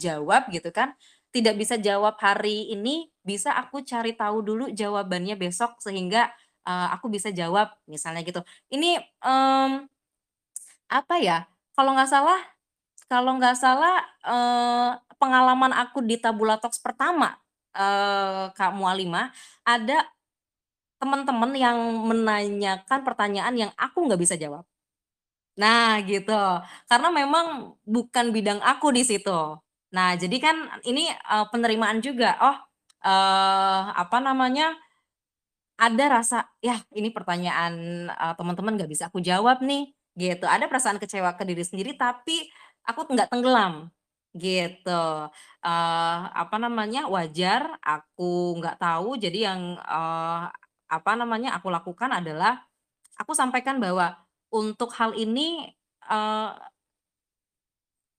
jawab 0.00 0.48
gitu 0.52 0.68
kan, 0.74 0.92
tidak 1.32 1.54
bisa 1.60 1.76
jawab 1.80 2.16
hari 2.20 2.72
ini, 2.74 3.08
bisa 3.24 3.52
aku 3.56 3.84
cari 3.84 4.16
tahu 4.16 4.40
dulu 4.44 4.64
jawabannya 4.72 5.36
besok 5.38 5.78
sehingga, 5.80 6.28
eee, 6.66 6.86
aku 6.94 7.06
bisa 7.12 7.30
jawab, 7.32 7.72
misalnya 7.88 8.22
gitu. 8.26 8.40
Ini, 8.72 9.00
mmm, 9.24 9.88
apa 10.92 11.14
ya, 11.20 11.38
kalau 11.76 11.92
nggak 11.96 12.10
salah 12.12 12.40
kalau 13.10 13.36
nggak 13.40 13.56
salah, 13.58 14.04
eee, 14.24 14.90
pengalaman 15.20 15.72
aku 15.74 16.04
di 16.04 16.16
Tabula 16.20 16.56
Talks 16.60 16.78
pertama, 16.80 17.34
eee, 17.76 18.52
Kak 18.56 18.72
Mualimah, 18.76 19.32
ada 19.66 20.06
temen-temen 21.02 21.52
yang 21.58 21.78
menanyakan 22.08 23.00
pertanyaan 23.06 23.54
yang 23.56 23.72
aku 23.78 24.06
nggak 24.08 24.20
bisa 24.22 24.36
jawab. 24.40 24.64
Nah 25.58 25.98
gitu, 26.06 26.34
karena 26.90 27.08
memang 27.12 27.74
bukan 27.86 28.30
bidang 28.34 28.60
aku 28.62 28.94
di 28.94 29.02
situ. 29.06 29.58
Nah 29.94 30.14
jadi 30.18 30.36
kan 30.42 30.56
ini, 30.86 31.10
eee, 31.12 31.44
penerimaan 31.52 32.00
juga, 32.04 32.36
oh, 32.42 32.56
eee, 33.04 33.82
apa 33.98 34.18
namanya, 34.22 34.76
ada 35.78 36.04
rasa, 36.22 36.48
"Yah 36.64 36.80
ini 36.94 37.10
pertanyaan, 37.14 38.08
eee, 38.12 38.34
temen-temen 38.38 38.74
nggak 38.78 38.90
bisa 38.92 39.04
aku 39.12 39.20
jawab 39.24 39.62
nih," 39.64 39.92
gitu. 40.18 40.46
Ada 40.48 40.66
perasaan 40.70 40.98
kecewa 41.02 41.34
ke 41.38 41.44
diri 41.48 41.62
sendiri 41.66 41.94
tapi 41.98 42.48
aku 42.86 43.00
nggak 43.14 43.30
tenggelam, 43.32 43.90
gitu. 44.36 45.04
Eee, 45.64 46.18
apa 46.34 46.56
namanya, 46.60 47.06
wajar 47.10 47.78
aku 47.82 48.58
nggak 48.62 48.78
tahu 48.82 49.18
jadi 49.18 49.38
yang, 49.54 49.62
eee, 49.80 50.42
apa 50.88 51.12
namanya, 51.18 51.56
aku 51.58 51.68
lakukan 51.72 52.10
adalah 52.14 52.62
aku 53.20 53.32
sampaikan 53.36 53.78
bahwa 53.82 54.16
untuk 54.52 54.92
hal 54.96 55.12
ini, 55.18 55.68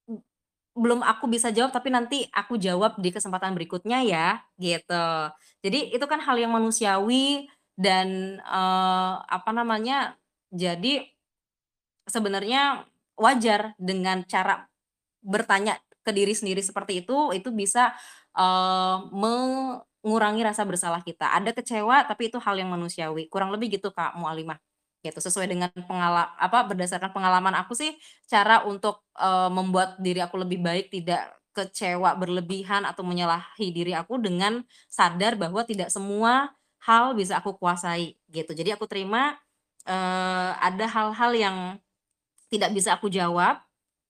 m 0.10 0.18
belum 0.78 1.01
aku 1.05 1.28
bisa 1.30 1.51
jawab 1.51 1.72
tapi 1.76 1.89
nanti 1.93 2.26
aku 2.32 2.55
jawab 2.57 2.97
di 3.01 3.10
kesempatan 3.14 3.53
berikutnya 3.57 4.01
ya, 4.07 4.39
gitu. 4.62 5.07
Jadi 5.66 5.93
itu 5.95 6.05
kan 6.07 6.22
hal 6.24 6.38
yang 6.39 6.53
manusiawi 6.55 7.47
dan, 7.78 8.39
eee, 8.41 9.14
apa 9.28 9.51
namanya, 9.55 10.16
jadi 10.53 11.05
sebenarnya 12.10 12.86
wajar 13.20 13.76
dengan 13.80 14.24
cara 14.26 14.65
bertanya 15.24 15.78
ke 16.05 16.11
diri 16.15 16.34
sendiri 16.38 16.61
seperti 16.63 17.03
itu, 17.05 17.32
itu 17.36 17.49
bisa, 17.53 17.93
eee, 18.38 18.97
mengurangi 19.13 20.41
rasa 20.47 20.63
bersalah 20.67 21.03
kita. 21.05 21.32
Ada 21.36 21.51
kecewa 21.55 22.07
tapi 22.07 22.32
itu 22.34 22.39
hal 22.41 22.55
yang 22.59 22.72
manusiawi, 22.74 23.28
kurang 23.32 23.51
lebih 23.55 23.78
gitu 23.80 23.91
Kak 23.95 24.15
Mualimah, 24.20 24.57
gitu. 25.05 25.20
Sesuai 25.24 25.47
dengan 25.51 25.70
pengala 25.88 26.34
apa, 26.39 26.63
berdasarkan 26.67 27.11
pengalaman 27.15 27.55
aku 27.59 27.76
sih 27.78 27.95
cara 28.32 28.63
untuk, 28.67 29.03
eee, 29.20 29.49
membuat 29.53 29.99
diri 30.03 30.22
aku 30.24 30.39
lebih 30.41 30.59
baik, 30.63 30.89
tidak 30.93 31.36
kecewa 31.55 32.15
berlebihan 32.15 32.86
atau 32.88 33.03
menyalahi 33.03 33.74
diri 33.76 33.91
aku 33.97 34.22
dengan 34.22 34.63
sadar 34.88 35.36
bahwa 35.36 35.65
tidak 35.67 35.89
semua 35.91 36.53
hal 36.88 37.13
bisa 37.17 37.38
aku 37.41 37.57
kuasai, 37.59 38.15
gitu. 38.32 38.53
Jadi 38.55 38.72
aku 38.76 38.88
terima, 38.89 39.36
eee, 39.88 40.51
ada 40.61 40.86
hal-hal 40.89 41.32
yang 41.36 41.57
tidak 42.52 42.72
bisa 42.76 42.97
aku 42.97 43.08
jawab, 43.14 43.62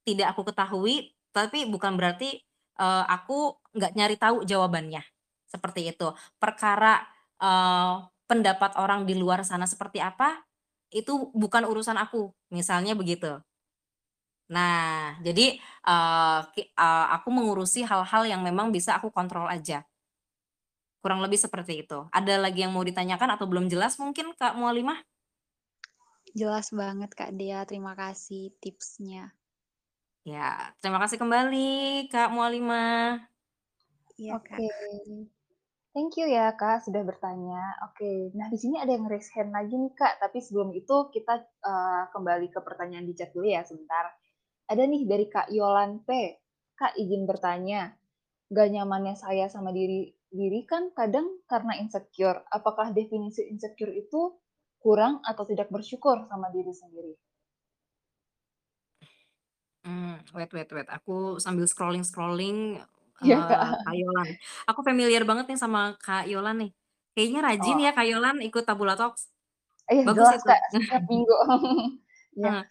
tidak 0.08 0.34
aku 0.36 0.44
ketahui, 0.50 1.14
tapi 1.36 1.68
bukan 1.70 1.96
berarti, 2.00 2.40
eee, 2.80 3.04
aku 3.10 3.58
nggak 3.78 3.94
nyari 3.98 4.16
tahu 4.20 4.44
jawabannya, 4.48 5.04
seperti 5.50 5.92
itu. 5.94 6.10
Perkara, 6.42 7.04
eee, 7.42 7.94
pendapat 8.30 8.78
orang 8.80 9.06
di 9.10 9.16
luar 9.18 9.42
sana 9.48 9.66
seperti 9.70 10.00
apa, 10.04 10.42
itu 10.94 11.32
bukan 11.36 11.66
urusan 11.70 11.98
aku, 12.02 12.32
misalnya 12.54 12.94
begitu. 12.98 13.42
Nah, 14.50 15.14
jadi, 15.22 15.62
ki 16.54 16.62
eee, 16.74 17.06
aku 17.16 17.30
mengurusi 17.30 17.86
hal-hal 17.86 18.24
yang 18.26 18.42
memang 18.42 18.74
bisa 18.74 18.98
aku 18.98 19.14
kontrol 19.14 19.46
aja. 19.46 19.86
Kurang 21.04 21.24
lebih 21.24 21.40
seperti 21.40 21.88
itu. 21.88 22.12
Ada 22.12 22.36
lagi 22.44 22.60
yang 22.68 22.76
mau 22.76 22.84
ditanyakan 22.84 23.40
atau 23.40 23.48
belum 23.48 23.72
jelas 23.72 23.96
mungkin 23.96 24.36
Kak 24.36 24.60
Mualimah? 24.60 25.00
Jelas 26.38 26.70
banget 26.80 27.10
Kak 27.18 27.32
Dea, 27.38 27.66
terima 27.70 27.94
kasih 27.98 28.54
tipsnya. 28.62 29.34
Ya, 30.28 30.76
terima 30.84 31.00
kasih 31.04 31.18
kembali 31.22 31.58
Kak 32.12 32.28
Mualimah. 32.36 33.30
Iya, 34.18 34.36
Kak. 34.48 34.62
Oke. 34.62 35.30
Thank 35.94 36.22
you 36.22 36.28
ya 36.30 36.54
Kak 36.54 36.86
sudah 36.86 37.02
bertanya. 37.06 37.64
Oke, 37.90 38.30
nah 38.38 38.48
di 38.54 38.58
sini 38.62 38.78
ada 38.78 38.94
yang 38.94 39.10
raise 39.10 39.30
hand 39.36 39.52
lagi 39.58 39.74
nih 39.74 39.94
Kak, 39.98 40.22
tapi 40.24 40.38
sebelum 40.42 40.70
itu 40.78 40.96
kita, 41.16 41.34
eee, 41.70 42.04
kembali 42.14 42.48
ke 42.54 42.60
pertanyaan 42.62 43.06
di 43.10 43.14
chat 43.18 43.34
dulu 43.34 43.50
ya 43.50 43.62
sebentar. 43.66 44.06
Ada 44.72 44.84
nih 44.86 45.04
dari 45.10 45.26
Kak 45.30 45.50
Yolan 45.54 46.06
P. 46.08 46.10
"Kak 46.80 46.94
izin 46.98 47.26
bertanya, 47.30 47.94
nggak 48.54 48.70
nyamannya 48.76 49.16
saya 49.18 49.46
sama 49.50 49.72
diri 49.76 50.10
diri 50.32 50.62
kan 50.70 50.94
kadang 50.94 51.28
karena 51.52 51.74
insecure. 51.82 52.46
Apakah 52.54 52.94
definisi 52.94 53.46
insecure 53.50 53.94
itu 53.94 54.38
kurang 54.84 55.14
atau 55.30 55.44
tidak 55.50 55.68
bersyukur 55.76 56.18
sama 56.32 56.48
diri 56.56 56.74
sendiri?" 56.76 57.14
Mmm, 59.88 60.36
wait 60.36 60.52
wait 60.52 60.70
wait, 60.76 60.90
aku 60.92 61.40
sambil 61.40 61.64
scrolling-scrolling, 61.64 62.84
Iya, 63.24 63.38
eee, 63.48 63.48
Kak. 63.48 63.80
Kak 63.84 63.96
Yolan. 63.96 64.30
Aku 64.70 64.80
familiar 64.84 65.24
banget 65.24 65.46
nih 65.52 65.60
sama 65.60 65.96
Kak 66.04 66.28
Yolan 66.28 66.56
nih. 66.68 66.72
Kayaknya 67.16 67.40
rajin 67.48 67.78
Oh. 67.80 67.84
ya 67.88 67.92
Kak 67.96 68.08
Yolan 68.12 68.38
ikut 68.44 68.64
Tabula 68.68 68.96
Talks. 69.00 69.32
Iya 69.88 70.04
Bagus 70.08 70.28
jelas 70.28 70.36
itu. 70.36 70.48
Kak, 70.50 70.60
setiap 70.76 71.04
minggu. 71.12 71.36
Iya. 72.38 72.52
Heeh. 72.60 72.64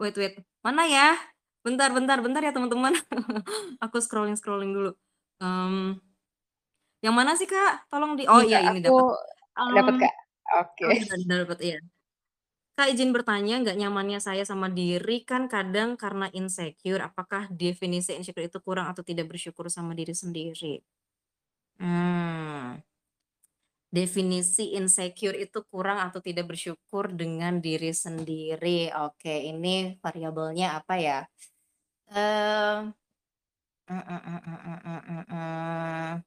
Wait 0.00 0.16
wait, 0.20 0.34
mana 0.64 0.82
ya? 0.88 1.16
Bentar 1.64 1.88
bentar 1.96 2.18
bentar 2.24 2.42
ya 2.44 2.52
teman-teman. 2.56 2.92
Aku 3.84 3.96
scrolling-scrolling 4.02 4.72
dulu. 4.76 4.90
Mmm. 5.40 6.00
Yang 7.02 7.14
mana 7.18 7.32
sih 7.34 7.48
Kak? 7.50 7.90
Tolong 7.90 8.14
di 8.18 8.24
oh 8.30 8.40
Nih 8.42 8.46
iya 8.46 8.58
Kak, 8.62 8.62
ini 8.62 8.78
aku 8.86 8.94
dapet 9.74 9.94
Mmm, 9.94 10.02
Kak? 10.02 10.12
Oke. 10.60 10.92
dapet, 11.30 11.58
iya. 11.66 11.78
"Kak 12.76 12.88
izin 12.94 13.10
bertanya, 13.16 13.54
nggak 13.62 13.76
nyamannya 13.80 14.20
saya 14.28 14.44
sama 14.50 14.68
diri 14.80 15.16
kan 15.30 15.42
kadang 15.54 15.90
karena 16.02 16.26
insecure. 16.40 17.02
Apakah 17.08 17.42
definisi 17.62 18.10
insecure 18.18 18.48
itu 18.50 18.58
kurang 18.66 18.86
atau 18.92 19.02
tidak 19.10 19.26
bersyukur 19.32 19.66
sama 19.76 19.92
diri 19.98 20.14
sendiri?" 20.22 20.74
Mmm. 21.82 22.82
Definisi 23.92 24.72
insecure 24.80 25.36
itu 25.36 25.60
kurang 25.68 26.00
atau 26.00 26.24
tidak 26.24 26.48
bersyukur 26.56 27.12
dengan 27.12 27.60
diri 27.60 27.92
sendiri. 27.92 28.88
Oke, 29.04 29.44
ini 29.52 30.00
variabelnya 30.00 30.80
apa 30.80 30.94
ya? 30.96 31.18
Eee, 32.10 32.92
mhm 33.88 34.02
mhm 34.26 34.40
mhm 34.46 34.78
mhm 34.84 35.24
mhm. 35.28 36.22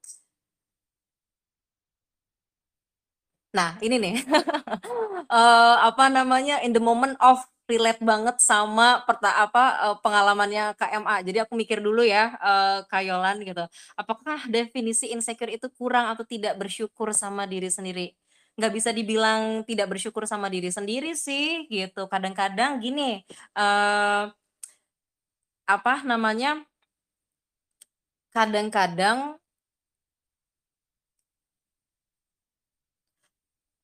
Nah, 3.56 3.70
ini 3.80 3.96
nih. 3.96 4.14
Eee, 5.32 5.74
apa 5.88 6.04
namanya, 6.12 6.62
in 6.62 6.70
the 6.76 6.82
moment 6.82 7.16
of 7.18 7.42
relate 7.66 7.98
banget 8.04 8.38
sama 8.38 9.02
perta 9.08 9.32
apa, 9.42 9.64
eee, 9.90 9.96
pengalamannya 10.04 10.64
Kak 10.78 10.90
MA. 11.02 11.16
Jadi 11.26 11.38
aku 11.42 11.54
mikir 11.58 11.80
dulu 11.82 12.02
ya, 12.06 12.36
eee, 12.38 12.78
Kak 12.90 13.02
Yolan 13.06 13.42
gitu. 13.42 13.64
Apakah 13.98 14.46
definisi 14.50 15.10
insecure 15.14 15.50
itu 15.56 15.66
kurang 15.74 16.12
atau 16.14 16.22
tidak 16.28 16.54
bersyukur 16.60 17.10
sama 17.16 17.48
diri 17.50 17.68
sendiri? 17.72 18.14
Nggak 18.60 18.72
bisa 18.76 18.90
dibilang 18.94 19.64
tidak 19.68 19.88
bersyukur 19.92 20.24
sama 20.30 20.46
diri 20.52 20.70
sendiri 20.72 21.12
sih, 21.18 21.66
gitu. 21.72 22.06
Kadang-kadang 22.12 22.78
gini, 22.84 23.24
eee 23.56 24.24
apa 25.66 25.94
namanya 26.06 26.62
kadang-kadang 28.34 29.38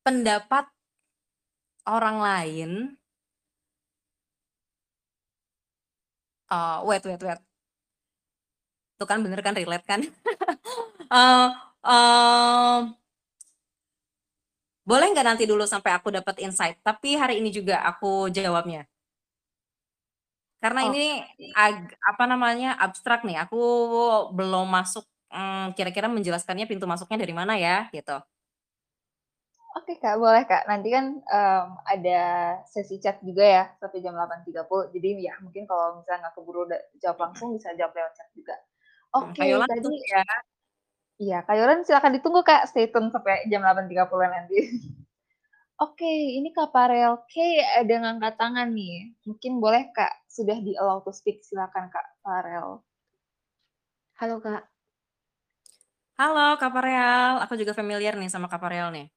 pendapat 0.05 0.67
orang 1.87 2.17
lain 2.23 2.95
eee, 6.51 6.79
wait 6.85 7.05
wait 7.05 7.21
wait. 7.23 7.43
Tuh 8.99 9.07
kan 9.09 9.19
bener 9.25 9.39
kan, 9.45 9.53
relate 9.57 9.85
kan? 9.89 10.01
Eee, 11.13 11.47
mmm 11.85 12.97
boleh 14.85 15.15
nggak 15.15 15.23
nanti 15.23 15.43
dulu 15.47 15.63
sampai 15.63 15.95
aku 15.95 16.11
dapet 16.11 16.43
insight, 16.43 16.75
tapi 16.83 17.15
hari 17.15 17.39
ini 17.39 17.55
juga 17.55 17.79
aku 17.87 18.27
jawabnya? 18.35 18.83
Karena 20.61 20.79
ini 20.85 21.23
Oke. 21.23 21.51
ag 21.57 21.77
apa 22.03 22.23
namanya, 22.29 22.75
abstrak 22.77 23.23
nih, 23.25 23.37
aku 23.47 23.57
belum 24.35 24.67
masuk, 24.69 25.05
mmm, 25.31 25.73
kira-kira 25.77 26.07
menjelaskannya 26.11 26.65
pintu 26.69 26.85
masuknya 26.89 27.17
dari 27.23 27.33
mana 27.33 27.53
ya, 27.57 27.87
gitu. 27.93 28.23
Oke 29.73 29.97
Kak, 29.97 30.21
boleh 30.21 30.45
Kak. 30.45 30.69
Nanti 30.69 30.93
kan, 30.93 31.17
mmm, 31.17 31.67
ada 31.89 32.21
sesi 32.69 33.01
chat 33.01 33.17
juga 33.25 33.41
ya, 33.41 33.63
sampai 33.81 34.05
jam 34.05 34.13
8.30. 34.13 34.93
Jadi 34.93 35.25
ya 35.25 35.33
mungkin 35.41 35.65
kalau 35.65 35.97
misalnya 35.97 36.29
nggak 36.29 36.35
keburu 36.37 36.69
da 36.69 36.77
jawab 37.01 37.17
langsung, 37.29 37.57
bisa 37.57 37.73
jawab 37.73 37.97
lewat 37.97 38.13
chat 38.13 38.29
juga. 38.37 38.53
Kak 39.13 39.33
Oke, 39.33 39.41
Yolan 39.49 39.65
tadi 39.65 39.81
ditunggu 39.81 40.05
ya. 40.13 40.23
iya, 41.17 41.37
Kak 41.41 41.55
Yolan 41.57 41.81
silakan 41.81 42.13
ditunggu 42.17 42.41
Kak, 42.45 42.69
stay 42.69 42.85
tune 42.93 43.09
sampai 43.09 43.49
jam 43.49 43.65
8.30 43.65 44.29
nanti. 44.29 44.57
Oke, 45.83 46.13
ini 46.37 46.53
Kak 46.53 46.69
Farel 46.69 47.25
K 47.25 47.33
ada 47.81 47.95
ngangkat 47.97 48.37
tangan 48.37 48.69
nih. 48.77 49.17
Mungkin 49.25 49.57
boleh 49.57 49.89
Kak, 49.89 50.29
sudah 50.29 50.57
di-allow 50.61 51.01
to 51.01 51.09
speak, 51.09 51.41
silakan 51.41 51.89
Kak 51.89 52.21
Farel. 52.21 52.85
Halo, 54.21 54.37
Kak. 54.37 54.69
Halo 56.13 56.61
Kak 56.61 56.69
Farel, 56.69 57.41
aku 57.41 57.57
juga 57.57 57.73
familiar 57.73 58.13
nih 58.13 58.29
sama 58.29 58.45
Kak 58.45 58.61
Farel 58.61 58.93
nih. 58.93 59.09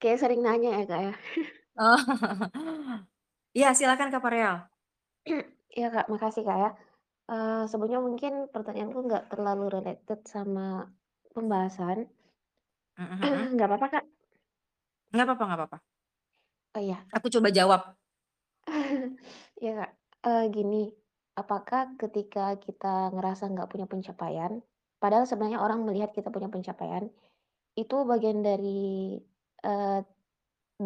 Kayaknya 0.00 0.20
sering 0.22 0.40
nanya 0.46 0.70
ya, 0.78 0.84
Kak, 0.86 1.00
ya? 1.06 1.12
Oh. 1.76 1.98
Iya, 3.56 3.72
silakan 3.74 4.12
Kak 4.12 4.22
Farel. 4.22 4.68
Iya, 5.78 5.86
Kak, 5.94 6.06
makasih, 6.12 6.42
Kak, 6.48 6.58
ya. 6.62 6.70
Eee, 7.32 7.62
sebelumnya 7.70 8.00
mungkin 8.06 8.32
pertanyaanku 8.54 8.98
nggak 9.08 9.24
terlalu 9.32 9.64
related 9.76 10.20
sama 10.34 10.88
pembahasan. 11.34 11.98
Mhm 12.98 13.16
mhm. 13.22 13.42
Nggak 13.56 13.68
apa-apa, 13.68 13.88
Kak? 13.94 14.04
Nggak 15.12 15.26
papa 15.30 15.42
nggak 15.48 15.60
papa. 15.64 15.78
Oh, 16.76 16.80
iya. 16.84 16.98
Aku 17.16 17.26
coba 17.32 17.48
jawab. 17.48 17.80
Iya, 19.62 19.72
Kak. 19.80 19.90
Eee, 20.26 20.44
gini, 20.54 20.82
apakah 21.38 21.94
ketika 22.00 22.58
kita 22.58 23.10
ngerasa 23.14 23.44
nggak 23.52 23.70
punya 23.70 23.86
pencapaian, 23.86 24.52
padahal 25.02 25.24
sebenarnya 25.30 25.60
orang 25.62 25.86
melihat 25.86 26.10
kita 26.14 26.28
punya 26.34 26.50
pencapaian, 26.50 27.06
itu 27.78 27.96
bagian 28.10 28.40
dari, 28.44 29.18
eee, 29.66 30.00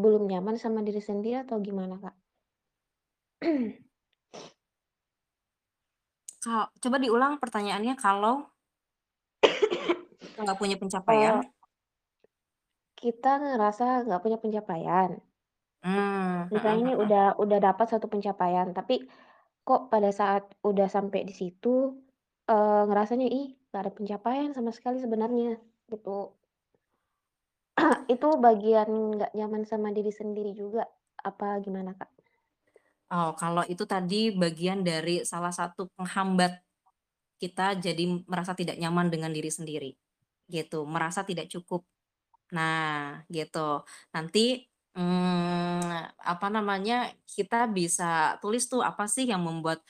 belum 0.02 0.24
nyaman 0.32 0.56
sama 0.64 0.80
diri 0.86 1.02
sendiri 1.04 1.36
atau 1.44 1.58
gimana, 1.68 1.96
Kak? 2.04 2.14
Ka 6.44 6.56
coba 6.82 6.96
diulang 7.04 7.34
pertanyaannya, 7.42 7.94
kalau 8.04 8.34
kita 10.20 10.38
nggak 10.44 10.58
punya 10.60 10.76
pencapaian? 10.80 11.36
Eee 11.36 11.52
kita 13.00 13.32
ngerasa 13.42 13.86
nggak 14.06 14.22
punya 14.24 14.38
pencapaian. 14.42 15.10
Mmm, 15.84 16.50
Misalnya 16.52 16.82
mhm 16.82 16.92
nih 16.92 16.96
mhm. 16.98 17.04
udah 17.04 17.24
udah 17.42 17.58
dapat 17.66 17.86
satu 17.92 18.06
pencapaian, 18.12 18.68
tapi 18.78 18.94
kok 19.68 19.82
pada 19.92 20.10
saat 20.20 20.44
udah 20.70 20.88
sampai 20.96 21.20
di 21.28 21.34
situ, 21.40 21.74
eee, 22.52 22.82
ngerasanya, 22.88 23.28
"Ih, 23.40 23.48
nggak 23.70 23.82
ada 23.84 23.92
pencapaian 23.98 24.50
sama 24.56 24.70
sekali 24.76 24.98
sebenarnya," 25.04 25.50
gitu. 25.92 26.36
Itu 28.10 28.38
bagian 28.40 28.88
nggak 29.14 29.32
nyaman 29.38 29.62
sama 29.68 29.94
diri 29.94 30.10
sendiri 30.10 30.50
juga, 30.56 30.82
apa 31.22 31.58
gimana, 31.62 31.94
Kak? 31.94 32.10
Oh, 33.12 33.36
kalau 33.36 33.62
itu 33.68 33.84
tadi 33.84 34.32
bagian 34.32 34.80
dari 34.86 35.20
salah 35.26 35.52
satu 35.52 35.90
penghambat 35.98 36.62
kita 37.42 37.76
jadi 37.76 38.04
merasa 38.24 38.54
tidak 38.56 38.78
nyaman 38.80 39.10
dengan 39.12 39.30
diri 39.34 39.50
sendiri, 39.52 39.90
gitu, 40.48 40.86
merasa 40.88 41.26
tidak 41.26 41.50
cukup. 41.52 41.84
Nah, 42.54 43.22
gitu. 43.28 43.82
Nanti, 44.14 44.64
mmm, 44.96 46.16
apa 46.22 46.48
namanya, 46.52 47.10
kita 47.28 47.68
bisa 47.70 48.38
tulis 48.42 48.66
tuh 48.70 48.80
apa 48.84 49.06
sih 49.10 49.26
yang 49.28 49.42
membuat 49.44 49.82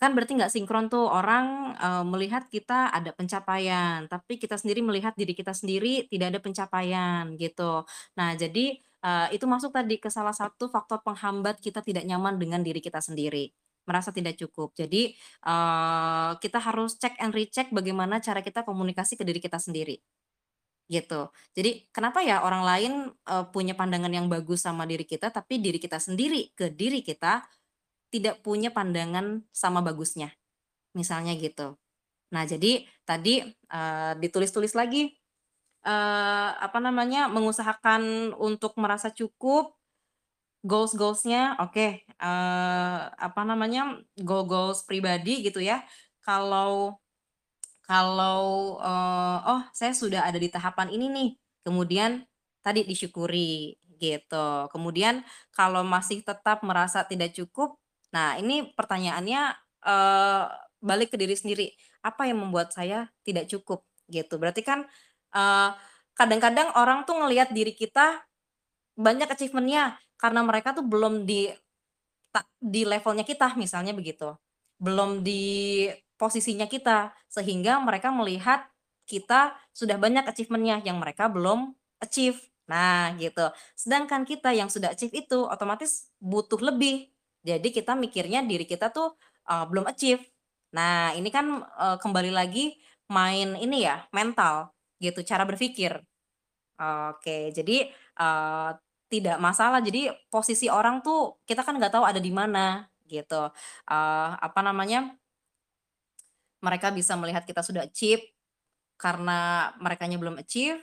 kan 0.00 0.14
berarti 0.16 0.38
nggak 0.38 0.52
sinkron 0.54 0.86
tuh, 0.88 1.04
orang, 1.10 1.74
eee, 1.76 2.04
melihat 2.06 2.46
kita 2.48 2.88
ada 2.94 3.10
pencapaian, 3.12 4.06
tapi 4.06 4.38
kita 4.38 4.54
sendiri 4.56 4.80
melihat 4.86 5.12
diri 5.18 5.34
kita 5.34 5.50
sendiri 5.52 6.06
tidak 6.06 6.26
ada 6.36 6.40
pencapaian, 6.42 7.34
gitu. 7.36 7.82
Nah, 8.18 8.32
jadi, 8.38 8.78
eee, 8.78 9.26
itu 9.34 9.44
masuk 9.50 9.74
tadi 9.74 9.98
ke 9.98 10.08
salah 10.08 10.32
satu 10.34 10.70
faktor 10.70 11.02
penghambat 11.02 11.58
kita 11.58 11.82
tidak 11.82 12.06
nyaman 12.06 12.38
dengan 12.38 12.62
diri 12.62 12.78
kita 12.78 13.02
sendiri, 13.02 13.50
merasa 13.90 14.14
tidak 14.14 14.38
cukup. 14.38 14.72
Jadi, 14.78 15.12
eee, 15.44 16.30
kita 16.38 16.58
harus 16.62 16.94
check 17.02 17.18
and 17.18 17.34
recheck 17.34 17.68
bagaimana 17.74 18.22
cara 18.22 18.40
kita 18.46 18.62
komunikasi 18.62 19.18
ke 19.18 19.26
diri 19.26 19.42
kita 19.42 19.58
sendiri, 19.58 19.98
gitu. 20.90 21.30
Jadi, 21.56 21.88
kenapa 21.94 22.20
ya 22.24 22.44
orang 22.46 22.62
lain, 22.66 22.92
eee, 23.26 23.44
punya 23.54 23.74
pandangan 23.78 24.12
yang 24.12 24.28
bagus 24.32 24.64
sama 24.66 24.84
diri 24.88 25.04
kita, 25.08 25.32
tapi 25.34 25.58
diri 25.62 25.78
kita 25.82 25.98
sendiri 26.02 26.52
ke 26.56 26.70
diri 26.72 27.00
kita 27.04 27.42
tidak 28.12 28.40
punya 28.44 28.70
pandangan 28.72 29.44
sama 29.52 29.80
bagusnya, 29.84 30.32
misalnya 30.96 31.34
gitu. 31.38 31.76
Nah 32.34 32.44
jadi 32.48 32.84
tadi, 33.08 33.44
eee, 33.48 34.12
ditulis-tulis 34.22 34.74
lagi, 34.76 35.12
eee, 35.86 36.50
apa 36.58 36.78
namanya, 36.82 37.28
mengusahakan 37.32 38.34
untuk 38.38 38.74
merasa 38.80 39.10
cukup, 39.14 39.74
goals-goals-nya 40.66 41.58
oke, 41.62 41.88
eee, 42.06 43.00
apa 43.18 43.42
namanya, 43.46 44.00
goal-goals 44.20 44.84
pribadi 44.88 45.42
gitu 45.46 45.60
ya, 45.62 45.82
kalau 46.24 46.98
kalau, 47.86 48.78
eee, 48.82 49.38
oh 49.48 49.62
saya 49.74 49.92
sudah 49.96 50.26
ada 50.28 50.36
di 50.40 50.48
tahapan 50.52 50.88
ini 50.92 51.06
nih, 51.12 51.28
kemudian 51.66 52.24
tadi 52.64 52.84
disyukuri 52.86 53.76
gitu. 54.00 54.68
Kemudian 54.72 55.24
kalau 55.54 55.82
masih 55.86 56.22
tetap 56.26 56.62
merasa 56.66 57.02
tidak 57.08 57.32
cukup, 57.36 57.76
nah 58.14 58.36
ini 58.40 58.70
pertanyaannya, 58.74 59.42
eee, 59.84 60.44
balik 60.82 61.14
ke 61.14 61.18
diri 61.20 61.34
sendiri, 61.36 61.66
apa 62.06 62.28
yang 62.30 62.38
membuat 62.42 62.70
saya 62.74 63.10
tidak 63.26 63.50
cukup 63.50 63.84
gitu. 64.10 64.38
Berarti 64.40 64.62
kan, 64.64 64.86
eee, 65.34 65.70
kadang-kadang 66.18 66.72
orang 66.78 67.04
tuh 67.08 67.16
ngelihat 67.20 67.52
diri 67.54 67.72
kita 67.76 68.22
banyak 68.98 69.28
achievement-nya 69.30 69.96
karena 70.20 70.40
mereka 70.46 70.74
tuh 70.76 70.84
belum 70.86 71.24
di 71.28 71.50
di 72.58 72.82
levelnya 72.86 73.22
kita 73.26 73.54
misalnya 73.58 73.94
begitu, 73.94 74.34
belum 74.82 75.22
di 75.22 75.86
posisinya 76.18 76.66
kita, 76.66 77.14
sehingga 77.30 77.78
mereka 77.82 78.10
melihat 78.10 78.66
kita 79.08 79.54
sudah 79.72 79.96
banyak 79.96 80.26
achievement-nya 80.26 80.82
yang 80.84 80.98
mereka 80.98 81.30
belum 81.30 81.72
achieve. 82.02 82.38
Nah 82.68 83.14
gitu, 83.16 83.48
sedangkan 83.78 84.26
kita 84.28 84.52
yang 84.52 84.68
sudah 84.68 84.92
achieve 84.92 85.14
itu 85.16 85.46
otomatis 85.46 86.10
butuh 86.20 86.60
lebih, 86.60 87.08
jadi 87.46 87.68
kita 87.72 87.94
mikirnya 87.98 88.42
diri 88.46 88.64
kita 88.68 88.90
tuh, 88.94 89.14
eee, 89.48 89.64
belum 89.70 89.86
achieve. 89.90 90.22
Nah 90.76 91.12
ini 91.16 91.28
kan, 91.32 91.62
eee, 91.64 91.96
kembali 92.02 92.30
lagi 92.34 92.76
main 93.12 93.56
ini 93.58 93.84
ya, 93.88 94.04
mental 94.14 94.72
gitu, 95.02 95.22
cara 95.26 95.44
berpikir. 95.48 95.98
Oke, 96.80 97.50
jadi, 97.56 97.90
eee, 98.18 98.70
tidak 99.12 99.38
masalah, 99.42 99.80
jadi 99.84 100.12
posisi 100.32 100.68
orang 100.72 101.00
tuh 101.04 101.38
kita 101.48 101.62
kan 101.66 101.76
nggak 101.80 101.92
tahu 101.94 102.04
ada 102.08 102.20
di 102.22 102.32
mana 102.34 102.86
gitu, 103.08 103.50
eee, 103.90 104.30
apa 104.40 104.60
namanya 104.64 105.14
mereka 106.62 106.90
bisa 106.90 107.14
melihat 107.14 107.46
kita 107.46 107.62
sudah 107.62 107.86
achieve, 107.86 108.22
karena 109.00 109.70
merekanya 109.82 110.18
belum 110.20 110.38
achieve, 110.42 110.80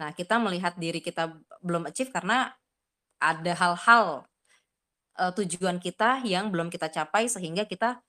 nah 0.00 0.12
kita 0.14 0.38
melihat 0.42 0.76
diri 0.78 1.00
kita 1.02 1.32
belum 1.64 1.88
achieve 1.90 2.10
karena 2.14 2.50
ada 3.22 3.52
hal-hal, 3.56 4.26
eee, 5.18 5.32
tujuan 5.44 5.78
kita 5.82 6.22
yang 6.26 6.50
belum 6.54 6.70
kita 6.72 6.88
capai 6.94 7.26
sehingga 7.30 7.66
kita 7.68 8.00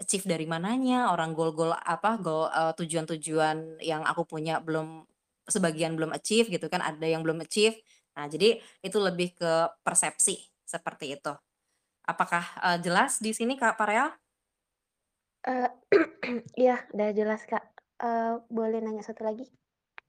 achieve 0.00 0.26
dari 0.28 0.46
mananya, 0.48 1.12
orang 1.14 1.32
goal-goal 1.36 1.74
apa, 1.76 2.16
goal 2.22 2.48
eee, 2.52 2.72
tujuan-tujuan 2.80 3.80
yang 3.84 4.02
aku 4.06 4.24
punya 4.28 4.60
belum 4.64 5.04
sebagian 5.48 5.94
belum 5.98 6.12
achieve 6.16 6.48
gitu 6.52 6.66
kan, 6.72 6.80
ada 6.84 7.04
yang 7.06 7.22
belum 7.26 7.40
achieve. 7.44 7.78
Nah 8.18 8.26
jadi 8.30 8.60
itu 8.84 8.98
lebih 9.02 9.36
ke 9.38 9.52
persepsi, 9.86 10.40
seperti 10.66 11.16
itu. 11.20 11.32
Apakah, 12.08 12.44
eee, 12.64 12.78
jelas 12.86 13.20
di 13.22 13.32
sini 13.36 13.56
Kak 13.60 13.76
Pareal? 13.80 14.18
Eee, 15.44 15.68
iya 16.62 16.76
udah 16.94 17.08
jelas 17.18 17.42
Kak, 17.50 17.64
eee, 18.04 18.32
boleh 18.48 18.78
nanya 18.80 19.02
satu 19.04 19.22
lagi? 19.28 19.44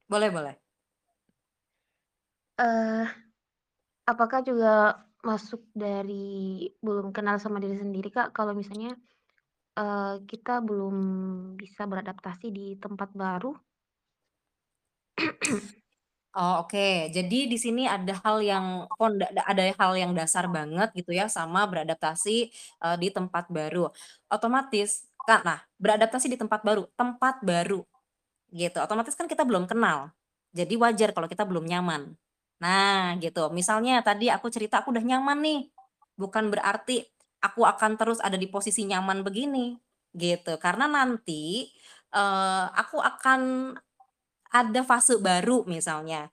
Boleh 0.09 0.29
boleh. 0.33 0.55
Eee, 2.59 3.03
apakah 4.07 4.41
juga 4.47 5.03
masuk 5.29 5.61
dari 5.83 6.23
belum 6.85 7.07
kenal 7.15 7.37
sama 7.43 7.57
diri 7.63 7.77
sendiri 7.83 8.09
Kak, 8.13 8.27
kalau 8.37 8.53
misalnya, 8.61 8.91
eee, 9.79 10.15
kita 10.31 10.53
belum 10.67 10.95
bisa 11.61 11.83
beradaptasi 11.91 12.47
di 12.57 12.65
tempat 12.83 13.09
baru? 13.15 13.51
Oh 16.37 16.65
oke, 16.65 17.09
jadi 17.15 17.39
di 17.51 17.57
sini 17.59 17.89
ada 17.89 18.13
hal 18.25 18.39
yang 18.45 18.65
ada 19.49 19.63
hal 19.81 19.93
yang 19.97 20.13
dasar 20.17 20.45
banget 20.51 20.89
gitu 20.97 21.11
ya 21.15 21.27
sama 21.31 21.65
beradaptasi, 21.69 22.37
eee, 22.83 22.97
di 23.01 23.09
tempat 23.13 23.49
baru. 23.51 23.89
Otomatis 24.31 25.07
Kak, 25.25 25.41
nah 25.47 25.59
beradaptasi 25.81 26.27
di 26.31 26.37
tempat 26.39 26.61
baru 26.65 26.85
tempat 26.99 27.41
baru 27.45 27.81
gitu, 28.53 28.77
otomatis 28.83 29.15
kan 29.17 29.27
kita 29.29 29.43
belum 29.47 29.65
kenal, 29.69 30.11
jadi 30.55 30.73
wajar 30.79 31.11
kalau 31.15 31.27
kita 31.31 31.43
belum 31.47 31.65
nyaman. 31.67 32.15
Nah 32.63 33.19
gitu, 33.19 33.51
misalnya 33.51 33.99
tadi 33.99 34.31
aku 34.31 34.47
cerita 34.47 34.79
aku 34.83 34.95
udah 34.95 35.03
nyaman 35.03 35.39
nih, 35.43 35.59
bukan 36.15 36.47
berarti 36.53 37.03
aku 37.43 37.67
akan 37.67 37.99
terus 37.99 38.19
ada 38.23 38.39
di 38.39 38.47
posisi 38.47 38.87
nyaman 38.87 39.21
begini, 39.27 39.75
gitu. 40.15 40.55
Karena 40.63 40.87
nanti, 40.87 41.67
eee, 42.15 42.65
aku 42.79 42.97
akan 43.03 43.41
ada 44.53 44.81
fase 44.87 45.19
baru 45.19 45.65
misalnya, 45.67 46.31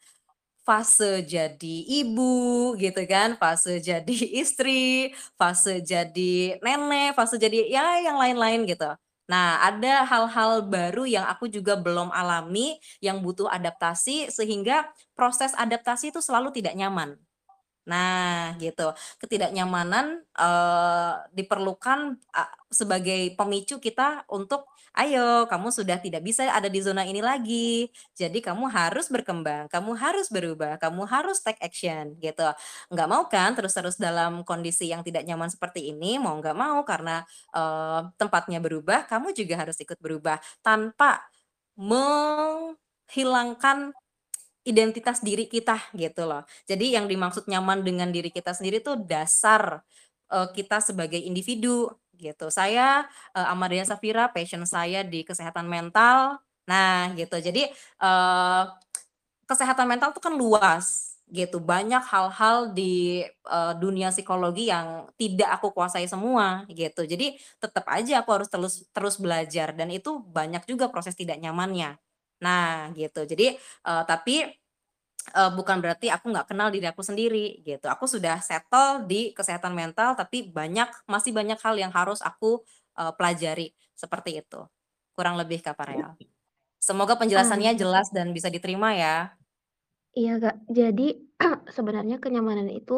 fase 0.67 1.25
jadi 1.27 1.77
ibu 2.05 2.75
gitu 2.81 3.03
kan, 3.11 3.37
fase 3.41 3.81
jadi 3.83 4.15
istri, 4.43 5.13
fase 5.41 5.83
jadi 5.85 6.59
nenek, 6.65 7.17
fase 7.19 7.37
jadi 7.41 7.59
ya 7.71 7.87
yang 8.07 8.17
lain-lain 8.21 8.65
gitu. 8.71 8.91
Nah 9.31 9.63
ada 9.63 10.03
hal-hal 10.07 10.67
baru 10.67 11.07
yang 11.07 11.27
aku 11.31 11.47
juga 11.51 11.79
belum 11.79 12.11
alami, 12.11 12.79
yang 13.03 13.23
butuh 13.23 13.47
adaptasi 13.51 14.31
sehingga 14.35 14.91
proses 15.15 15.55
adaptasi 15.55 16.11
itu 16.15 16.21
selalu 16.23 16.51
tidak 16.55 16.75
nyaman. 16.79 17.19
Nah 17.87 18.55
gitu, 18.63 18.95
ketidaknyamanan, 19.19 20.23
eee, 20.39 21.13
diperlukan 21.35 22.15
a 22.31 22.47
sebagai 22.71 23.35
pemicu 23.35 23.83
kita 23.83 24.23
untuk, 24.31 24.71
"Ayo 24.95 25.51
kamu 25.51 25.75
sudah 25.75 25.99
tidak 25.99 26.23
bisa 26.23 26.47
ada 26.55 26.71
di 26.71 26.79
zona 26.79 27.03
ini 27.03 27.19
lagi, 27.19 27.91
jadi 28.15 28.39
kamu 28.39 28.71
harus 28.71 29.11
berkembang, 29.11 29.67
kamu 29.67 29.99
harus 29.99 30.31
berubah, 30.31 30.79
kamu 30.79 31.03
harus 31.11 31.43
take 31.43 31.59
action," 31.59 32.15
gitu. 32.23 32.47
Nggak 32.95 33.09
mau 33.11 33.27
kan 33.27 33.51
terus-terus 33.59 33.99
dalam 33.99 34.47
kondisi 34.47 34.87
yang 34.87 35.03
tidak 35.03 35.27
nyaman 35.27 35.51
seperti 35.51 35.91
ini, 35.91 36.23
mau 36.23 36.39
nggak 36.39 36.55
mau 36.55 36.87
karena, 36.87 37.27
eee, 37.51 38.15
tempatnya 38.15 38.63
berubah, 38.63 39.11
kamu 39.11 39.35
juga 39.35 39.59
harus 39.59 39.75
ikut 39.83 39.99
berubah, 39.99 40.39
tanpa 40.63 41.19
menghilangkan 41.77 43.93
identitas 44.67 45.21
diri 45.25 45.47
kita 45.51 45.79
gitu 45.97 46.27
loh. 46.29 46.43
Jadi 46.71 46.95
yang 46.95 47.07
dimaksud 47.11 47.47
nyaman 47.51 47.83
dengan 47.83 48.11
diri 48.15 48.31
kita 48.31 48.55
sendiri 48.55 48.79
tuh 48.85 48.99
dasar, 49.03 49.83
eee, 50.31 50.47
kita 50.57 50.79
sebagai 50.85 51.19
individu 51.19 51.91
gitu. 52.19 52.49
Saya, 52.53 53.07
eee, 53.35 53.47
Amadea 53.51 53.83
Safira 53.89 54.31
passion 54.31 54.63
saya 54.69 55.03
di 55.07 55.27
kesehatan 55.27 55.67
mental, 55.67 56.39
nah 56.71 57.11
gitu. 57.19 57.39
Jadi, 57.43 57.67
eee, 58.03 58.63
kesehatan 59.49 59.87
mental 59.91 60.11
tuh 60.17 60.23
kan 60.25 60.35
luas 60.37 61.17
gitu, 61.33 61.59
banyak 61.65 62.03
hal-hal 62.13 62.73
di, 62.77 63.25
eee, 63.27 63.73
dunia 63.81 64.13
psikologi 64.13 64.69
yang 64.73 65.09
tidak 65.21 65.59
aku 65.61 65.73
kuasai 65.77 66.05
semua 66.11 66.65
gitu. 66.71 67.05
Jadi 67.09 67.37
tetep 67.63 67.85
aja 67.89 68.21
aku 68.25 68.31
harus 68.37 68.49
telus 68.53 68.85
terus 68.93 69.17
belajar 69.21 69.73
dan 69.77 69.89
itu 69.95 70.21
banyak 70.21 70.65
juga 70.69 70.89
proses 70.93 71.17
tidak 71.17 71.41
nyamannya. 71.41 71.97
Nah 72.43 72.91
gitu, 72.99 73.23
jadi, 73.25 73.57
eee, 73.87 74.03
tapi, 74.11 74.35
eee, 75.37 75.51
bukan 75.59 75.79
berarti 75.85 76.09
aku 76.13 76.27
nggak 76.33 76.49
kenal 76.53 76.69
diri 76.75 76.87
aku 76.91 77.03
sendiri 77.07 77.63
gitu, 77.67 77.87
aku 77.91 78.07
sudah 78.11 78.39
settle 78.45 79.07
di 79.11 79.33
kesehatan 79.37 79.73
mental, 79.77 80.15
tapi 80.19 80.49
banyak 80.51 80.89
masih 81.11 81.33
banyak 81.37 81.59
hal 81.63 81.75
yang 81.79 81.93
harus 81.95 82.21
aku, 82.25 82.63
eee, 82.99 83.13
pelajari, 83.19 83.69
seperti 83.97 84.43
itu. 84.45 84.61
Kurang 85.17 85.37
lebih 85.41 85.61
Kak 85.65 85.77
Pareal. 85.79 86.17
Semoga 86.83 87.17
Ah, 87.35 87.53
penjelasannya 87.55 87.73
jelas 87.79 88.09
dan 88.15 88.33
bisa 88.37 88.49
diterima 88.53 88.95
ya. 88.97 89.35
Iya 90.21 90.33
Kak, 90.45 90.57
jadi 90.79 91.07
sebenarnya 91.77 92.17
kenyamanan 92.25 92.69
itu, 92.81 92.97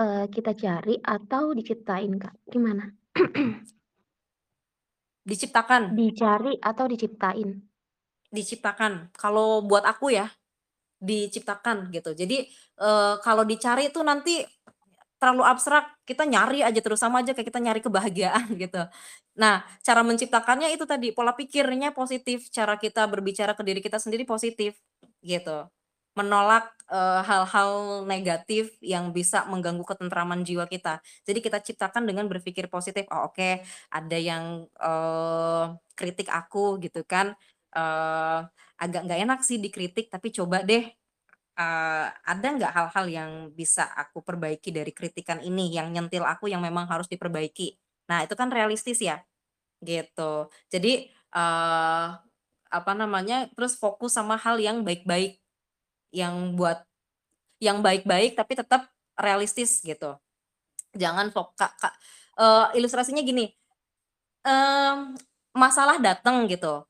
eee, 0.00 0.24
kita 0.34 0.52
cari 0.62 0.94
atau 1.16 1.44
diciptain 1.58 2.12
Kak, 2.22 2.34
gimana? 2.52 2.84
Diciptakan. 5.28 5.84
Dicari 5.96 6.52
atau 6.70 6.86
diciptain? 6.92 7.48
Diciptakan, 8.30 9.10
kalau 9.18 9.58
buat 9.66 9.82
aku 9.82 10.14
ya, 10.14 10.30
diciptakan 11.02 11.90
gitu. 11.94 12.14
Jadi, 12.16 12.46
eee, 12.80 13.14
kalau 13.22 13.44
dicari 13.46 13.90
itu 13.90 14.00
nanti 14.06 14.42
terlalu 15.20 15.44
abstrak, 15.46 15.98
kita 16.06 16.24
nyari 16.28 16.62
aja 16.66 16.80
terus, 16.82 17.00
sama 17.02 17.22
aja 17.24 17.32
kayak 17.36 17.48
kita 17.52 17.60
nyari 17.62 17.80
kebahagiaan 17.84 18.46
gitu. 18.62 18.82
Nah 19.40 19.62
cara 19.86 20.02
menciptakannya 20.06 20.72
itu 20.76 20.84
tadi, 20.88 21.12
pola 21.16 21.32
pikirnya 21.36 21.92
positif, 21.96 22.48
cara 22.52 22.76
kita 22.80 23.06
berbicara 23.10 23.54
ke 23.58 23.62
diri 23.66 23.80
kita 23.84 23.98
sendiri 24.02 24.24
positif, 24.28 24.76
gitu. 25.24 25.66
Menolak, 26.18 26.70
eee, 26.90 27.20
hal-hal 27.26 28.04
negatif 28.08 28.74
yang 28.84 29.14
bisa 29.16 29.46
mengganggu 29.48 29.84
ketentraman 29.86 30.42
jiwa 30.46 30.66
kita. 30.68 31.00
Jadi 31.28 31.38
kita 31.44 31.58
ciptakan 31.62 32.04
dengan 32.08 32.26
berpikir 32.30 32.66
positif, 32.72 33.06
"Oh 33.14 33.30
oke, 33.32 33.62
ada 33.94 34.18
yang, 34.18 34.66
eee, 34.80 35.64
kritik 35.98 36.28
aku," 36.32 36.78
gitu 36.82 37.02
kan, 37.06 37.34
eee, 37.74 38.40
"agak 38.80 39.00
nggak 39.08 39.20
enak 39.26 39.40
sih 39.46 39.58
dikritik, 39.62 40.08
tapi 40.12 40.30
coba 40.34 40.62
deh, 40.66 40.84
eee, 41.58 42.06
ada 42.26 42.48
nggak 42.56 42.72
hal-hal 42.76 43.06
yang 43.10 43.30
bisa 43.56 43.86
aku 43.98 44.22
perbaiki 44.24 44.70
dari 44.74 44.92
kritikan 44.96 45.40
ini, 45.44 45.72
yang 45.74 45.90
nyentil 45.94 46.24
aku 46.28 46.48
yang 46.52 46.62
memang 46.64 46.86
harus 46.90 47.06
diperbaiki?" 47.10 47.76
Nah, 48.12 48.24
itu 48.26 48.34
kan 48.38 48.50
realistis 48.54 49.00
ya, 49.04 49.20
gitu. 49.84 50.48
Jadi, 50.72 51.08
eee, 51.34 52.06
apa 52.70 52.92
namanya, 52.98 53.48
terus 53.56 53.76
fokus 53.78 54.14
sama 54.18 54.36
hal 54.40 54.58
yang 54.62 54.82
baik-baik, 54.86 55.40
yang 56.14 56.54
buat 56.58 56.84
yang 57.62 57.80
baik-baik 57.84 58.36
tapi 58.38 58.54
tetap 58.58 58.88
realistis 59.20 59.80
gitu. 59.84 60.16
Jangan 60.96 61.30
fok 61.34 61.54
ka 61.58 61.68
ilustrasinya 62.76 63.22
gini, 63.24 63.50
mmm, 64.46 65.16
masalah 65.56 65.98
dateng 66.02 66.46
gitu. 66.50 66.86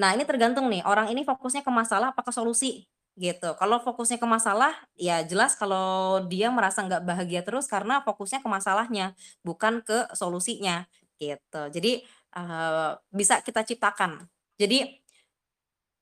Nah, 0.00 0.16
ini 0.16 0.24
tergantung 0.24 0.66
nih, 0.72 0.80
orang 0.88 1.12
ini 1.12 1.22
fokusnya 1.28 1.60
ke 1.66 1.68
masalah 1.72 2.16
apa 2.16 2.22
ke 2.24 2.32
solusi, 2.32 2.88
gitu. 3.20 3.52
Kalau 3.60 3.76
fokusnya 3.84 4.16
ke 4.22 4.24
masalah, 4.28 4.72
ya 4.96 5.20
jelas 5.26 5.52
kalau 5.60 6.24
dia 6.30 6.48
merasa 6.48 6.80
nggak 6.86 7.04
bahagia 7.04 7.42
terus 7.44 7.68
karena 7.68 8.00
fokusnya 8.06 8.40
ke 8.40 8.48
masalahnya, 8.48 9.12
bukan 9.44 9.84
ke 9.84 10.08
solusinya, 10.16 10.88
gitu. 11.20 11.62
Jadi, 11.74 11.92
eee, 12.32 12.90
bisa 13.12 13.44
kita 13.44 13.60
ciptakan. 13.68 14.24
Jadi 14.56 15.00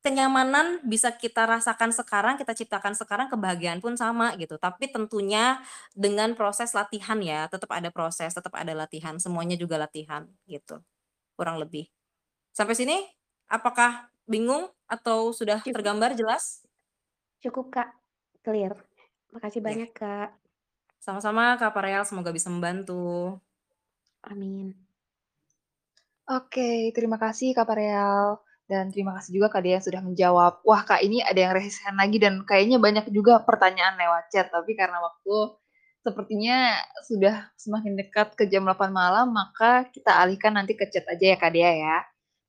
kenyamanan 0.06 0.78
bisa 0.86 1.10
kita 1.10 1.42
rasakan 1.50 1.90
sekarang, 1.90 2.38
kita 2.38 2.54
ciptakan 2.54 2.94
sekarang, 2.94 3.26
kebahagiaan 3.34 3.82
pun 3.82 3.98
sama 3.98 4.30
gitu. 4.38 4.54
Tapi 4.54 4.86
tentunya 4.94 5.58
dengan 5.92 6.38
proses 6.38 6.70
latihan 6.72 7.18
ya, 7.18 7.50
tetap 7.50 7.70
ada 7.74 7.90
proses, 7.90 8.30
tetap 8.30 8.54
ada 8.54 8.72
latihan, 8.78 9.18
semuanya 9.18 9.58
juga 9.58 9.74
latihan, 9.80 10.22
gitu. 10.46 10.78
Kurang 11.38 11.58
lebih. 11.62 11.88
Sampai 12.54 12.74
sini 12.78 12.96
apakah 13.48 14.06
bingung 14.24 14.68
atau 14.84 15.32
sudah 15.32 15.60
Cukup. 15.64 15.74
tergambar 15.80 16.12
jelas? 16.14 16.62
Cukup, 17.40 17.72
Kak, 17.72 17.88
clear. 18.40 18.76
Makasih 19.32 19.60
Iya. 19.60 19.66
banyak, 19.66 19.90
Kak. 19.92 20.28
Sama-sama 20.98 21.56
Kak 21.56 21.72
Pareal, 21.72 22.04
semoga 22.04 22.28
bisa 22.30 22.48
membantu. 22.48 23.38
Amin. 24.24 24.74
Oke, 26.28 26.92
terima 26.92 27.16
kasih 27.16 27.56
Kak 27.56 27.64
Pareal, 27.64 28.36
dan 28.68 28.92
terima 28.92 29.16
kasih 29.16 29.40
juga 29.40 29.48
Kak 29.48 29.64
Dea 29.64 29.80
sudah 29.80 30.04
menjawab. 30.04 30.60
Wah, 30.60 30.84
Kak, 30.84 31.00
ini 31.00 31.24
ada 31.24 31.40
yang 31.40 31.52
raise 31.56 31.80
hand 31.80 31.96
lagi 31.96 32.20
dan 32.20 32.44
kayaknya 32.44 32.76
banyak 32.76 33.08
juga 33.08 33.40
pertanyaan 33.40 33.96
lewat 33.96 34.28
chat, 34.28 34.52
tapi 34.52 34.76
karena 34.76 35.00
waktu 35.00 35.56
sepertinya 36.04 36.76
sudah 37.08 37.48
semakin 37.56 37.96
dekat 37.96 38.36
ke 38.36 38.44
jam 38.44 38.68
8 38.68 38.92
malam, 38.92 39.32
maka 39.32 39.88
kita 39.88 40.20
alihkan 40.20 40.52
nanti 40.52 40.76
ke 40.76 40.84
chat 40.92 41.08
aja 41.08 41.32
ya 41.32 41.36
Kak 41.40 41.52
Dea 41.56 41.72
ya. 41.72 41.98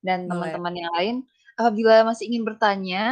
Dan 0.03 0.27
Boleh. 0.27 0.55
teman-teman 0.55 0.73
yang 0.75 0.91
lain, 0.95 1.15
apabila 1.59 2.03
masih 2.07 2.31
ingin 2.31 2.43
bertanya, 2.47 3.03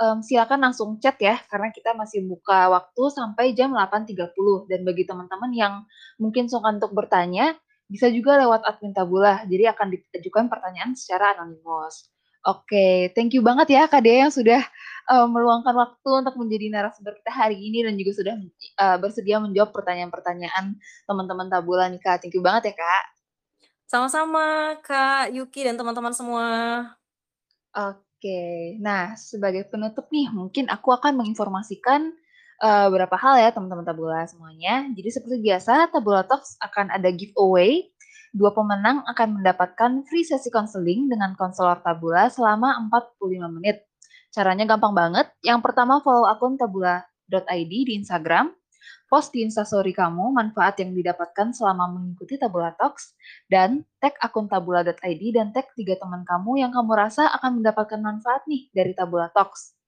mmm, 0.00 0.20
silakan 0.26 0.60
langsung 0.70 0.98
chat 1.02 1.16
ya, 1.22 1.38
karena 1.50 1.70
kita 1.70 1.94
masih 1.94 2.26
buka 2.26 2.70
waktu 2.72 3.02
sampai 3.14 3.54
jam 3.54 3.70
8.30. 3.74 4.66
Dan 4.70 4.82
bagi 4.82 5.06
teman-teman 5.06 5.50
yang 5.54 5.74
mungkin 6.18 6.46
sungkan 6.50 6.78
untuk 6.82 6.92
bertanya, 6.96 7.54
bisa 7.86 8.08
juga 8.10 8.40
lewat 8.40 8.64
admin 8.66 8.92
Tabula, 8.96 9.44
jadi 9.46 9.70
akan 9.76 9.92
diajukan 9.92 10.48
pertanyaan 10.50 10.96
secara 10.96 11.36
anonimus. 11.36 12.10
Oke, 12.44 13.08
thank 13.16 13.32
you 13.32 13.40
banget 13.40 13.72
ya 13.72 13.82
Kak 13.88 14.04
Dea 14.04 14.28
yang 14.28 14.32
sudah, 14.32 14.60
eee, 15.08 15.26
meluangkan 15.32 15.72
waktu 15.72 16.08
untuk 16.24 16.36
menjadi 16.36 16.68
narasumber 16.72 17.16
kita 17.20 17.32
hari 17.32 17.56
ini 17.56 17.84
dan 17.88 17.96
juga 17.96 18.12
sudah, 18.20 18.34
eee, 18.36 18.96
bersedia 19.00 19.40
menjawab 19.40 19.72
pertanyaan-pertanyaan 19.72 20.76
teman-teman 21.08 21.48
Tabula 21.48 21.88
nih 21.88 22.00
Kak. 22.04 22.20
Thank 22.24 22.36
you 22.36 22.44
banget 22.44 22.72
ya, 22.72 22.74
Kak. 22.76 23.13
Sama-sama 23.94 24.74
Kak 24.82 25.30
Yuki 25.30 25.62
dan 25.62 25.78
teman-teman 25.78 26.10
semua. 26.10 26.48
Oke, 27.70 28.74
nah 28.82 29.14
sebagai 29.14 29.70
penutup 29.70 30.10
nih, 30.10 30.34
mungkin 30.34 30.66
aku 30.66 30.90
akan 30.90 31.14
menginformasikan, 31.14 32.10
eee, 32.58 32.86
beberapa 32.90 33.14
hal 33.14 33.38
ya 33.38 33.54
teman-teman 33.54 33.86
Tabula 33.86 34.26
semuanya. 34.26 34.90
Jadi 34.98 35.14
seperti 35.14 35.38
biasa, 35.38 35.94
Tabula 35.94 36.26
Talks 36.26 36.58
akan 36.58 36.90
ada 36.90 37.06
giveaway, 37.14 37.86
2 38.34 38.50
pemenang 38.50 39.06
akan 39.14 39.38
mendapatkan 39.38 40.02
free 40.10 40.26
sesi 40.26 40.50
konseling 40.50 41.06
dengan 41.06 41.38
konselor 41.38 41.78
Tabula 41.78 42.26
selama 42.26 42.74
45 42.90 43.46
menit. 43.46 43.86
Caranya 44.34 44.66
gampang 44.74 44.90
banget, 44.90 45.30
yang 45.46 45.62
pertama 45.62 46.02
follow 46.02 46.26
akun 46.26 46.58
tabula.id 46.58 47.70
di 47.70 47.94
Instagram, 47.94 48.50
post 49.14 49.30
di 49.30 49.46
Instastory 49.46 49.94
kamu 49.94 50.34
manfaat 50.34 50.82
yang 50.82 50.90
didapatkan 50.90 51.54
selama 51.54 51.86
mengikuti 51.86 52.34
Tabula 52.34 52.74
Talks, 52.74 53.14
dan 53.46 53.86
tag 54.02 54.18
akun 54.18 54.50
tabula.id 54.50 55.22
dan 55.30 55.54
tag 55.54 55.70
3 55.70 56.02
teman 56.02 56.26
kamu 56.26 56.66
yang 56.66 56.74
kamu 56.74 56.98
rasa 56.98 57.30
akan 57.38 57.62
mendapatkan 57.62 58.02
manfaat 58.02 58.42
nih 58.50 58.74
dari 58.74 58.90
Tabula 58.90 59.30
Talks. 59.30 59.78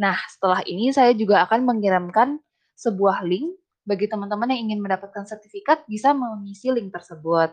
Nah, 0.00 0.16
setelah 0.24 0.64
ini 0.64 0.88
saya 0.88 1.12
juga 1.12 1.44
akan 1.44 1.68
mengirimkan 1.68 2.40
sebuah 2.72 3.20
link 3.28 3.60
bagi 3.84 4.08
teman-teman 4.08 4.48
yang 4.56 4.72
ingin 4.72 4.80
mendapatkan 4.80 5.28
sertifikat 5.28 5.84
bisa 5.84 6.16
mengisi 6.16 6.72
link 6.72 6.88
tersebut. 6.96 7.52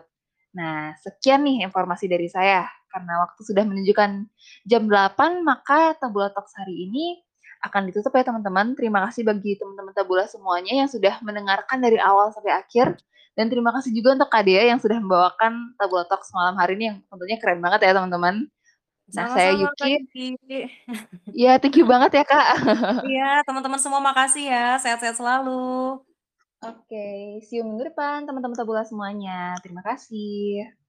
Nah, 0.56 0.96
sekian 1.04 1.44
nih 1.44 1.68
informasi 1.68 2.08
dari 2.08 2.32
saya. 2.32 2.64
Karena 2.88 3.28
waktu 3.28 3.44
sudah 3.44 3.68
menunjukkan 3.68 4.24
jam 4.64 4.88
8, 4.88 5.44
maka 5.44 6.00
Tabula 6.00 6.32
Talks 6.32 6.56
hari 6.56 6.88
ini 6.88 7.20
akan 7.60 7.92
ditutup 7.92 8.12
ya 8.16 8.24
teman-teman. 8.24 8.72
Terima 8.74 9.04
kasih 9.08 9.22
bagi 9.24 9.56
teman-teman 9.60 9.92
Tabula 9.92 10.24
semuanya 10.24 10.84
yang 10.84 10.88
sudah 10.88 11.20
mendengarkan 11.20 11.78
dari 11.80 12.00
awal 12.00 12.32
sampai 12.32 12.56
akhir. 12.56 12.96
Dan 13.36 13.46
terima 13.46 13.70
kasih 13.72 13.94
juga 13.94 14.18
untuk 14.18 14.28
Kak 14.28 14.42
Dea 14.42 14.68
yang 14.68 14.80
sudah 14.82 14.98
membawakan 14.98 15.76
Tabula 15.78 16.04
Talks 16.04 16.34
malam 16.34 16.58
hari 16.58 16.74
ini 16.76 16.84
yang 16.92 16.98
tentunya 17.06 17.38
keren 17.38 17.62
banget 17.62 17.86
ya 17.86 17.92
teman-teman. 17.96 18.50
Nah, 19.10 19.26
saya 19.34 19.50
Sama-sama 19.58 19.74
Kak 19.74 19.88
Yuki. 19.90 20.26
Iya, 21.34 21.52
thank 21.58 21.76
you 21.78 21.86
banget 21.86 22.22
ya 22.22 22.24
Kak. 22.26 22.46
Iya, 23.10 23.42
teman-teman 23.42 23.80
semua 23.82 23.98
makasih 23.98 24.50
ya, 24.50 24.78
sehat-sehat 24.78 25.18
selalu. 25.18 25.98
Oke, 26.60 27.40
see 27.48 27.58
you 27.58 27.64
minggu 27.64 27.90
depan 27.90 28.28
teman-teman 28.28 28.54
Tabula 28.54 28.84
semuanya. 28.84 29.56
Terima 29.64 29.80
kasih. 29.80 30.79